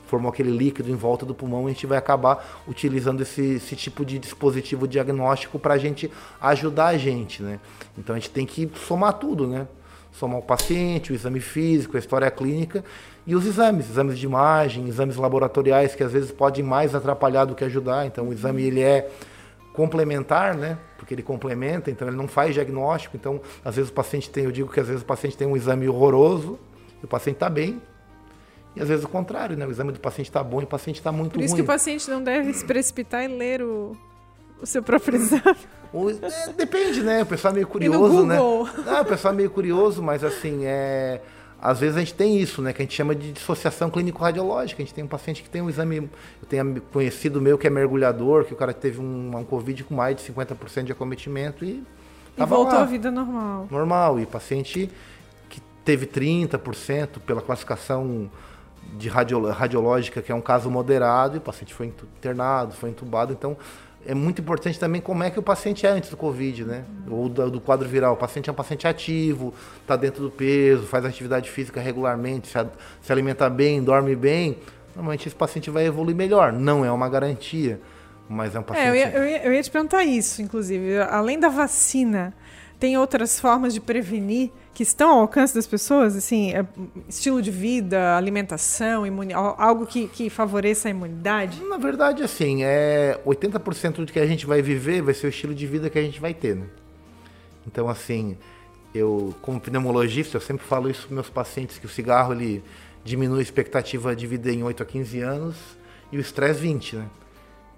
formou 0.06 0.30
aquele 0.30 0.50
líquido 0.50 0.90
em 0.90 0.94
volta 0.94 1.24
do 1.24 1.34
pulmão, 1.34 1.66
a 1.66 1.70
gente 1.70 1.86
vai 1.86 1.96
acabar 1.96 2.62
utilizando 2.68 3.22
esse, 3.22 3.54
esse 3.54 3.74
tipo 3.74 4.04
de 4.04 4.18
dispositivo 4.18 4.86
diagnóstico 4.86 5.58
para 5.58 5.74
a 5.74 5.78
gente 5.78 6.10
ajudar 6.40 6.88
a 6.88 6.98
gente, 6.98 7.42
né? 7.42 7.58
Então 7.96 8.14
a 8.14 8.18
gente 8.18 8.30
tem 8.30 8.44
que 8.44 8.70
somar 8.86 9.14
tudo, 9.14 9.46
né? 9.46 9.66
Somar 10.12 10.38
o 10.38 10.42
paciente, 10.42 11.12
o 11.12 11.14
exame 11.14 11.40
físico, 11.40 11.96
a 11.96 12.00
história 12.00 12.30
clínica 12.30 12.84
e 13.26 13.34
os 13.34 13.46
exames, 13.46 13.88
exames 13.88 14.18
de 14.18 14.26
imagem, 14.26 14.88
exames 14.88 15.16
laboratoriais 15.16 15.94
que 15.94 16.02
às 16.02 16.12
vezes 16.12 16.32
podem 16.32 16.64
mais 16.64 16.94
atrapalhar 16.94 17.44
do 17.44 17.54
que 17.54 17.64
ajudar. 17.64 18.06
Então 18.06 18.28
o 18.28 18.32
exame 18.32 18.62
ele 18.62 18.80
é 18.80 19.08
complementar, 19.72 20.54
né? 20.54 20.76
Porque 20.98 21.14
ele 21.14 21.22
complementa, 21.22 21.90
então 21.90 22.06
ele 22.08 22.16
não 22.16 22.28
faz 22.28 22.54
diagnóstico. 22.54 23.16
Então, 23.16 23.40
às 23.64 23.76
vezes 23.76 23.90
o 23.90 23.94
paciente 23.94 24.28
tem, 24.28 24.44
eu 24.44 24.52
digo 24.52 24.70
que 24.70 24.80
às 24.80 24.86
vezes 24.86 25.02
o 25.02 25.06
paciente 25.06 25.36
tem 25.36 25.46
um 25.46 25.56
exame 25.56 25.88
horroroso, 25.88 26.58
e 27.00 27.04
o 27.04 27.08
paciente 27.08 27.36
está 27.36 27.48
bem, 27.48 27.80
e 28.76 28.80
às 28.80 28.88
vezes 28.88 29.04
o 29.04 29.08
contrário, 29.08 29.56
né? 29.56 29.66
O 29.66 29.70
exame 29.70 29.92
do 29.92 30.00
paciente 30.00 30.28
está 30.28 30.42
bom 30.42 30.60
e 30.60 30.64
o 30.64 30.66
paciente 30.66 30.96
está 30.96 31.12
muito 31.12 31.32
ruim. 31.32 31.40
Por 31.40 31.44
isso 31.44 31.54
ruim. 31.54 31.62
que 31.62 31.62
o 31.62 31.66
paciente 31.66 32.10
não 32.10 32.22
deve 32.22 32.52
se 32.52 32.64
precipitar 32.64 33.24
e 33.24 33.28
ler 33.28 33.62
o, 33.62 33.96
o 34.60 34.66
seu 34.66 34.82
próprio 34.82 35.16
exame. 35.16 35.56
O, 35.92 36.08
é, 36.10 36.52
depende, 36.56 37.02
né? 37.02 37.22
O 37.22 37.26
pessoal 37.26 37.52
é 37.52 37.56
meio 37.56 37.66
curioso, 37.66 38.24
né? 38.24 38.38
Ah, 38.86 39.02
o 39.02 39.04
pessoal 39.04 39.34
é 39.34 39.36
meio 39.36 39.50
curioso, 39.50 40.02
mas 40.02 40.24
assim, 40.24 40.64
é 40.64 41.20
às 41.62 41.78
vezes 41.78 41.96
a 41.96 42.00
gente 42.00 42.14
tem 42.14 42.38
isso, 42.38 42.60
né, 42.60 42.72
que 42.72 42.82
a 42.82 42.84
gente 42.84 42.94
chama 42.94 43.14
de 43.14 43.30
dissociação 43.30 43.88
clínico-radiológica. 43.88 44.82
A 44.82 44.84
gente 44.84 44.92
tem 44.92 45.04
um 45.04 45.08
paciente 45.08 45.44
que 45.44 45.48
tem 45.48 45.62
um 45.62 45.70
exame, 45.70 46.10
eu 46.42 46.48
tenho 46.48 46.82
conhecido 46.92 47.40
meu 47.40 47.56
que 47.56 47.68
é 47.68 47.70
mergulhador, 47.70 48.44
que 48.44 48.52
o 48.52 48.56
cara 48.56 48.74
teve 48.74 49.00
um, 49.00 49.36
um 49.36 49.44
Covid 49.44 49.84
com 49.84 49.94
mais 49.94 50.16
de 50.16 50.22
50% 50.32 50.82
de 50.82 50.92
acometimento 50.92 51.64
e 51.64 51.84
e 52.36 52.44
voltou 52.44 52.74
lá, 52.74 52.82
à 52.82 52.84
vida 52.84 53.10
normal. 53.10 53.68
Normal. 53.70 54.20
E 54.20 54.26
paciente 54.26 54.90
que 55.48 55.60
teve 55.84 56.06
30% 56.06 57.20
pela 57.20 57.42
classificação 57.42 58.30
de 58.94 59.08
radiológica, 59.08 60.20
que 60.20 60.32
é 60.32 60.34
um 60.34 60.40
caso 60.40 60.70
moderado, 60.70 61.36
e 61.36 61.38
o 61.38 61.40
paciente 61.40 61.72
foi 61.72 61.86
internado, 61.86 62.72
foi 62.72 62.90
entubado. 62.90 63.32
Então, 63.32 63.56
é 64.06 64.14
muito 64.14 64.40
importante 64.40 64.78
também 64.78 65.00
como 65.00 65.22
é 65.22 65.30
que 65.30 65.38
o 65.38 65.42
paciente 65.42 65.86
é 65.86 65.90
antes 65.90 66.10
do 66.10 66.16
Covid, 66.16 66.64
né? 66.64 66.84
Ou 67.08 67.28
do, 67.28 67.50
do 67.50 67.60
quadro 67.60 67.88
viral. 67.88 68.14
O 68.14 68.16
paciente 68.16 68.48
é 68.48 68.52
um 68.52 68.56
paciente 68.56 68.86
ativo, 68.86 69.54
está 69.80 69.96
dentro 69.96 70.22
do 70.22 70.30
peso, 70.30 70.84
faz 70.84 71.04
atividade 71.04 71.50
física 71.50 71.80
regularmente, 71.80 72.48
se, 72.48 72.66
se 73.00 73.12
alimenta 73.12 73.48
bem, 73.48 73.82
dorme 73.82 74.16
bem. 74.16 74.58
Normalmente 74.94 75.28
esse 75.28 75.36
paciente 75.36 75.70
vai 75.70 75.86
evoluir 75.86 76.16
melhor. 76.16 76.52
Não 76.52 76.84
é 76.84 76.90
uma 76.90 77.08
garantia, 77.08 77.80
mas 78.28 78.54
é 78.54 78.58
um 78.58 78.62
paciente. 78.62 78.86
É, 78.86 78.90
eu, 78.90 78.94
ia, 78.94 79.10
eu, 79.10 79.24
ia, 79.24 79.44
eu 79.44 79.52
ia 79.52 79.62
te 79.62 79.70
perguntar 79.70 80.04
isso, 80.04 80.42
inclusive. 80.42 80.98
Além 80.98 81.38
da 81.38 81.48
vacina, 81.48 82.34
tem 82.78 82.98
outras 82.98 83.38
formas 83.38 83.72
de 83.72 83.80
prevenir 83.80 84.50
que 84.74 84.82
estão 84.82 85.10
ao 85.10 85.20
alcance 85.20 85.54
das 85.54 85.66
pessoas? 85.66 86.16
Assim, 86.16 86.52
é, 86.52 86.64
estilo 87.08 87.42
de 87.42 87.50
vida, 87.50 88.16
alimentação, 88.16 89.06
imuni 89.06 89.32
algo 89.32 89.86
que, 89.86 90.08
que 90.08 90.30
favoreça 90.30 90.88
a 90.88 90.90
imunidade? 90.90 91.62
Na 91.62 91.76
verdade, 91.76 92.22
assim, 92.22 92.62
é 92.62 93.20
80% 93.26 94.04
do 94.04 94.06
que 94.06 94.18
a 94.18 94.26
gente 94.26 94.46
vai 94.46 94.62
viver 94.62 95.02
vai 95.02 95.14
ser 95.14 95.26
o 95.26 95.30
estilo 95.30 95.54
de 95.54 95.66
vida 95.66 95.90
que 95.90 95.98
a 95.98 96.02
gente 96.02 96.20
vai 96.20 96.32
ter, 96.32 96.56
né? 96.56 96.66
Então, 97.66 97.88
assim, 97.88 98.36
eu, 98.94 99.34
como 99.42 99.60
pneumologista, 99.60 100.36
eu 100.36 100.40
sempre 100.40 100.66
falo 100.66 100.90
isso 100.90 101.06
para 101.06 101.14
meus 101.14 101.30
pacientes, 101.30 101.78
que 101.78 101.86
o 101.86 101.88
cigarro, 101.88 102.32
ele 102.32 102.62
diminui 103.04 103.40
a 103.40 103.42
expectativa 103.42 104.14
de 104.14 104.26
vida 104.26 104.50
em 104.50 104.62
8 104.62 104.82
a 104.82 104.86
15 104.86 105.20
anos 105.20 105.56
e 106.10 106.16
o 106.16 106.20
estresse 106.20 106.60
20, 106.60 106.96
né? 106.96 107.06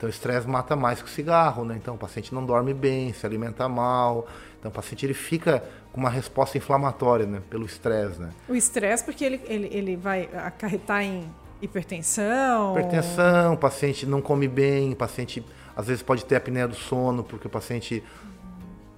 Então 0.04 0.06
o 0.06 0.10
estresse 0.10 0.46
mata 0.46 0.76
mais 0.76 1.00
que 1.00 1.08
o 1.08 1.10
cigarro, 1.10 1.64
né? 1.64 1.76
Então 1.80 1.94
o 1.94 1.98
paciente 1.98 2.34
não 2.34 2.44
dorme 2.44 2.74
bem, 2.74 3.12
se 3.14 3.24
alimenta 3.24 3.66
mal. 3.68 4.26
Então 4.58 4.70
o 4.70 4.74
paciente 4.74 5.06
ele 5.06 5.14
fica 5.14 5.64
com 5.92 6.00
uma 6.00 6.10
resposta 6.10 6.58
inflamatória, 6.58 7.24
né? 7.24 7.40
Pelo 7.48 7.64
estresse, 7.64 8.20
né? 8.20 8.30
O 8.46 8.54
estresse 8.54 9.02
porque 9.02 9.24
ele, 9.24 9.40
ele, 9.46 9.68
ele 9.72 9.96
vai 9.96 10.28
acarretar 10.34 11.02
em 11.02 11.24
hipertensão? 11.62 12.72
Hipertensão, 12.72 13.54
o 13.54 13.56
paciente 13.56 14.04
não 14.04 14.20
come 14.20 14.46
bem, 14.46 14.92
o 14.92 14.96
paciente 14.96 15.44
às 15.74 15.86
vezes 15.86 16.02
pode 16.02 16.24
ter 16.24 16.36
apneia 16.36 16.68
do 16.68 16.74
sono, 16.74 17.24
porque 17.24 17.46
o 17.46 17.50
paciente 17.50 18.02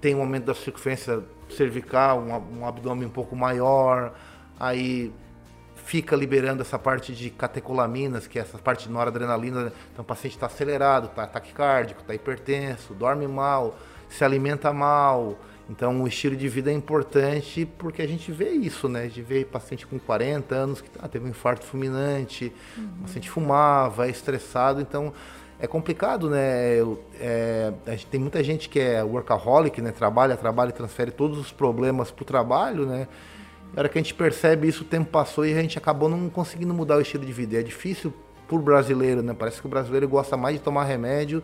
tem 0.01 0.15
um 0.15 0.21
aumento 0.21 0.47
da 0.47 0.55
circunferência 0.55 1.23
cervical, 1.57 2.19
um, 2.19 2.61
um 2.61 2.67
abdômen 2.67 3.07
um 3.07 3.11
pouco 3.11 3.37
maior, 3.37 4.13
aí 4.59 5.13
fica 5.87 6.17
liberando 6.17 6.63
essa 6.63 6.77
parte 6.77 7.15
de 7.15 7.31
catecolaminas, 7.31 8.27
que 8.27 8.41
é 8.41 8.43
essa 8.43 8.59
parte 8.59 8.89
de 8.89 8.93
noradrenalina. 8.93 9.73
Então 9.93 10.03
o 10.03 10.05
paciente 10.05 10.35
está 10.35 10.47
acelerado, 10.47 11.07
está 11.07 11.25
taquicárdico, 11.29 12.01
está 12.01 12.13
hipertenso, 12.13 12.93
dorme 12.93 13.29
mal, 13.29 13.79
se 14.09 14.25
alimenta 14.25 14.73
mal. 14.73 15.39
Então 15.71 16.03
o 16.03 16.09
estilo 16.09 16.35
de 16.35 16.49
vida 16.49 16.73
é 16.73 16.75
importante 16.75 17.65
porque 17.79 18.03
a 18.03 18.07
gente 18.07 18.33
vê 18.33 18.51
isso, 18.51 18.89
né? 18.89 19.03
A 19.03 19.05
gente 19.05 19.23
vê 19.23 19.45
paciente 19.45 19.87
com 19.87 19.97
40 19.97 20.57
anos 20.57 20.81
que 20.81 20.91
ah, 20.99 21.07
teve 21.07 21.25
um 21.25 21.29
infarto 21.29 21.65
fulminante, 21.65 22.53
uhum. 22.77 22.89
o 22.99 23.03
paciente 23.03 23.31
fumava, 23.31 24.09
é 24.09 24.11
estressado, 24.11 24.81
então 24.81 25.13
é 25.57 25.69
complicado, 25.69 26.29
né? 26.29 26.79
É, 27.21 27.73
a 27.87 27.93
gente, 27.93 28.07
tem 28.07 28.19
muita 28.19 28.43
gente 28.43 28.69
que 28.69 28.81
é 28.81 29.05
workaholic, 29.05 29.81
né? 29.81 29.93
Trabalha, 29.93 30.37
trabalha 30.37 30.71
e 30.71 30.73
transfere 30.73 31.13
todos 31.13 31.39
os 31.39 31.53
problemas 31.53 32.11
para 32.11 32.23
o 32.23 32.27
trabalho, 32.27 32.87
né? 32.87 33.07
Na 33.73 33.81
hora 33.81 33.89
que 33.89 33.99
a 33.99 34.03
gente 34.03 34.15
percebe 34.15 34.69
isso, 34.69 34.83
o 34.83 34.87
tempo 34.87 35.11
passou 35.11 35.45
e 35.45 35.53
a 35.53 35.61
gente 35.61 35.77
acabou 35.77 36.09
não 36.09 36.29
conseguindo 36.31 36.73
mudar 36.73 36.97
o 36.97 37.01
estilo 37.01 37.25
de 37.25 37.33
vida. 37.33 37.59
É 37.59 37.63
difícil 37.63 38.13
pro 38.49 38.59
brasileiro, 38.59 39.23
né? 39.23 39.35
Parece 39.39 39.61
que 39.61 39.67
o 39.67 39.71
brasileiro 39.71 40.09
gosta 40.09 40.37
mais 40.37 40.57
de 40.57 40.63
tomar 40.63 40.85
remédio 40.85 41.43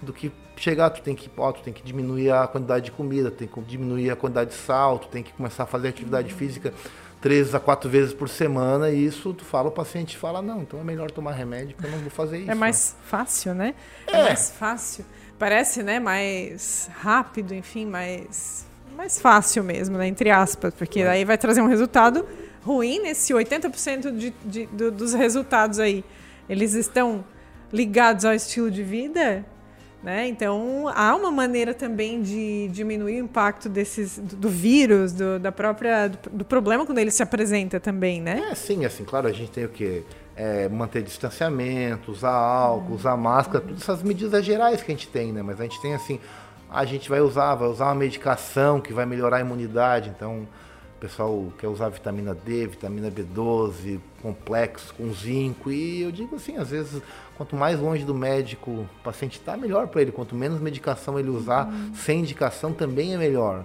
do 0.00 0.12
que 0.12 0.32
chegar, 0.56 0.90
tu 0.90 1.00
tem 1.00 1.14
que, 1.14 1.30
ó, 1.36 1.52
tu 1.52 1.62
tem 1.62 1.72
que 1.72 1.82
diminuir 1.82 2.30
a 2.30 2.46
quantidade 2.46 2.86
de 2.86 2.90
comida, 2.90 3.30
tem 3.30 3.46
que 3.46 3.60
diminuir 3.62 4.10
a 4.10 4.16
quantidade 4.16 4.50
de 4.50 4.56
sal, 4.56 4.98
tu 4.98 5.08
tem 5.08 5.22
que 5.22 5.32
começar 5.32 5.62
a 5.62 5.66
fazer 5.66 5.88
atividade 5.88 6.32
física 6.34 6.74
três 7.20 7.54
a 7.54 7.60
quatro 7.60 7.88
vezes 7.88 8.12
por 8.12 8.28
semana 8.28 8.90
e 8.90 9.06
isso 9.06 9.32
tu 9.32 9.44
fala, 9.44 9.68
o 9.68 9.72
paciente 9.72 10.16
fala, 10.16 10.42
não, 10.42 10.60
então 10.60 10.80
é 10.80 10.84
melhor 10.84 11.08
tomar 11.10 11.32
remédio 11.32 11.76
porque 11.76 11.86
eu 11.86 11.92
não 11.92 12.00
vou 12.00 12.10
fazer 12.10 12.38
é 12.38 12.40
isso. 12.40 12.50
É 12.50 12.54
mais 12.54 12.96
fácil, 13.04 13.54
né? 13.54 13.76
É, 14.08 14.18
é 14.18 14.22
mais 14.24 14.50
fácil. 14.50 15.04
Parece, 15.38 15.82
né, 15.84 16.00
mais 16.00 16.90
rápido, 17.00 17.54
enfim, 17.54 17.86
mais 17.86 18.66
mais 18.92 19.20
fácil 19.20 19.64
mesmo, 19.64 19.98
né? 19.98 20.06
Entre 20.06 20.30
aspas, 20.30 20.72
porque 20.74 21.02
aí 21.02 21.24
vai 21.24 21.38
trazer 21.38 21.60
um 21.60 21.66
resultado 21.66 22.26
ruim 22.64 23.00
nesse 23.00 23.32
80% 23.32 24.16
de, 24.16 24.34
de, 24.44 24.66
de, 24.66 24.90
dos 24.90 25.12
resultados 25.14 25.78
aí. 25.78 26.04
Eles 26.48 26.74
estão 26.74 27.24
ligados 27.72 28.24
ao 28.24 28.34
estilo 28.34 28.70
de 28.70 28.82
vida, 28.82 29.44
né? 30.02 30.26
Então 30.28 30.88
há 30.94 31.14
uma 31.14 31.30
maneira 31.30 31.72
também 31.72 32.20
de 32.20 32.68
diminuir 32.68 33.22
o 33.22 33.24
impacto 33.24 33.68
desses 33.68 34.18
do, 34.18 34.36
do 34.36 34.48
vírus, 34.48 35.12
do, 35.12 35.38
da 35.38 35.52
própria 35.52 36.08
do, 36.08 36.30
do, 36.30 36.44
problema 36.44 36.84
quando 36.84 36.98
ele 36.98 37.10
se 37.10 37.22
apresenta 37.22 37.78
também, 37.78 38.20
né? 38.20 38.48
É, 38.50 38.54
sim, 38.54 38.84
assim, 38.84 39.04
claro, 39.04 39.28
a 39.28 39.32
gente 39.32 39.50
tem 39.50 39.64
o 39.64 39.68
que 39.68 40.04
é, 40.36 40.68
manter 40.68 41.02
distanciamento, 41.02 42.10
usar 42.10 42.32
álcool, 42.32 42.94
usar 42.94 43.16
máscara, 43.16 43.64
todas 43.64 43.82
essas 43.82 44.02
medidas 44.02 44.44
gerais 44.44 44.82
que 44.82 44.90
a 44.90 44.94
gente 44.94 45.08
tem, 45.08 45.32
né? 45.32 45.42
Mas 45.42 45.60
a 45.60 45.64
gente 45.64 45.80
tem 45.80 45.94
assim 45.94 46.18
a 46.72 46.84
gente 46.86 47.08
vai 47.08 47.20
usar, 47.20 47.54
vai 47.54 47.68
usar 47.68 47.86
uma 47.86 47.94
medicação 47.94 48.80
que 48.80 48.92
vai 48.92 49.04
melhorar 49.04 49.36
a 49.36 49.40
imunidade. 49.40 50.08
Então, 50.08 50.48
o 50.96 51.00
pessoal 51.00 51.52
quer 51.58 51.68
usar 51.68 51.90
vitamina 51.90 52.34
D, 52.34 52.66
vitamina 52.66 53.10
B12, 53.10 54.00
complexo 54.22 54.94
com 54.94 55.12
zinco. 55.12 55.70
E 55.70 56.02
eu 56.02 56.10
digo 56.10 56.36
assim, 56.36 56.56
às 56.56 56.70
vezes, 56.70 57.02
quanto 57.36 57.54
mais 57.54 57.78
longe 57.78 58.04
do 58.04 58.14
médico 58.14 58.70
o 58.70 58.88
paciente 59.04 59.38
está, 59.38 59.54
melhor 59.56 59.86
para 59.88 60.00
ele. 60.00 60.12
Quanto 60.12 60.34
menos 60.34 60.60
medicação 60.60 61.18
ele 61.18 61.28
usar, 61.28 61.66
uhum. 61.66 61.92
sem 61.94 62.20
indicação 62.20 62.72
também 62.72 63.12
é 63.12 63.18
melhor. 63.18 63.64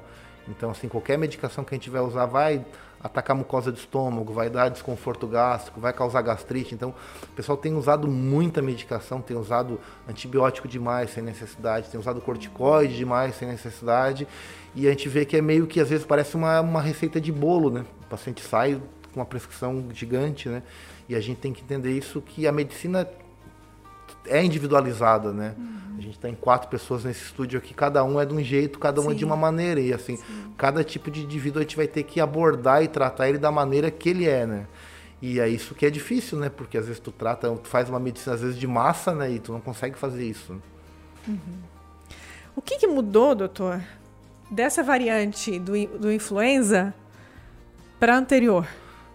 Então, 0.49 0.71
assim, 0.71 0.89
qualquer 0.89 1.17
medicação 1.17 1.63
que 1.63 1.73
a 1.73 1.77
gente 1.77 1.89
vai 1.89 2.01
usar 2.01 2.25
vai 2.25 2.65
atacar 3.01 3.35
mucosa 3.35 3.71
do 3.71 3.77
estômago, 3.77 4.33
vai 4.33 4.49
dar 4.49 4.69
desconforto 4.69 5.27
gástrico, 5.27 5.79
vai 5.79 5.93
causar 5.93 6.21
gastrite. 6.21 6.73
Então, 6.73 6.93
o 7.23 7.35
pessoal 7.35 7.57
tem 7.57 7.73
usado 7.75 8.07
muita 8.07 8.61
medicação, 8.61 9.21
tem 9.21 9.37
usado 9.37 9.79
antibiótico 10.07 10.67
demais 10.67 11.11
sem 11.11 11.23
necessidade, 11.23 11.89
tem 11.89 11.99
usado 11.99 12.19
corticoide 12.21 12.95
demais 12.95 13.35
sem 13.35 13.47
necessidade. 13.47 14.27
E 14.75 14.87
a 14.87 14.91
gente 14.91 15.09
vê 15.09 15.25
que 15.25 15.37
é 15.37 15.41
meio 15.41 15.67
que 15.67 15.79
às 15.79 15.89
vezes 15.89 16.05
parece 16.05 16.35
uma, 16.35 16.61
uma 16.61 16.81
receita 16.81 17.19
de 17.19 17.31
bolo, 17.31 17.69
né? 17.69 17.85
O 18.03 18.05
paciente 18.07 18.41
sai 18.41 18.81
com 19.13 19.19
uma 19.19 19.25
prescrição 19.25 19.87
gigante, 19.93 20.49
né? 20.49 20.63
E 21.09 21.15
a 21.15 21.19
gente 21.19 21.37
tem 21.37 21.53
que 21.53 21.61
entender 21.61 21.91
isso 21.91 22.21
que 22.21 22.47
a 22.47 22.51
medicina 22.51 23.07
é 24.27 24.43
individualizada, 24.43 25.31
né? 25.31 25.55
Uhum. 25.57 25.77
A 25.97 26.01
gente 26.01 26.15
está 26.15 26.29
em 26.29 26.35
quatro 26.35 26.69
pessoas 26.69 27.03
nesse 27.03 27.23
estúdio 27.23 27.57
aqui, 27.57 27.73
cada 27.73 28.03
um 28.03 28.19
é 28.19 28.25
de 28.25 28.33
um 28.33 28.43
jeito, 28.43 28.77
cada 28.77 29.01
um 29.01 29.09
é 29.11 29.13
de 29.13 29.25
uma 29.25 29.35
maneira. 29.35 29.79
E 29.79 29.93
assim, 29.93 30.17
Sim. 30.17 30.53
cada 30.55 30.83
tipo 30.83 31.09
de 31.09 31.23
indivíduo 31.23 31.59
a 31.59 31.63
gente 31.63 31.75
vai 31.75 31.87
ter 31.87 32.03
que 32.03 32.19
abordar 32.19 32.83
e 32.83 32.87
tratar 32.87 33.27
ele 33.27 33.37
da 33.37 33.51
maneira 33.51 33.89
que 33.89 34.09
ele 34.09 34.27
é, 34.27 34.45
né? 34.45 34.67
E 35.21 35.39
é 35.39 35.49
isso 35.49 35.73
que 35.73 35.85
é 35.85 35.89
difícil, 35.89 36.37
né? 36.37 36.49
Porque 36.49 36.77
às 36.77 36.85
vezes 36.85 36.99
tu 36.99 37.11
trata, 37.11 37.49
tu 37.49 37.67
faz 37.67 37.89
uma 37.89 37.99
medicina 37.99 38.35
às 38.35 38.41
vezes 38.41 38.57
de 38.57 38.67
massa, 38.67 39.15
né? 39.15 39.31
E 39.31 39.39
tu 39.39 39.51
não 39.51 39.59
consegue 39.59 39.97
fazer 39.97 40.23
isso. 40.23 40.61
Uhum. 41.27 41.37
O 42.55 42.61
que, 42.61 42.77
que, 42.77 42.87
mudou, 42.87 43.33
doutor, 43.33 43.81
dessa 44.49 44.83
variante 44.83 45.59
do, 45.59 45.73
do 45.97 46.11
influenza 46.11 46.93
para 47.99 48.15
anterior? 48.15 48.67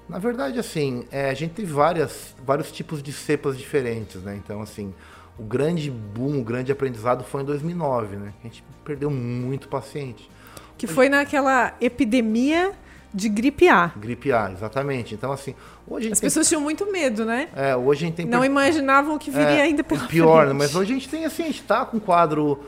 Na 0.09 0.19
verdade, 0.19 0.59
assim, 0.59 1.07
é, 1.11 1.31
a 1.31 1.35
gente 1.35 1.55
tem 1.55 1.65
várias, 1.65 2.35
vários 2.45 2.71
tipos 2.71 3.03
de 3.03 3.13
cepas 3.13 3.57
diferentes, 3.57 4.23
né? 4.23 4.37
Então, 4.37 4.61
assim, 4.61 4.93
o 5.39 5.43
grande 5.43 5.91
boom, 5.91 6.41
o 6.41 6.45
grande 6.45 6.71
aprendizado 6.71 7.25
foi 7.25 7.43
em 7.43 7.45
2009, 7.45 8.17
né? 8.17 8.33
A 8.41 8.47
gente 8.47 8.65
perdeu 8.85 9.11
muito 9.11 9.69
paciente. 9.69 10.31
Que 10.77 10.87
foi 10.87 11.09
naquela 11.09 11.75
epidemia 11.81 12.73
de 13.15 13.29
gripe 13.29 13.69
A. 13.69 13.93
Gripe 13.97 14.33
A, 14.33 14.51
exatamente. 14.51 15.15
Então, 15.15 15.33
assim, 15.33 15.55
hoje 15.87 16.11
As 16.11 16.21
pessoas 16.21 16.49
tinham 16.49 16.61
muito 16.61 16.91
medo, 16.91 17.25
né? 17.25 17.49
É, 17.55 17.77
hoje 17.77 18.05
a 18.05 18.07
gente 18.09 18.17
tem... 18.17 18.27
Não 18.27 18.45
imaginavam 18.45 19.19
que 19.19 19.31
viria 19.31 19.59
é, 19.59 19.63
ainda 19.63 19.85
pela 19.85 20.07
pior, 20.07 20.47
né? 20.47 20.53
Mas 20.53 20.75
hoje 20.75 20.93
a 20.93 20.95
gente 20.95 21.09
tem, 21.09 21.25
assim, 21.25 21.45
a 21.45 21.47
gente 21.47 21.63
tá 21.63 21.85
com 21.85 21.99
um 21.99 22.01
quadro... 22.01 22.59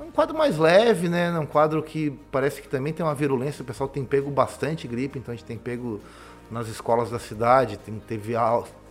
Um 0.00 0.10
quadro 0.10 0.36
mais 0.36 0.58
leve, 0.58 1.08
né? 1.08 1.36
Um 1.38 1.46
quadro 1.46 1.82
que 1.82 2.12
parece 2.30 2.60
que 2.60 2.68
também 2.68 2.92
tem 2.92 3.06
uma 3.06 3.14
virulência. 3.14 3.62
O 3.62 3.64
pessoal 3.64 3.88
tem 3.88 4.04
pego 4.04 4.30
bastante 4.30 4.86
gripe, 4.86 5.18
então 5.18 5.32
a 5.32 5.36
gente 5.36 5.46
tem 5.46 5.56
pego 5.56 6.00
nas 6.52 6.68
escolas 6.68 7.10
da 7.10 7.18
cidade, 7.18 7.78
tem, 7.78 7.98
teve 7.98 8.34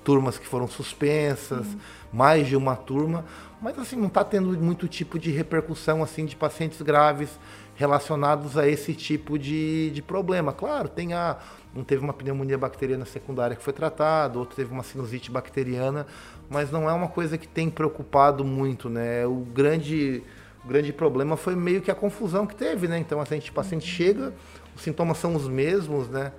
turmas 0.04 0.38
que 0.38 0.48
foram 0.48 0.68
suspensas, 0.68 1.68
uhum. 1.68 1.80
mais 2.12 2.48
de 2.48 2.56
uma 2.56 2.76
turma, 2.76 3.24
mas 3.62 3.78
assim 3.78 3.96
não 3.96 4.08
está 4.08 4.24
tendo 4.24 4.58
muito 4.58 4.88
tipo 4.88 5.20
de 5.20 5.30
repercussão 5.30 6.02
assim 6.02 6.26
de 6.26 6.36
pacientes 6.36 6.82
graves 6.82 7.30
relacionados 7.76 8.58
a 8.58 8.68
esse 8.68 8.94
tipo 8.94 9.38
de, 9.38 9.92
de 9.92 10.02
problema. 10.02 10.52
Claro, 10.52 10.90
tem 10.90 11.14
a 11.14 11.38
um 11.74 11.86
teve 11.86 12.04
uma 12.04 12.12
pneumonia 12.12 12.58
bacteriana 12.58 13.06
secundária 13.06 13.56
que 13.56 13.64
foi 13.64 13.72
tratado, 13.72 14.40
outro 14.40 14.56
teve 14.56 14.74
uma 14.74 14.84
sinusite 14.84 15.32
bacteriana, 15.32 16.06
mas 16.50 16.70
não 16.70 16.90
é 16.90 16.94
uma 16.94 17.08
coisa 17.08 17.38
que 17.38 17.48
tem 17.48 17.70
preocupado 17.70 18.44
muito, 18.44 18.90
né? 18.90 19.26
O 19.26 19.46
grande 19.54 20.22
o 20.64 20.68
grande 20.68 20.92
problema 20.94 21.36
foi 21.38 21.56
meio 21.56 21.82
que 21.82 21.90
a 21.90 21.96
confusão 21.96 22.46
que 22.46 22.56
teve, 22.56 22.88
né? 22.88 23.00
Então, 23.00 23.20
assim, 23.20 23.36
a 23.36 23.38
gente, 23.38 23.50
o 23.50 23.54
paciente 23.54 23.88
chega, 23.88 24.34
os 24.76 24.82
sintomas 24.82 25.18
são 25.18 25.36
os 25.36 25.48
mesmos, 25.48 26.08
né? 26.08 26.32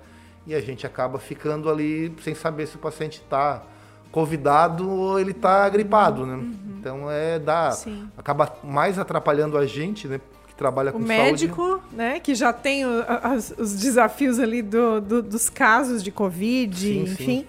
E 0.45 0.53
a 0.53 0.61
gente 0.61 0.85
acaba 0.85 1.19
ficando 1.19 1.69
ali 1.69 2.13
sem 2.21 2.35
saber 2.35 2.67
se 2.67 2.75
o 2.75 2.79
paciente 2.79 3.21
está 3.21 3.63
convidado 4.11 4.89
ou 4.89 5.19
ele 5.19 5.31
está 5.31 5.67
gripado, 5.69 6.25
né? 6.25 6.35
Uhum. 6.35 6.53
Então 6.79 7.11
é 7.11 7.39
dá 7.39 7.71
Sim. 7.71 8.07
acaba 8.17 8.55
mais 8.63 8.99
atrapalhando 8.99 9.57
a 9.57 9.65
gente, 9.65 10.07
né? 10.07 10.19
Que 10.47 10.53
trabalha 10.53 10.91
com 10.91 10.99
o 10.99 11.01
médico, 11.01 11.65
saúde. 11.65 11.95
né? 11.95 12.19
Que 12.19 12.35
já 12.35 12.53
tem 12.53 12.85
o, 12.85 13.03
as, 13.07 13.53
os 13.57 13.73
desafios 13.73 14.37
ali 14.37 14.61
do, 14.61 15.01
do, 15.01 15.21
dos 15.23 15.49
casos 15.49 16.03
de 16.03 16.11
covid, 16.11 16.77
sim, 16.77 17.01
enfim. 17.03 17.25
Sim. 17.25 17.47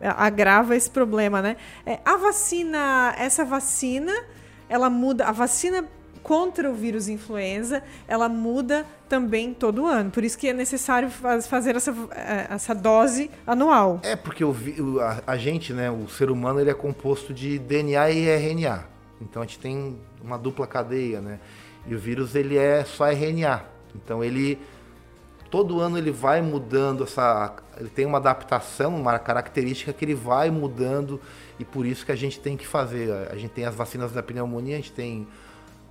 Agrava 0.00 0.76
esse 0.76 0.90
problema, 0.90 1.40
né? 1.40 1.56
É, 1.84 1.98
a 2.04 2.16
vacina, 2.16 3.14
essa 3.18 3.44
vacina, 3.44 4.12
ela 4.68 4.90
muda. 4.90 5.24
A 5.24 5.32
vacina 5.32 5.84
contra 6.24 6.70
o 6.70 6.74
vírus 6.74 7.06
influenza, 7.06 7.82
ela 8.08 8.28
muda 8.28 8.86
também 9.08 9.52
todo 9.52 9.86
ano. 9.86 10.10
Por 10.10 10.24
isso 10.24 10.36
que 10.36 10.48
é 10.48 10.54
necessário 10.54 11.10
fazer 11.10 11.76
essa, 11.76 11.94
eh, 12.12 12.46
essa 12.50 12.74
dose 12.74 13.30
anual. 13.46 14.00
É, 14.02 14.16
porque 14.16 14.42
o, 14.42 14.56
a, 15.00 15.22
a 15.26 15.36
gente, 15.36 15.74
né, 15.74 15.90
o 15.90 16.08
ser 16.08 16.30
humano, 16.30 16.58
ele 16.58 16.70
é 16.70 16.74
composto 16.74 17.32
de 17.34 17.58
DNA 17.58 18.10
e 18.10 18.26
RNA. 18.26 18.84
Então 19.20 19.42
a 19.42 19.44
gente 19.44 19.58
tem 19.58 19.96
uma 20.22 20.38
dupla 20.38 20.66
cadeia, 20.66 21.20
né? 21.20 21.38
E 21.86 21.94
o 21.94 21.98
vírus, 21.98 22.34
ele 22.34 22.56
é 22.56 22.82
só 22.84 23.06
RNA. 23.06 23.62
Então 23.94 24.24
ele 24.24 24.58
todo 25.50 25.78
ano 25.78 25.96
ele 25.96 26.10
vai 26.10 26.42
mudando 26.42 27.04
essa 27.04 27.54
ele 27.78 27.88
tem 27.88 28.04
uma 28.06 28.18
adaptação, 28.18 28.96
uma 28.96 29.18
característica 29.20 29.92
que 29.92 30.04
ele 30.04 30.14
vai 30.14 30.50
mudando 30.50 31.20
e 31.58 31.64
por 31.64 31.86
isso 31.86 32.04
que 32.04 32.10
a 32.10 32.16
gente 32.16 32.40
tem 32.40 32.56
que 32.56 32.66
fazer. 32.66 33.12
A 33.30 33.36
gente 33.36 33.50
tem 33.50 33.64
as 33.64 33.74
vacinas 33.74 34.10
da 34.10 34.22
pneumonia, 34.22 34.74
a 34.74 34.78
gente 34.78 34.92
tem 34.92 35.28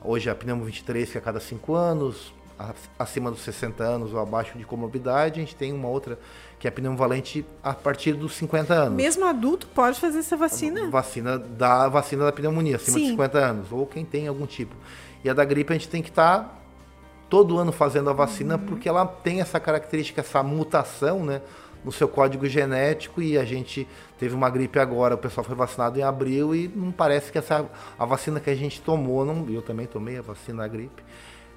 Hoje 0.04 0.30
a 0.30 0.36
pneumo 0.36 0.66
23 0.66 1.12
que 1.12 1.18
é 1.18 1.22
a 1.22 1.24
cada 1.24 1.40
5 1.40 1.74
anos, 1.74 2.34
acima 2.98 3.32
dos 3.32 3.42
60 3.42 3.84
anos 3.84 4.14
ou 4.14 4.20
abaixo 4.20 4.58
de 4.58 4.66
comorbidade, 4.66 5.40
a 5.40 5.44
gente 5.44 5.56
tem 5.56 5.72
uma 5.72 5.88
outra 5.88 6.20
que 6.60 6.68
é 6.68 6.70
a 6.70 6.72
pneumovalente 6.72 7.46
a 7.64 7.74
partir 7.74 8.14
dos 8.14 8.34
50 8.34 8.74
anos. 8.74 8.96
Mesmo 8.96 9.26
adulto 9.26 9.68
pode 9.68 10.00
fazer 10.00 10.20
essa 10.20 10.38
vacina? 10.38 10.86
A 10.86 10.90
vacina 10.90 11.38
da 11.38 11.88
vacina 11.88 12.26
da 12.26 12.32
pneumonia, 12.32 12.76
acima 12.76 12.98
Sim. 12.98 13.04
de 13.06 13.12
50 13.12 13.38
anos, 13.38 13.72
ou 13.72 13.86
quem 13.86 14.06
tem 14.06 14.28
algum 14.28 14.46
tipo. 14.46 14.76
E 15.24 15.30
a 15.30 15.34
da 15.34 15.44
gripe 15.44 15.72
a 15.72 15.76
gente 15.76 15.90
tem 15.90 16.02
que 16.02 16.10
estar 16.10 16.40
tá 16.40 16.56
todo 17.30 17.58
ano 17.58 17.72
fazendo 17.72 18.10
a 18.10 18.14
vacina 18.14 18.56
uhum. 18.56 18.66
porque 18.66 18.88
ela 18.88 19.06
tem 19.06 19.42
essa 19.42 19.60
característica, 19.60 20.22
essa 20.22 20.44
mutação, 20.44 21.26
né? 21.26 21.42
No 21.84 21.92
seu 21.92 22.08
código 22.08 22.48
genético 22.48 23.22
e 23.22 23.38
a 23.38 23.46
gente 23.46 23.88
teve 24.18 24.34
uma 24.34 24.50
gripe 24.50 24.80
agora, 24.80 25.16
o 25.16 25.18
pessoal 25.18 25.44
foi 25.44 25.56
vacinado 25.56 26.00
em 26.00 26.04
abril 26.04 26.56
e 26.56 26.68
não 26.68 26.92
parece 26.92 27.32
que 27.32 27.38
essa 27.38 27.66
a 27.98 28.06
vacina 28.06 28.40
que 28.40 28.50
a 28.50 28.56
gente 28.56 28.82
tomou, 28.82 29.26
não, 29.26 29.48
eu 29.50 29.62
também 29.62 29.86
tomei 29.86 30.18
a 30.18 30.22
vacina 30.22 30.64
da 30.64 30.68
gripe, 30.68 31.04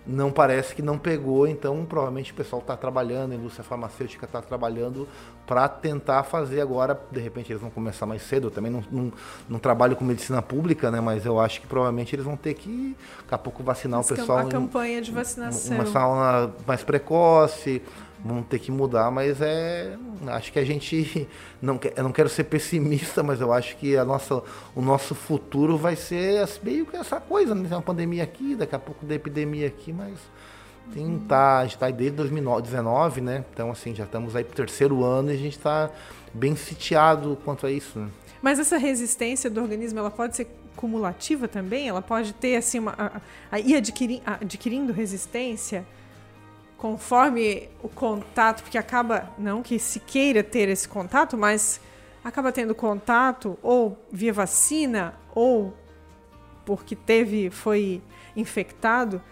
não 0.06 0.30
parece 0.30 0.74
que 0.74 0.82
não 0.82 0.96
pegou, 0.96 1.46
então 1.46 1.84
provavelmente 1.84 2.30
o 2.32 2.34
pessoal 2.34 2.60
está 2.60 2.76
trabalhando, 2.76 3.32
a 3.32 3.34
indústria 3.34 3.64
farmacêutica 3.64 4.24
está 4.24 4.40
trabalhando 4.40 5.08
para 5.46 5.68
tentar 5.68 6.22
fazer 6.22 6.60
agora, 6.60 6.98
de 7.10 7.20
repente 7.20 7.50
eles 7.50 7.60
vão 7.60 7.70
começar 7.70 8.06
mais 8.06 8.22
cedo, 8.22 8.46
eu 8.46 8.50
também 8.50 8.70
não, 8.70 8.84
não, 8.90 9.12
não, 9.48 9.58
trabalho 9.58 9.96
com 9.96 10.04
medicina 10.04 10.40
pública, 10.40 10.90
né, 10.90 11.00
mas 11.00 11.26
eu 11.26 11.40
acho 11.40 11.60
que 11.60 11.66
provavelmente 11.66 12.14
eles 12.14 12.24
vão 12.24 12.36
ter 12.36 12.54
que, 12.54 12.96
daqui 13.22 13.34
a 13.34 13.38
pouco, 13.38 13.62
vacinar 13.62 13.98
Mas 13.98 14.10
o 14.10 14.14
pessoal. 14.14 14.38
A 14.38 14.44
campanha 14.44 15.02
de 15.02 15.10
vacinação. 15.10 15.76
Uma 15.76 15.86
sauna 15.86 16.52
mais 16.66 16.84
precoce, 16.84 17.82
vamos 18.26 18.46
ter 18.46 18.58
que 18.58 18.70
mudar, 18.70 19.10
mas 19.10 19.40
é. 19.40 19.96
Acho 20.28 20.52
que 20.52 20.58
a 20.58 20.64
gente. 20.64 21.28
Não, 21.60 21.80
eu 21.96 22.04
não 22.04 22.12
quero 22.12 22.28
ser 22.28 22.44
pessimista, 22.44 23.22
mas 23.22 23.40
eu 23.40 23.50
acho 23.52 23.76
que 23.78 23.96
a 23.96 24.04
nossa, 24.04 24.42
o 24.74 24.82
nosso 24.82 25.14
futuro 25.14 25.78
vai 25.78 25.96
ser 25.96 26.46
meio 26.62 26.84
que 26.84 26.94
essa 26.96 27.18
coisa, 27.18 27.54
né? 27.54 27.66
Tem 27.66 27.76
uma 27.76 27.82
pandemia 27.82 28.22
aqui, 28.22 28.54
daqui 28.54 28.74
a 28.74 28.78
pouco 28.78 29.06
da 29.06 29.14
epidemia 29.14 29.66
aqui, 29.66 29.92
mas. 29.92 30.18
Tem, 30.92 31.18
tá, 31.26 31.58
a 31.58 31.62
gente 31.64 31.74
está 31.74 31.86
aí 31.86 31.92
desde 31.92 32.16
2019, 32.18 33.20
né? 33.20 33.44
Então, 33.52 33.70
assim, 33.70 33.94
já 33.94 34.04
estamos 34.04 34.36
aí 34.36 34.44
pro 34.44 34.54
terceiro 34.54 35.02
ano 35.02 35.30
e 35.30 35.34
a 35.34 35.38
gente 35.38 35.56
está 35.56 35.90
bem 36.32 36.54
sitiado 36.54 37.36
quanto 37.44 37.66
a 37.66 37.70
isso, 37.70 37.98
né? 37.98 38.08
Mas 38.40 38.58
essa 38.60 38.76
resistência 38.76 39.50
do 39.50 39.60
organismo, 39.60 39.98
ela 39.98 40.10
pode 40.10 40.36
ser 40.36 40.46
cumulativa 40.76 41.48
também? 41.48 41.88
Ela 41.88 42.02
pode 42.02 42.32
ter, 42.34 42.56
assim, 42.56 42.78
uma, 42.78 42.94
a, 42.96 43.20
a, 43.50 43.58
ir 43.58 43.74
adquiri, 43.74 44.22
adquirindo 44.24 44.92
resistência 44.92 45.84
conforme 46.76 47.68
o 47.82 47.88
contato, 47.88 48.62
porque 48.62 48.78
acaba, 48.78 49.30
não 49.38 49.62
que 49.62 49.78
se 49.78 50.00
queira 50.00 50.42
ter 50.42 50.68
esse 50.68 50.88
contato, 50.88 51.36
mas 51.36 51.80
acaba 52.22 52.52
tendo 52.52 52.74
contato 52.74 53.58
ou 53.62 53.98
via 54.12 54.32
vacina 54.32 55.14
ou 55.34 55.74
porque 56.64 56.96
teve, 56.96 57.48
foi 57.50 58.02
infectado, 58.34 59.22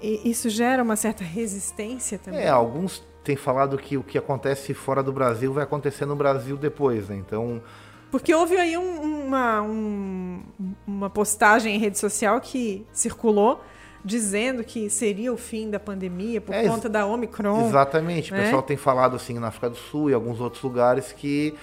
e 0.00 0.30
isso 0.30 0.48
gera 0.48 0.82
uma 0.82 0.96
certa 0.96 1.22
resistência 1.22 2.18
também. 2.18 2.40
É, 2.40 2.48
alguns 2.48 3.02
têm 3.22 3.36
falado 3.36 3.76
que 3.78 3.96
o 3.96 4.02
que 4.02 4.18
acontece 4.18 4.74
fora 4.74 5.02
do 5.02 5.12
Brasil 5.12 5.52
vai 5.52 5.64
acontecer 5.64 6.04
no 6.04 6.16
Brasil 6.16 6.56
depois, 6.56 7.08
né? 7.08 7.16
Então. 7.16 7.62
Porque 8.10 8.34
houve 8.34 8.56
aí 8.56 8.76
um, 8.76 9.26
uma, 9.26 9.62
um, 9.62 10.42
uma 10.86 11.10
postagem 11.10 11.74
em 11.74 11.78
rede 11.78 11.98
social 11.98 12.40
que 12.40 12.86
circulou 12.92 13.62
dizendo 14.04 14.62
que 14.62 14.90
seria 14.90 15.32
o 15.32 15.36
fim 15.36 15.70
da 15.70 15.80
pandemia 15.80 16.40
por 16.40 16.54
é, 16.54 16.68
conta 16.68 16.88
da 16.88 17.06
Omicron. 17.06 17.68
Exatamente. 17.68 18.30
Né? 18.32 18.38
O 18.38 18.42
pessoal 18.42 18.62
tem 18.62 18.76
falado 18.76 19.16
assim 19.16 19.38
na 19.38 19.48
África 19.48 19.70
do 19.70 19.76
Sul 19.76 20.10
e 20.10 20.14
alguns 20.14 20.40
outros 20.40 20.62
lugares 20.62 21.12
que 21.12 21.54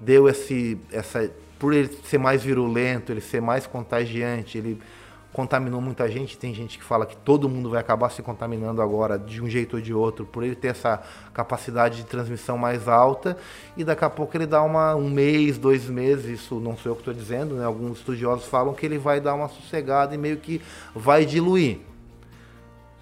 deu 0.00 0.28
esse 0.28 0.76
essa 0.90 1.30
por 1.58 1.72
ele 1.72 1.88
ser 2.04 2.18
mais 2.18 2.42
virulento, 2.42 3.12
ele 3.12 3.20
ser 3.20 3.40
mais 3.40 3.66
contagiante, 3.66 4.58
ele 4.58 4.78
contaminou 5.34 5.80
muita 5.80 6.08
gente. 6.08 6.38
Tem 6.38 6.54
gente 6.54 6.78
que 6.78 6.84
fala 6.84 7.04
que 7.04 7.16
todo 7.16 7.48
mundo 7.48 7.68
vai 7.68 7.80
acabar 7.80 8.08
se 8.08 8.22
contaminando 8.22 8.80
agora 8.80 9.18
de 9.18 9.42
um 9.42 9.50
jeito 9.50 9.76
ou 9.76 9.82
de 9.82 9.92
outro, 9.92 10.24
por 10.24 10.44
ele 10.44 10.54
ter 10.54 10.68
essa 10.68 11.02
capacidade 11.34 11.96
de 11.96 12.04
transmissão 12.04 12.56
mais 12.56 12.86
alta. 12.86 13.36
E 13.76 13.82
daqui 13.82 14.04
a 14.04 14.08
pouco 14.08 14.36
ele 14.36 14.46
dá 14.46 14.62
uma, 14.62 14.94
um 14.94 15.10
mês, 15.10 15.58
dois 15.58 15.90
meses, 15.90 16.40
isso 16.40 16.60
não 16.60 16.76
sou 16.76 16.92
eu 16.92 16.94
que 16.94 17.00
estou 17.00 17.12
dizendo, 17.12 17.56
né? 17.56 17.64
alguns 17.64 17.98
estudiosos 17.98 18.46
falam 18.46 18.72
que 18.72 18.86
ele 18.86 18.96
vai 18.96 19.20
dar 19.20 19.34
uma 19.34 19.48
sossegada 19.48 20.14
e 20.14 20.18
meio 20.18 20.36
que 20.36 20.62
vai 20.94 21.26
diluir. 21.26 21.80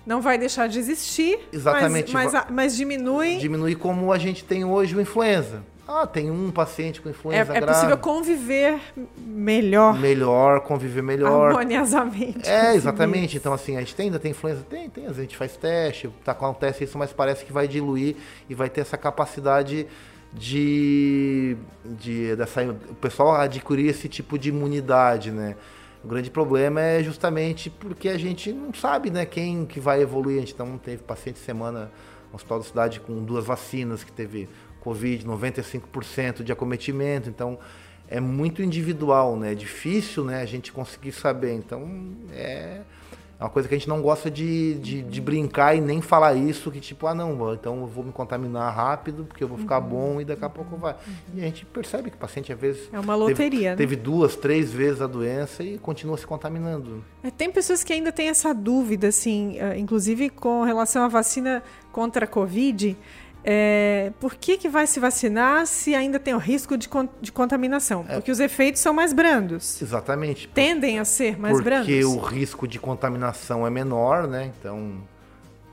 Não 0.07 0.22
vai 0.22 0.39
deixar 0.39 0.66
de 0.68 0.78
existir, 0.78 1.39
Exatamente, 1.53 2.12
mas, 2.12 2.33
mas, 2.33 2.47
mas 2.51 2.76
diminui. 2.76 3.37
Diminui 3.37 3.76
como 3.76 4.11
a 4.11 4.18
gente 4.18 4.43
tem 4.43 4.64
hoje 4.64 4.97
o 4.97 5.01
influenza. 5.01 5.62
Ah, 5.95 6.07
tem 6.07 6.30
um 6.30 6.51
paciente 6.51 7.03
com 7.03 7.11
influenza 7.11 7.53
é, 7.53 7.61
grave. 7.61 7.64
É 7.64 7.74
possível 7.74 7.99
conviver 7.99 8.80
melhor. 9.18 9.99
Melhor, 9.99 10.61
conviver 10.61 11.03
melhor. 11.03 11.49
Harmoniosamente. 11.49 12.49
É, 12.49 12.74
exatamente. 12.74 13.36
Então, 13.36 13.53
assim, 13.53 13.76
a 13.76 13.80
gente 13.80 13.95
tem, 13.95 14.07
ainda 14.07 14.18
tem 14.18 14.30
influenza? 14.30 14.64
Tem, 14.68 14.88
tem. 14.88 15.07
A 15.07 15.12
gente 15.12 15.36
faz 15.36 15.55
teste, 15.55 16.09
tá, 16.24 16.32
acontece 16.32 16.84
isso, 16.84 16.97
mas 16.97 17.12
parece 17.12 17.45
que 17.45 17.53
vai 17.53 17.68
diluir 17.68 18.16
e 18.49 18.55
vai 18.55 18.70
ter 18.70 18.80
essa 18.80 18.97
capacidade 18.97 19.86
de, 20.32 21.59
de 21.84 22.34
dessa, 22.36 22.62
o 22.62 22.95
pessoal 22.95 23.34
adquirir 23.34 23.90
esse 23.90 24.09
tipo 24.09 24.38
de 24.38 24.49
imunidade, 24.49 25.30
né? 25.30 25.57
O 26.03 26.09
grande 26.09 26.30
problema 26.30 26.80
é 26.80 27.03
justamente 27.03 27.68
porque 27.68 28.09
a 28.09 28.18
gente 28.18 28.51
não 28.51 28.72
sabe, 28.72 29.11
né, 29.11 29.24
quem 29.24 29.66
que 29.66 29.78
vai 29.78 30.01
evoluir. 30.01 30.38
A 30.38 30.40
gente 30.40 30.59
não 30.59 30.78
teve 30.78 31.03
paciente 31.03 31.38
semana 31.38 31.93
no 32.30 32.36
Hospital 32.36 32.59
da 32.59 32.64
Cidade 32.64 32.99
com 33.01 33.22
duas 33.22 33.45
vacinas, 33.45 34.03
que 34.03 34.11
teve 34.11 34.49
Covid, 34.83 35.24
95% 35.24 36.43
de 36.43 36.51
acometimento, 36.51 37.28
então 37.28 37.59
é 38.09 38.18
muito 38.18 38.62
individual, 38.62 39.37
né? 39.37 39.53
É 39.53 39.55
difícil 39.55 40.24
né, 40.24 40.43
a 40.43 40.45
gente 40.45 40.72
conseguir 40.72 41.12
saber. 41.12 41.55
Então 41.55 41.89
é 42.33 42.80
uma 43.41 43.51
coisa 43.51 43.68
que 43.68 43.74
a 43.74 43.78
gente 43.78 43.89
não 43.89 44.01
gosta 44.01 44.30
de, 44.30 44.74
de, 44.74 45.03
de, 45.03 45.20
brincar 45.20 45.74
e 45.74 45.80
nem 45.80 46.01
falar 46.01 46.35
isso, 46.35 46.70
que 46.70 46.78
tipo, 46.78 47.09
ah 47.09 47.14
não, 47.14 47.53
então 47.53 47.80
eu 47.80 47.87
vou 47.87 48.05
me 48.05 48.12
contaminar 48.12 48.72
rápido, 48.72 49.24
porque 49.24 49.43
eu 49.43 49.49
vou 49.49 49.59
ficar 49.59 49.80
uhum. 49.80 49.89
bom 49.89 50.20
e 50.20 50.24
daqui 50.24 50.45
a 50.45 50.49
pouco 50.49 50.76
vai. 50.76 50.93
Uhum. 50.93 51.14
E 51.35 51.41
a 51.41 51.45
gente 51.45 51.64
percebe 51.66 52.11
que 52.11 52.16
o 52.16 52.20
paciente 52.20 52.53
às 52.53 52.59
vezes. 52.59 52.89
É 52.93 53.01
uma 53.01 53.16
loteria, 53.16 53.49
teve, 53.51 53.64
né? 53.64 53.76
teve 53.76 53.97
duas, 53.97 54.37
três 54.37 54.72
vezes 54.72 55.03
a 55.03 55.09
doença 55.09 55.64
e 55.64 55.76
continua 55.78 56.16
se 56.16 56.26
contaminando. 56.26 57.05
É, 57.22 57.30
tem 57.30 57.51
pessoas 57.51 57.83
que 57.83 57.93
ainda 57.93 58.12
têm 58.12 58.28
essa 58.28 58.55
dúvida, 58.55 59.09
assim, 59.09 59.59
eh, 59.59 59.76
inclusive 59.76 60.30
com 60.30 60.62
relação 60.62 61.03
à 61.03 61.09
vacina 61.09 61.62
contra 61.91 62.24
a 62.26 62.28
Covid. 62.28 62.97
É, 63.45 64.12
por 64.20 64.34
que, 64.36 64.57
que 64.57 64.68
vai 64.68 64.86
se 64.86 65.01
vacinar 65.01 65.66
se 65.66 65.95
ainda 65.95 66.18
tem 66.18 66.34
o 66.34 66.38
risco 66.38 66.76
de, 66.76 66.88
con 66.88 67.09
de 67.20 67.32
contaminação? 67.32 68.05
É. 68.09 68.14
Porque 68.14 68.30
os 68.30 68.38
efeitos 68.38 68.80
são 68.80 68.95
mais 68.95 69.12
brandos. 69.12 69.82
Exatamente. 69.82 70.49
Tendem 70.49 70.99
a 70.99 71.05
ser 71.05 71.38
mais 71.38 71.55
porque 71.55 71.64
brandos. 71.64 71.86
Porque 71.86 72.05
o 72.05 72.18
risco 72.18 72.68
de 72.68 72.78
contaminação 72.78 73.66
é 73.66 73.70
menor, 73.70 74.28
né? 74.28 74.53
Então, 74.59 74.99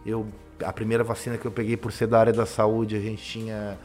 eu 0.05 0.25
a 0.63 0.73
primeira 0.73 1.03
vacina 1.03 1.37
que 1.37 1.45
eu 1.45 1.51
peguei 1.51 1.77
por 1.77 1.91
ser 1.91 2.07
da 2.07 2.19
área 2.19 2.33
da 2.33 2.45
saúde, 2.45 2.95
a 2.95 2.99
gente 2.99 3.23
tinha 3.23 3.77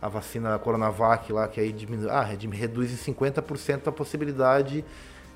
a 0.00 0.08
vacina 0.08 0.58
Coronavac 0.58 1.32
lá, 1.32 1.48
que 1.48 1.60
aí 1.60 1.72
diminui, 1.72 2.08
ah, 2.10 2.22
reduz 2.22 2.92
em 2.92 3.12
50% 3.12 3.88
a 3.88 3.92
possibilidade 3.92 4.84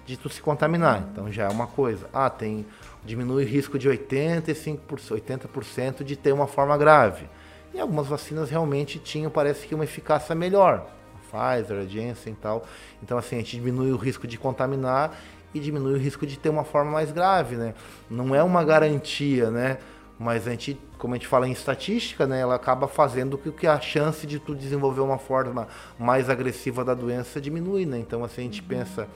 de 0.07 0.17
tu 0.17 0.29
se 0.29 0.41
contaminar. 0.41 1.09
Então 1.11 1.31
já 1.31 1.45
é 1.45 1.49
uma 1.49 1.67
coisa. 1.67 2.09
Ah, 2.13 2.31
tem 2.31 2.67
diminui 3.05 3.45
o 3.45 3.49
risco 3.49 3.79
de 3.79 3.89
85%, 3.89 4.81
80% 4.89 6.05
de 6.05 6.15
ter 6.15 6.33
uma 6.33 6.47
forma 6.47 6.77
grave. 6.77 7.27
E 7.75 7.81
algumas 7.81 8.07
vacinas 8.07 8.51
realmente 8.51 8.99
tinham, 8.99 9.31
parece 9.31 9.67
que, 9.67 9.75
uma 9.75 9.85
eficácia 9.85 10.35
melhor. 10.35 10.87
A 11.15 11.19
Pfizer, 11.39 11.79
a 11.79 11.87
Janssen 11.87 12.33
e 12.33 12.37
tal. 12.37 12.67
Então, 13.03 13.17
assim, 13.17 13.37
a 13.37 13.39
gente 13.39 13.57
diminui 13.57 13.93
o 13.93 13.97
risco 13.97 14.27
de 14.27 14.37
contaminar 14.37 15.19
e 15.55 15.61
diminui 15.61 15.95
o 15.95 15.99
risco 15.99 16.27
de 16.27 16.39
ter 16.39 16.49
uma 16.49 16.65
forma 16.65 16.91
mais 16.91 17.11
grave, 17.11 17.57
né? 17.57 17.75
Não 18.11 18.35
é 18.35 18.43
uma 18.43 18.63
garantia, 18.65 19.51
né? 19.51 19.79
Mas 20.19 20.47
a 20.47 20.51
gente, 20.51 20.79
como 20.99 21.15
a 21.15 21.17
gente 21.17 21.27
fala 21.27 21.49
em 21.49 21.53
estatística, 21.53 22.27
né, 22.27 22.41
ela 22.41 22.55
acaba 22.55 22.87
fazendo 22.87 23.37
com 23.37 23.51
que 23.51 23.67
a 23.67 23.81
chance 23.81 24.27
de 24.27 24.39
tu 24.39 24.55
desenvolver 24.55 25.01
uma 25.01 25.19
forma 25.19 25.67
mais 25.99 26.31
agressiva 26.31 26.85
da 26.85 26.95
doença 26.95 27.41
diminui, 27.41 27.87
né? 27.87 27.99
Então, 27.99 28.23
assim, 28.23 28.43
a 28.43 28.45
gente 28.45 28.63
pensa, 28.63 29.09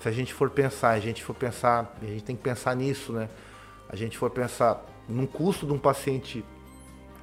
se 0.00 0.08
a 0.08 0.12
gente 0.12 0.34
for 0.34 0.50
pensar, 0.50 0.90
a 0.90 0.98
gente 0.98 1.22
for 1.22 1.34
pensar, 1.34 1.94
a 2.02 2.04
gente 2.04 2.24
tem 2.24 2.34
que 2.34 2.42
pensar 2.42 2.74
nisso, 2.74 3.12
né? 3.12 3.28
A 3.88 3.94
gente 3.94 4.18
for 4.18 4.30
pensar 4.30 4.84
num 5.08 5.26
custo 5.26 5.66
de 5.66 5.72
um 5.72 5.78
paciente 5.78 6.44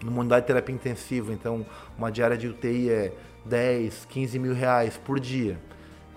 numa 0.04 0.22
unidade 0.22 0.42
de 0.42 0.48
terapia 0.48 0.76
intensiva, 0.76 1.34
então 1.34 1.66
uma 1.98 2.12
diária 2.12 2.38
de 2.38 2.48
UTI 2.48 2.90
é 2.90 3.14
10, 3.46 4.06
15 4.10 4.40
mil 4.40 4.54
reais 4.54 4.98
por 4.98 5.20
dia. 5.20 5.58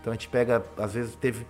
Então 0.00 0.12
a 0.12 0.14
gente 0.14 0.28
pega, 0.28 0.64
às 0.78 0.94
vezes 0.94 1.14
teve 1.14 1.46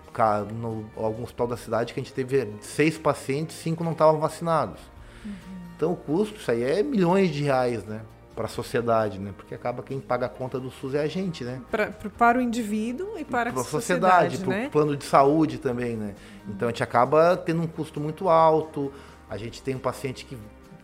no 0.55 0.85
algum 0.97 1.22
hospital 1.22 1.47
da 1.47 1.57
cidade 1.57 1.95
que 1.95 2.01
a 2.01 2.03
gente 2.03 2.12
teve 2.12 2.53
seis 2.61 2.99
pacientes, 2.99 3.57
cinco 3.57 3.85
não 3.85 3.93
estavam 3.93 4.18
vacinados. 4.18 4.81
Uhum. 5.24 5.33
Então 5.76 5.93
o 5.93 5.97
custo, 5.97 6.37
isso 6.37 6.51
aí 6.51 6.62
é 6.62 6.83
milhões 6.83 7.31
de 7.31 7.45
reais, 7.45 7.85
né? 7.85 8.01
Para 8.35 8.47
a 8.47 8.49
sociedade, 8.49 9.18
né? 9.18 9.33
Porque 9.37 9.55
acaba 9.55 9.83
quem 9.83 10.01
paga 10.01 10.26
a 10.26 10.28
conta 10.28 10.59
do 10.59 10.70
SUS 10.70 10.95
é 10.95 11.03
a 11.03 11.07
gente, 11.07 11.45
né? 11.45 11.61
Pra, 11.70 11.93
para 12.18 12.39
o 12.39 12.41
indivíduo 12.41 13.18
e 13.18 13.24
para 13.24 13.51
a 13.51 13.53
sociedade, 13.53 14.37
sociedade 14.37 14.39
né? 14.49 14.61
para 14.62 14.68
o 14.68 14.70
plano 14.70 14.97
de 14.97 15.05
saúde 15.05 15.59
também, 15.59 15.97
né? 15.97 16.14
Então 16.49 16.68
a 16.68 16.70
gente 16.70 16.83
acaba 16.83 17.37
tendo 17.37 17.62
um 17.62 17.66
custo 17.66 18.01
muito 18.01 18.28
alto. 18.28 18.93
A 19.28 19.37
gente 19.37 19.62
tem 19.62 19.76
um 19.76 19.81
paciente 19.81 20.24
que 20.24 20.37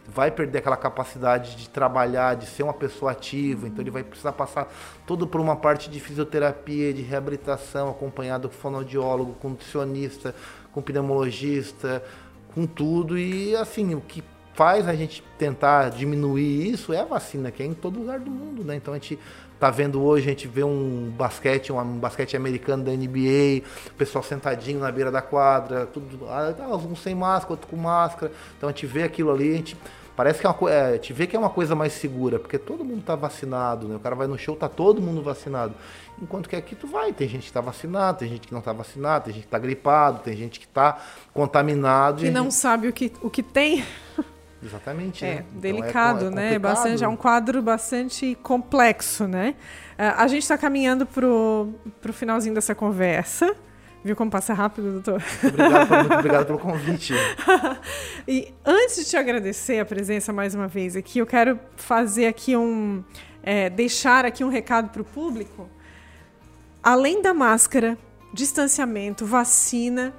vai 0.08 0.30
perder 0.30 0.58
aquela 0.58 0.76
capacidade 0.76 1.56
de 1.56 1.68
trabalhar, 1.68 2.34
de 2.34 2.46
ser 2.46 2.62
uma 2.62 2.72
pessoa 2.72 3.12
ativa, 3.12 3.66
então 3.66 3.82
ele 3.82 3.90
vai 3.90 4.04
precisar 4.04 4.32
passar 4.32 4.72
todo 5.06 5.26
por 5.26 5.40
uma 5.40 5.56
parte 5.56 5.90
de 5.90 5.98
fisioterapia, 6.00 6.92
de 6.92 7.02
reabilitação, 7.02 7.90
acompanhado 7.90 8.48
com 8.48 8.54
fonoaudiólogo, 8.54 9.34
com 9.34 9.50
nutricionista, 9.50 10.34
com 10.72 10.80
pneumologista, 10.80 12.02
com 12.54 12.66
tudo 12.66 13.18
e 13.18 13.54
assim, 13.56 13.94
o 13.94 14.00
que 14.00 14.22
faz 14.54 14.88
a 14.88 14.94
gente 14.94 15.22
tentar 15.38 15.90
diminuir 15.90 16.70
isso 16.70 16.92
é 16.92 17.00
a 17.00 17.04
vacina, 17.04 17.50
que 17.50 17.62
é 17.62 17.66
em 17.66 17.74
todo 17.74 17.98
lugar 17.98 18.18
do 18.18 18.30
mundo, 18.30 18.64
né? 18.64 18.74
Então 18.74 18.94
a 18.94 18.96
gente 18.96 19.18
tá 19.58 19.70
vendo 19.70 20.02
hoje, 20.02 20.26
a 20.26 20.30
gente 20.30 20.46
vê 20.46 20.62
um 20.62 21.10
basquete, 21.16 21.72
um, 21.72 21.98
basquete 21.98 22.36
americano 22.36 22.84
da 22.84 22.92
NBA, 22.92 23.62
o 23.88 23.94
pessoal 23.94 24.22
sentadinho 24.22 24.80
na 24.80 24.90
beira 24.92 25.10
da 25.10 25.22
quadra, 25.22 25.86
tudo, 25.86 26.26
ah, 26.28 26.54
alguns 26.70 27.00
sem 27.02 27.14
máscara, 27.14 27.52
outros 27.52 27.70
com 27.70 27.76
máscara. 27.76 28.32
Então 28.56 28.68
a 28.68 28.72
gente 28.72 28.86
vê 28.86 29.02
aquilo 29.02 29.30
ali, 29.30 29.52
a 29.52 29.56
gente 29.56 29.76
parece 30.16 30.40
que 30.40 30.46
é 30.46 30.50
uma 30.50 30.70
é, 30.70 30.86
a 30.86 30.92
gente 30.92 31.12
vê 31.12 31.26
que 31.26 31.36
é 31.36 31.38
uma 31.38 31.50
coisa 31.50 31.74
mais 31.74 31.92
segura, 31.92 32.38
porque 32.38 32.58
todo 32.58 32.84
mundo 32.84 33.02
tá 33.02 33.14
vacinado, 33.14 33.88
né? 33.88 33.96
O 33.96 34.00
cara 34.00 34.14
vai 34.14 34.26
no 34.26 34.38
show, 34.38 34.56
tá 34.56 34.68
todo 34.68 35.00
mundo 35.00 35.22
vacinado. 35.22 35.74
Enquanto 36.20 36.48
que 36.48 36.56
aqui 36.56 36.74
tu 36.74 36.86
vai, 36.86 37.12
tem 37.12 37.28
gente 37.28 37.46
que 37.46 37.52
tá 37.52 37.60
vacinado, 37.60 38.18
tem 38.18 38.28
gente 38.28 38.48
que 38.48 38.54
não 38.54 38.62
tá 38.62 38.72
vacinado, 38.72 39.26
tem 39.26 39.34
gente 39.34 39.44
que 39.44 39.50
tá 39.50 39.58
gripado, 39.58 40.20
tem 40.20 40.36
gente 40.36 40.58
que 40.58 40.66
tá 40.66 40.98
contaminado. 41.34 42.22
Que 42.22 42.30
não 42.30 42.44
gente... 42.44 42.54
sabe 42.54 42.88
o 42.88 42.92
que, 42.92 43.12
o 43.20 43.28
que 43.28 43.42
tem. 43.42 43.84
Exatamente. 44.66 45.24
É, 45.24 45.36
né? 45.36 45.44
delicado, 45.52 46.26
então 46.26 46.38
é, 46.38 46.46
é 46.46 46.50
né? 46.52 46.58
Bastante, 46.58 47.04
é 47.04 47.08
um 47.08 47.16
quadro 47.16 47.62
bastante 47.62 48.36
complexo, 48.42 49.28
né? 49.28 49.54
Uh, 49.92 50.14
a 50.16 50.26
gente 50.26 50.42
está 50.42 50.58
caminhando 50.58 51.06
para 51.06 51.26
o 51.26 52.12
finalzinho 52.12 52.54
dessa 52.54 52.74
conversa. 52.74 53.54
Viu 54.04 54.14
como 54.14 54.30
passa 54.30 54.54
rápido, 54.54 54.92
doutor? 54.92 55.22
Obrigado, 55.42 55.90
muito 55.90 56.14
obrigado 56.14 56.46
pelo 56.46 56.58
convite. 56.60 57.14
e 58.26 58.52
antes 58.64 58.96
de 58.96 59.04
te 59.04 59.16
agradecer 59.16 59.80
a 59.80 59.84
presença 59.84 60.32
mais 60.32 60.54
uma 60.54 60.68
vez 60.68 60.94
aqui, 60.94 61.18
eu 61.18 61.26
quero 61.26 61.58
fazer 61.76 62.26
aqui 62.26 62.56
um. 62.56 63.02
É, 63.42 63.70
deixar 63.70 64.24
aqui 64.24 64.44
um 64.44 64.48
recado 64.48 64.90
para 64.90 65.02
o 65.02 65.04
público. 65.04 65.68
Além 66.82 67.22
da 67.22 67.32
máscara, 67.32 67.96
distanciamento, 68.32 69.24
vacina, 69.24 70.12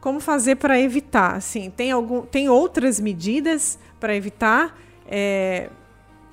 como 0.00 0.20
fazer 0.20 0.56
para 0.56 0.78
evitar? 0.78 1.34
Assim, 1.34 1.70
tem, 1.70 1.90
algum, 1.90 2.22
tem 2.22 2.48
outras 2.48 3.00
medidas 3.00 3.78
para 4.04 4.14
evitar 4.14 4.78
é, 5.06 5.70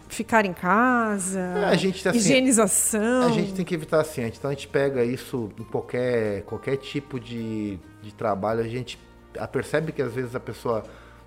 ficar 0.10 0.46
em 0.46 0.52
casa? 0.52 1.40
É, 1.40 1.64
a 1.64 1.76
gente, 1.76 2.06
assim, 2.06 2.18
higienização? 2.18 3.28
A 3.28 3.30
gente 3.30 3.54
tem 3.54 3.64
que 3.64 3.74
evitar 3.74 4.02
assim. 4.02 4.24
Então 4.24 4.52
a 4.52 4.54
gente 4.54 4.68
pega 4.68 5.06
isso 5.06 5.50
em 5.58 5.64
qualquer, 5.64 6.42
qualquer 6.42 6.76
tipo 6.76 7.18
de, 7.18 7.80
de 8.02 8.14
trabalho. 8.14 8.60
A 8.60 8.68
gente 8.68 9.00
percebe 9.54 9.94
que 9.94 10.02
às 10.02 10.14
vezes 10.14 10.36
a 10.36 10.40
pessoa 10.42 10.84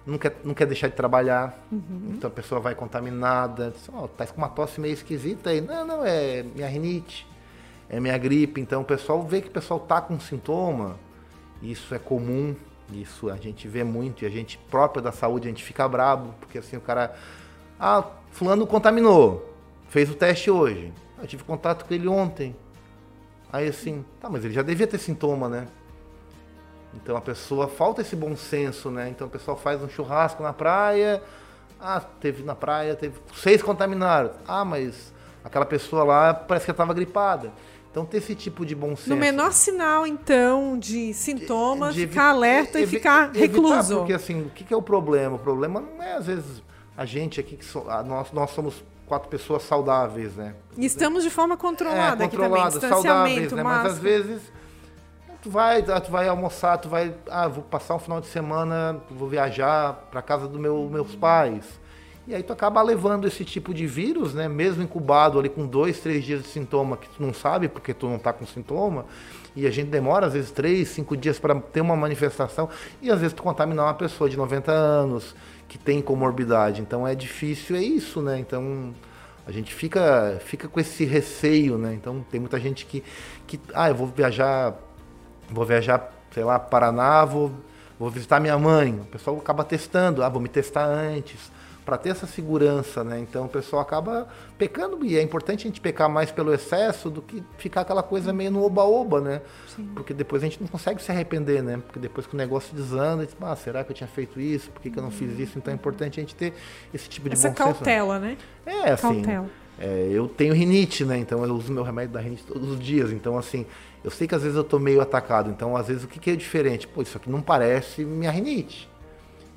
não 0.07 0.18
quer, 0.18 0.36
não 0.45 0.53
quer 0.53 0.66
deixar 0.66 0.88
de 0.88 0.95
trabalhar. 0.95 1.59
Uhum. 1.72 2.11
Então 2.11 2.28
a 2.28 2.34
pessoa 2.34 2.61
vai 2.61 2.74
contaminada. 2.74 3.70
Diz, 3.70 3.88
oh, 3.88 4.07
tá 4.07 4.26
com 4.26 4.36
uma 4.36 4.51
tosse 4.51 4.78
meio 4.78 4.92
esquisita 4.92 5.49
aí. 5.49 5.62
Não, 5.62 5.86
não, 5.86 6.05
é 6.05 6.42
minha 6.42 6.68
rinite, 6.68 7.26
é 7.88 7.99
minha 7.99 8.18
gripe. 8.18 8.61
Então 8.61 8.82
o 8.82 8.84
pessoal 8.84 9.22
vê 9.22 9.40
que 9.40 9.49
o 9.49 9.53
pessoal 9.53 9.80
tá 9.80 10.03
com 10.03 10.20
sintoma. 10.20 10.97
Isso 11.62 11.95
é 11.95 11.99
comum 11.99 12.55
isso 12.93 13.30
a 13.30 13.37
gente 13.37 13.66
vê 13.66 13.82
muito 13.82 14.24
e 14.24 14.26
a 14.26 14.30
gente 14.30 14.59
própria 14.70 15.03
da 15.03 15.12
saúde, 15.12 15.49
a 15.49 15.51
gente 15.51 15.64
fica 15.64 15.89
brabo, 15.89 16.35
porque 16.41 16.59
assim 16.59 16.76
o 16.76 16.80
cara. 16.80 17.14
Ah, 17.78 18.05
fulano 18.30 18.66
contaminou. 18.66 19.53
Fez 19.89 20.11
o 20.11 20.14
teste 20.14 20.51
hoje. 20.51 20.93
Eu 21.18 21.26
tive 21.26 21.45
contato 21.45 21.85
com 21.85 21.95
ele 21.95 22.09
ontem. 22.09 22.55
Aí 23.53 23.68
assim, 23.68 24.05
tá, 24.20 24.28
mas 24.28 24.45
ele 24.45 24.53
já 24.53 24.62
devia 24.62 24.87
ter 24.87 24.99
sintoma, 24.99 25.49
né? 25.49 25.68
Então 26.95 27.16
a 27.16 27.20
pessoa 27.20 27.68
falta 27.68 28.03
esse 28.03 28.14
bom 28.14 28.37
senso, 28.37 28.91
né? 28.91 29.09
Então 29.09 29.26
o 29.26 29.30
pessoal 29.30 29.57
faz 29.57 29.82
um 29.82 29.89
churrasco 29.89 30.43
na 30.43 30.53
praia. 30.53 31.22
Ah, 31.80 32.01
teve 32.01 32.43
na 32.43 32.55
praia, 32.55 32.95
teve 32.95 33.18
seis 33.35 33.62
contaminados. 33.62 34.32
Ah, 34.47 34.64
mas 34.64 35.12
aquela 35.43 35.66
pessoa 35.66 36.05
lá 36.05 36.35
parece 36.35 36.64
que 36.64 36.70
estava 36.70 36.95
gripada. 36.95 37.53
Então, 37.95 38.05
ter 38.05 38.16
esse 38.16 38.34
tipo 38.34 38.66
de 38.66 38.74
bom 38.74 38.97
senso. 38.97 39.11
No 39.11 39.16
menor 39.16 39.53
sinal, 39.53 40.05
então, 40.05 40.76
de 40.76 41.14
sintomas, 41.14 41.95
de, 41.95 42.01
de 42.01 42.09
ficar 42.09 42.30
alerta 42.30 42.80
e 42.80 42.88
ficar 42.88 43.30
recluso. 43.30 43.99
Porque, 43.99 44.12
assim, 44.12 44.42
o 44.42 44.51
que, 44.51 44.64
que, 44.64 44.74
é 44.74 44.76
o 44.76 44.82
problema? 44.82 45.36
O 45.36 45.38
problema 45.38 45.80
não 45.80 46.03
é, 46.03 46.14
às 46.14 46.26
vezes, 46.26 46.61
a 46.97 47.05
gente 47.05 47.38
aqui, 47.38 47.57
que 47.57 47.64
so, 47.64 47.88
a, 47.88 48.03
nós, 48.03 48.32
nós 48.32 48.51
somos 48.51 48.82
quatro 49.07 49.28
pessoas 49.28 49.62
saudáveis, 49.62 50.34
né? 50.34 50.57
E 50.76 50.84
estamos 50.84 51.22
de 51.22 51.30
forma 51.30 51.57
controlada, 51.57 52.24
é, 52.24 52.26
controlada 52.26 52.78
aqui 52.78 52.80
também, 52.80 52.88
saudáveis, 52.88 53.53
né? 53.53 53.62
Mas, 53.62 53.86
às 53.92 53.99
vezes, 54.01 54.42
tu 55.40 55.49
vai, 55.49 55.80
tu 55.80 56.11
vai 56.11 56.26
almoçar, 56.26 56.78
tu 56.78 56.88
vai... 56.88 57.14
Ah, 57.30 57.47
vou 57.47 57.62
passar 57.62 57.95
um 57.95 58.01
final 58.01 58.20
de 58.20 58.26
semana, 58.26 59.01
vou 59.09 59.28
viajar 59.28 60.09
para 60.11 60.20
casa 60.20 60.49
dos 60.49 60.61
meu, 60.61 60.88
meus 60.90 61.14
pais 61.14 61.84
e 62.27 62.35
aí 62.35 62.43
tu 62.43 62.53
acaba 62.55 62.81
levando 62.81 63.27
esse 63.27 63.45
tipo 63.45 63.75
de 63.75 63.87
vírus, 63.87 64.33
né? 64.33 64.49
Mesmo 64.49 64.83
incubado 64.83 65.39
ali 65.39 65.51
com 65.51 65.66
dois, 65.66 66.01
três 66.01 66.25
dias 66.25 66.43
de 66.43 66.49
sintoma 66.49 66.97
que 66.97 67.07
tu 67.09 67.22
não 67.22 67.35
sabe 67.35 67.68
porque 67.68 67.93
tu 67.93 68.09
não 68.09 68.18
tá 68.18 68.33
com 68.33 68.47
sintoma. 68.47 69.05
E 69.55 69.66
a 69.66 69.70
gente 69.70 69.91
demora 69.91 70.27
às 70.27 70.33
vezes 70.33 70.51
três, 70.51 70.89
cinco 70.89 71.16
dias 71.16 71.39
para 71.39 71.55
ter 71.61 71.83
uma 71.83 71.95
manifestação. 71.95 72.68
E 73.03 73.11
às 73.11 73.20
vezes 73.20 73.35
tu 73.35 73.43
contaminar 73.43 73.85
uma 73.85 73.95
pessoa 73.95 74.29
de 74.29 74.39
90 74.39 74.72
anos 74.72 75.37
que 75.68 75.77
tem 75.77 76.01
comorbidade. 76.01 76.81
Então 76.81 77.07
é 77.07 77.14
difícil, 77.14 77.77
é 77.77 77.83
isso, 77.83 78.22
né? 78.22 78.39
Então 78.39 78.95
a 79.47 79.53
gente 79.53 79.75
fica, 79.75 80.41
fica 80.43 80.66
com 80.66 80.81
esse 80.81 81.05
receio, 81.05 81.77
né? 81.77 81.93
Então 81.93 82.25
tem 82.31 82.41
muita 82.41 82.59
gente 82.59 82.87
que, 82.87 83.05
que 83.47 83.61
ah, 83.75 83.91
eu 83.91 83.95
vou 83.95 84.07
viajar, 84.07 84.75
vou 85.51 85.66
viajar, 85.66 86.11
sei 86.33 86.43
lá, 86.43 86.59
Paraná, 86.59 87.22
vou, 87.27 87.53
vou 87.99 88.09
visitar 88.09 88.41
minha 88.41 88.59
mãe. 88.59 88.99
O 88.99 89.05
pessoal 89.05 89.37
acaba 89.37 89.62
testando, 89.62 90.25
ah, 90.25 90.29
vou 90.31 90.41
me 90.41 90.49
testar 90.49 90.87
antes 90.87 91.53
para 91.85 91.99
ter 91.99 92.11
essa 92.11 92.26
segurança, 92.26 93.05
né? 93.05 93.18
Então 93.20 93.45
o 93.45 93.49
pessoal 93.49 93.82
acaba 93.82 94.26
pecando 94.57 95.05
e 95.05 95.16
é 95.16 95.22
importante 95.22 95.66
a 95.66 95.68
gente 95.68 95.80
pecar 95.80 96.09
mais 96.09 96.30
pelo 96.30 96.53
excesso 96.55 97.11
do 97.11 97.20
que 97.20 97.43
ficar 97.59 97.82
aquela 97.82 98.03
coisa 98.03 98.32
meio 98.32 98.51
no 98.51 98.64
oba-oba, 98.64 99.20
né? 99.20 99.43
Sim. 99.68 99.91
Porque 99.95 100.14
depois 100.14 100.43
a 100.43 100.47
gente 100.47 100.61
não 100.61 100.68
consegue 100.68 101.03
se 101.03 101.11
arrepender, 101.11 101.62
né? 101.62 101.80
Porque 101.85 101.99
depois 101.99 102.26
que 102.26 102.35
o 102.35 102.37
negócio 102.37 102.74
desanda, 102.74 103.22
a 103.22 103.24
gente, 103.26 103.37
ah, 103.41 103.57
será 103.57 103.85
que 103.85 103.93
eu 103.93 103.95
tinha 103.95 104.09
feito 104.09 104.41
isso? 104.41 104.70
Por 104.70 104.80
que, 104.80 104.91
que 104.91 104.99
eu 104.99 105.03
não 105.03 105.11
fiz 105.11 105.39
isso? 105.39 105.59
Então 105.59 105.72
é 105.72 105.74
importante 105.74 106.18
a 106.18 106.22
gente 106.22 106.35
ter 106.35 106.55
esse 106.93 107.09
tipo 107.09 107.28
de 107.28 107.35
essa 107.35 107.51
bom 107.51 107.55
cautela, 107.55 108.20
senso, 108.20 108.26
né? 108.26 108.39
né? 108.64 108.89
É, 108.89 108.93
assim. 108.93 109.03
Cautela. 109.03 109.47
É, 109.78 110.09
eu 110.11 110.28
tenho 110.28 110.55
rinite, 110.55 111.05
né? 111.05 111.18
Então 111.18 111.45
eu 111.45 111.55
uso 111.55 111.72
meu 111.72 111.82
remédio 111.82 112.14
da 112.14 112.20
rinite 112.20 112.45
todos 112.45 112.70
os 112.70 112.80
dias. 112.80 113.11
Então, 113.11 113.37
assim, 113.37 113.66
eu 114.03 114.11
sei 114.11 114.26
que 114.26 114.35
às 114.35 114.43
vezes 114.43 114.57
eu 114.57 114.64
tô 114.64 114.78
meio 114.78 115.01
atacado. 115.01 115.51
Então, 115.51 115.76
às 115.76 115.89
vezes, 115.89 116.05
o 116.05 116.09
que, 116.09 116.18
que 116.18 116.30
é 116.30 116.37
diferente? 116.37 116.87
Pô, 116.87 117.03
isso 117.03 117.16
aqui 117.16 117.28
não 117.28 117.43
parece 117.43 118.05
minha 118.05 118.30
rinite 118.30 118.89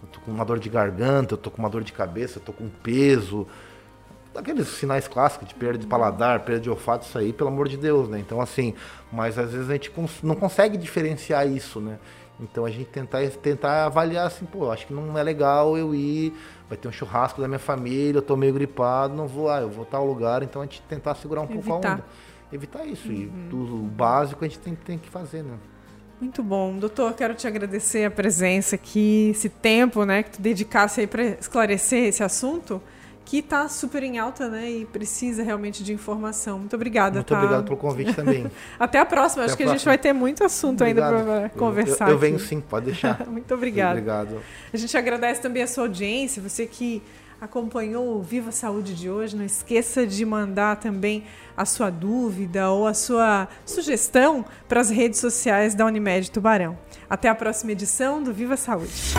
eu 0.07 0.11
tô 0.11 0.19
com 0.21 0.31
uma 0.31 0.45
dor 0.45 0.59
de 0.59 0.69
garganta, 0.69 1.33
eu 1.33 1.37
tô 1.37 1.51
com 1.51 1.59
uma 1.59 1.69
dor 1.69 1.83
de 1.83 1.93
cabeça, 1.93 2.39
eu 2.39 2.43
tô 2.43 2.53
com 2.53 2.69
peso. 2.69 3.47
Aqueles 4.35 4.67
sinais 4.67 5.07
clássicos 5.07 5.47
de 5.47 5.55
perda 5.55 5.79
de 5.79 5.87
paladar, 5.87 6.41
perda 6.41 6.61
de 6.61 6.69
olfato, 6.69 7.05
isso 7.05 7.17
aí, 7.17 7.33
pelo 7.33 7.49
amor 7.49 7.67
de 7.67 7.75
Deus, 7.75 8.07
né? 8.07 8.19
Então, 8.19 8.39
assim, 8.39 8.75
mas 9.11 9.37
às 9.37 9.51
vezes 9.51 9.69
a 9.69 9.73
gente 9.73 9.91
não 10.21 10.35
consegue 10.35 10.77
diferenciar 10.77 11.47
isso, 11.47 11.79
né? 11.79 11.97
Então 12.39 12.65
a 12.65 12.69
gente 12.69 12.85
tentar, 12.85 13.27
tentar 13.41 13.85
avaliar 13.85 14.27
assim, 14.27 14.45
pô, 14.45 14.71
acho 14.71 14.85
que 14.85 14.93
não 14.93 15.17
é 15.17 15.23
legal 15.23 15.75
eu 15.75 15.93
ir, 15.95 16.33
vai 16.69 16.77
ter 16.77 16.87
um 16.87 16.91
churrasco 16.91 17.41
da 17.41 17.47
minha 17.47 17.59
família, 17.59 18.19
eu 18.19 18.21
tô 18.21 18.35
meio 18.35 18.53
gripado, 18.53 19.15
não 19.15 19.27
vou, 19.27 19.49
ah, 19.49 19.61
eu 19.61 19.69
vou 19.69 19.87
ao 19.91 20.05
lugar, 20.05 20.43
então 20.43 20.61
a 20.61 20.65
gente 20.65 20.83
tentar 20.83 21.15
segurar 21.15 21.41
um 21.41 21.45
Evitar. 21.45 21.63
pouco 21.63 21.87
a 21.87 21.91
onda. 21.93 22.05
Evitar 22.53 22.85
isso. 22.85 23.09
Uhum. 23.09 23.49
E 23.51 23.55
o 23.55 23.89
básico 23.89 24.45
a 24.45 24.47
gente 24.47 24.59
tem, 24.59 24.75
tem 24.75 24.97
que 24.99 25.09
fazer, 25.09 25.43
né? 25.43 25.57
Muito 26.19 26.41
bom. 26.41 26.77
Doutor, 26.77 27.13
quero 27.13 27.35
te 27.35 27.47
agradecer 27.47 28.05
a 28.05 28.11
presença 28.11 28.75
aqui, 28.75 29.29
esse 29.31 29.49
tempo 29.49 30.03
né, 30.03 30.23
que 30.23 30.31
tu 30.31 30.41
dedicasse 30.41 31.01
aí 31.01 31.07
para 31.07 31.23
esclarecer 31.23 32.05
esse 32.05 32.23
assunto, 32.23 32.81
que 33.23 33.39
está 33.39 33.67
super 33.67 34.01
em 34.03 34.17
alta, 34.17 34.47
né? 34.47 34.71
E 34.71 34.85
precisa 34.85 35.43
realmente 35.43 35.83
de 35.83 35.93
informação. 35.93 36.59
Muito 36.59 36.75
obrigada. 36.75 37.15
Muito 37.15 37.27
tá? 37.27 37.37
obrigado 37.37 37.65
pelo 37.65 37.75
convite 37.75 38.13
também. 38.13 38.49
Até 38.79 38.99
a 38.99 39.05
próxima. 39.05 39.43
Até 39.43 39.51
Acho 39.51 39.53
a 39.53 39.57
que 39.57 39.63
próxima. 39.63 39.71
a 39.71 39.77
gente 39.77 39.85
vai 39.85 39.97
ter 39.97 40.13
muito 40.13 40.43
assunto 40.43 40.81
Obrigado. 40.81 41.13
ainda 41.13 41.25
para 41.25 41.49
conversar. 41.49 42.05
Eu, 42.05 42.09
eu, 42.09 42.13
eu 42.13 42.19
venho 42.19 42.39
sim, 42.39 42.61
pode 42.61 42.85
deixar. 42.85 43.23
Muito 43.27 43.53
obrigada. 43.53 43.91
Obrigado. 43.91 44.41
A 44.73 44.77
gente 44.77 44.97
agradece 44.97 45.41
também 45.41 45.61
a 45.61 45.67
sua 45.67 45.83
audiência, 45.83 46.41
você 46.41 46.65
que 46.65 47.03
acompanhou 47.39 48.17
o 48.17 48.21
Viva 48.21 48.51
Saúde 48.51 48.93
de 48.95 49.09
hoje. 49.09 49.35
Não 49.35 49.45
esqueça 49.45 50.05
de 50.05 50.25
mandar 50.25 50.77
também 50.77 51.23
a 51.55 51.65
sua 51.65 51.89
dúvida 51.89 52.69
ou 52.69 52.87
a 52.87 52.93
sua 52.93 53.47
sugestão 53.65 54.45
para 54.67 54.81
as 54.81 54.89
redes 54.89 55.19
sociais 55.19 55.75
da 55.75 55.85
Unimed 55.85 56.31
Tubarão. 56.31 56.77
Até 57.09 57.29
a 57.29 57.35
próxima 57.35 57.71
edição 57.71 58.21
do 58.21 58.33
Viva 58.33 58.57
Saúde. 58.57 59.13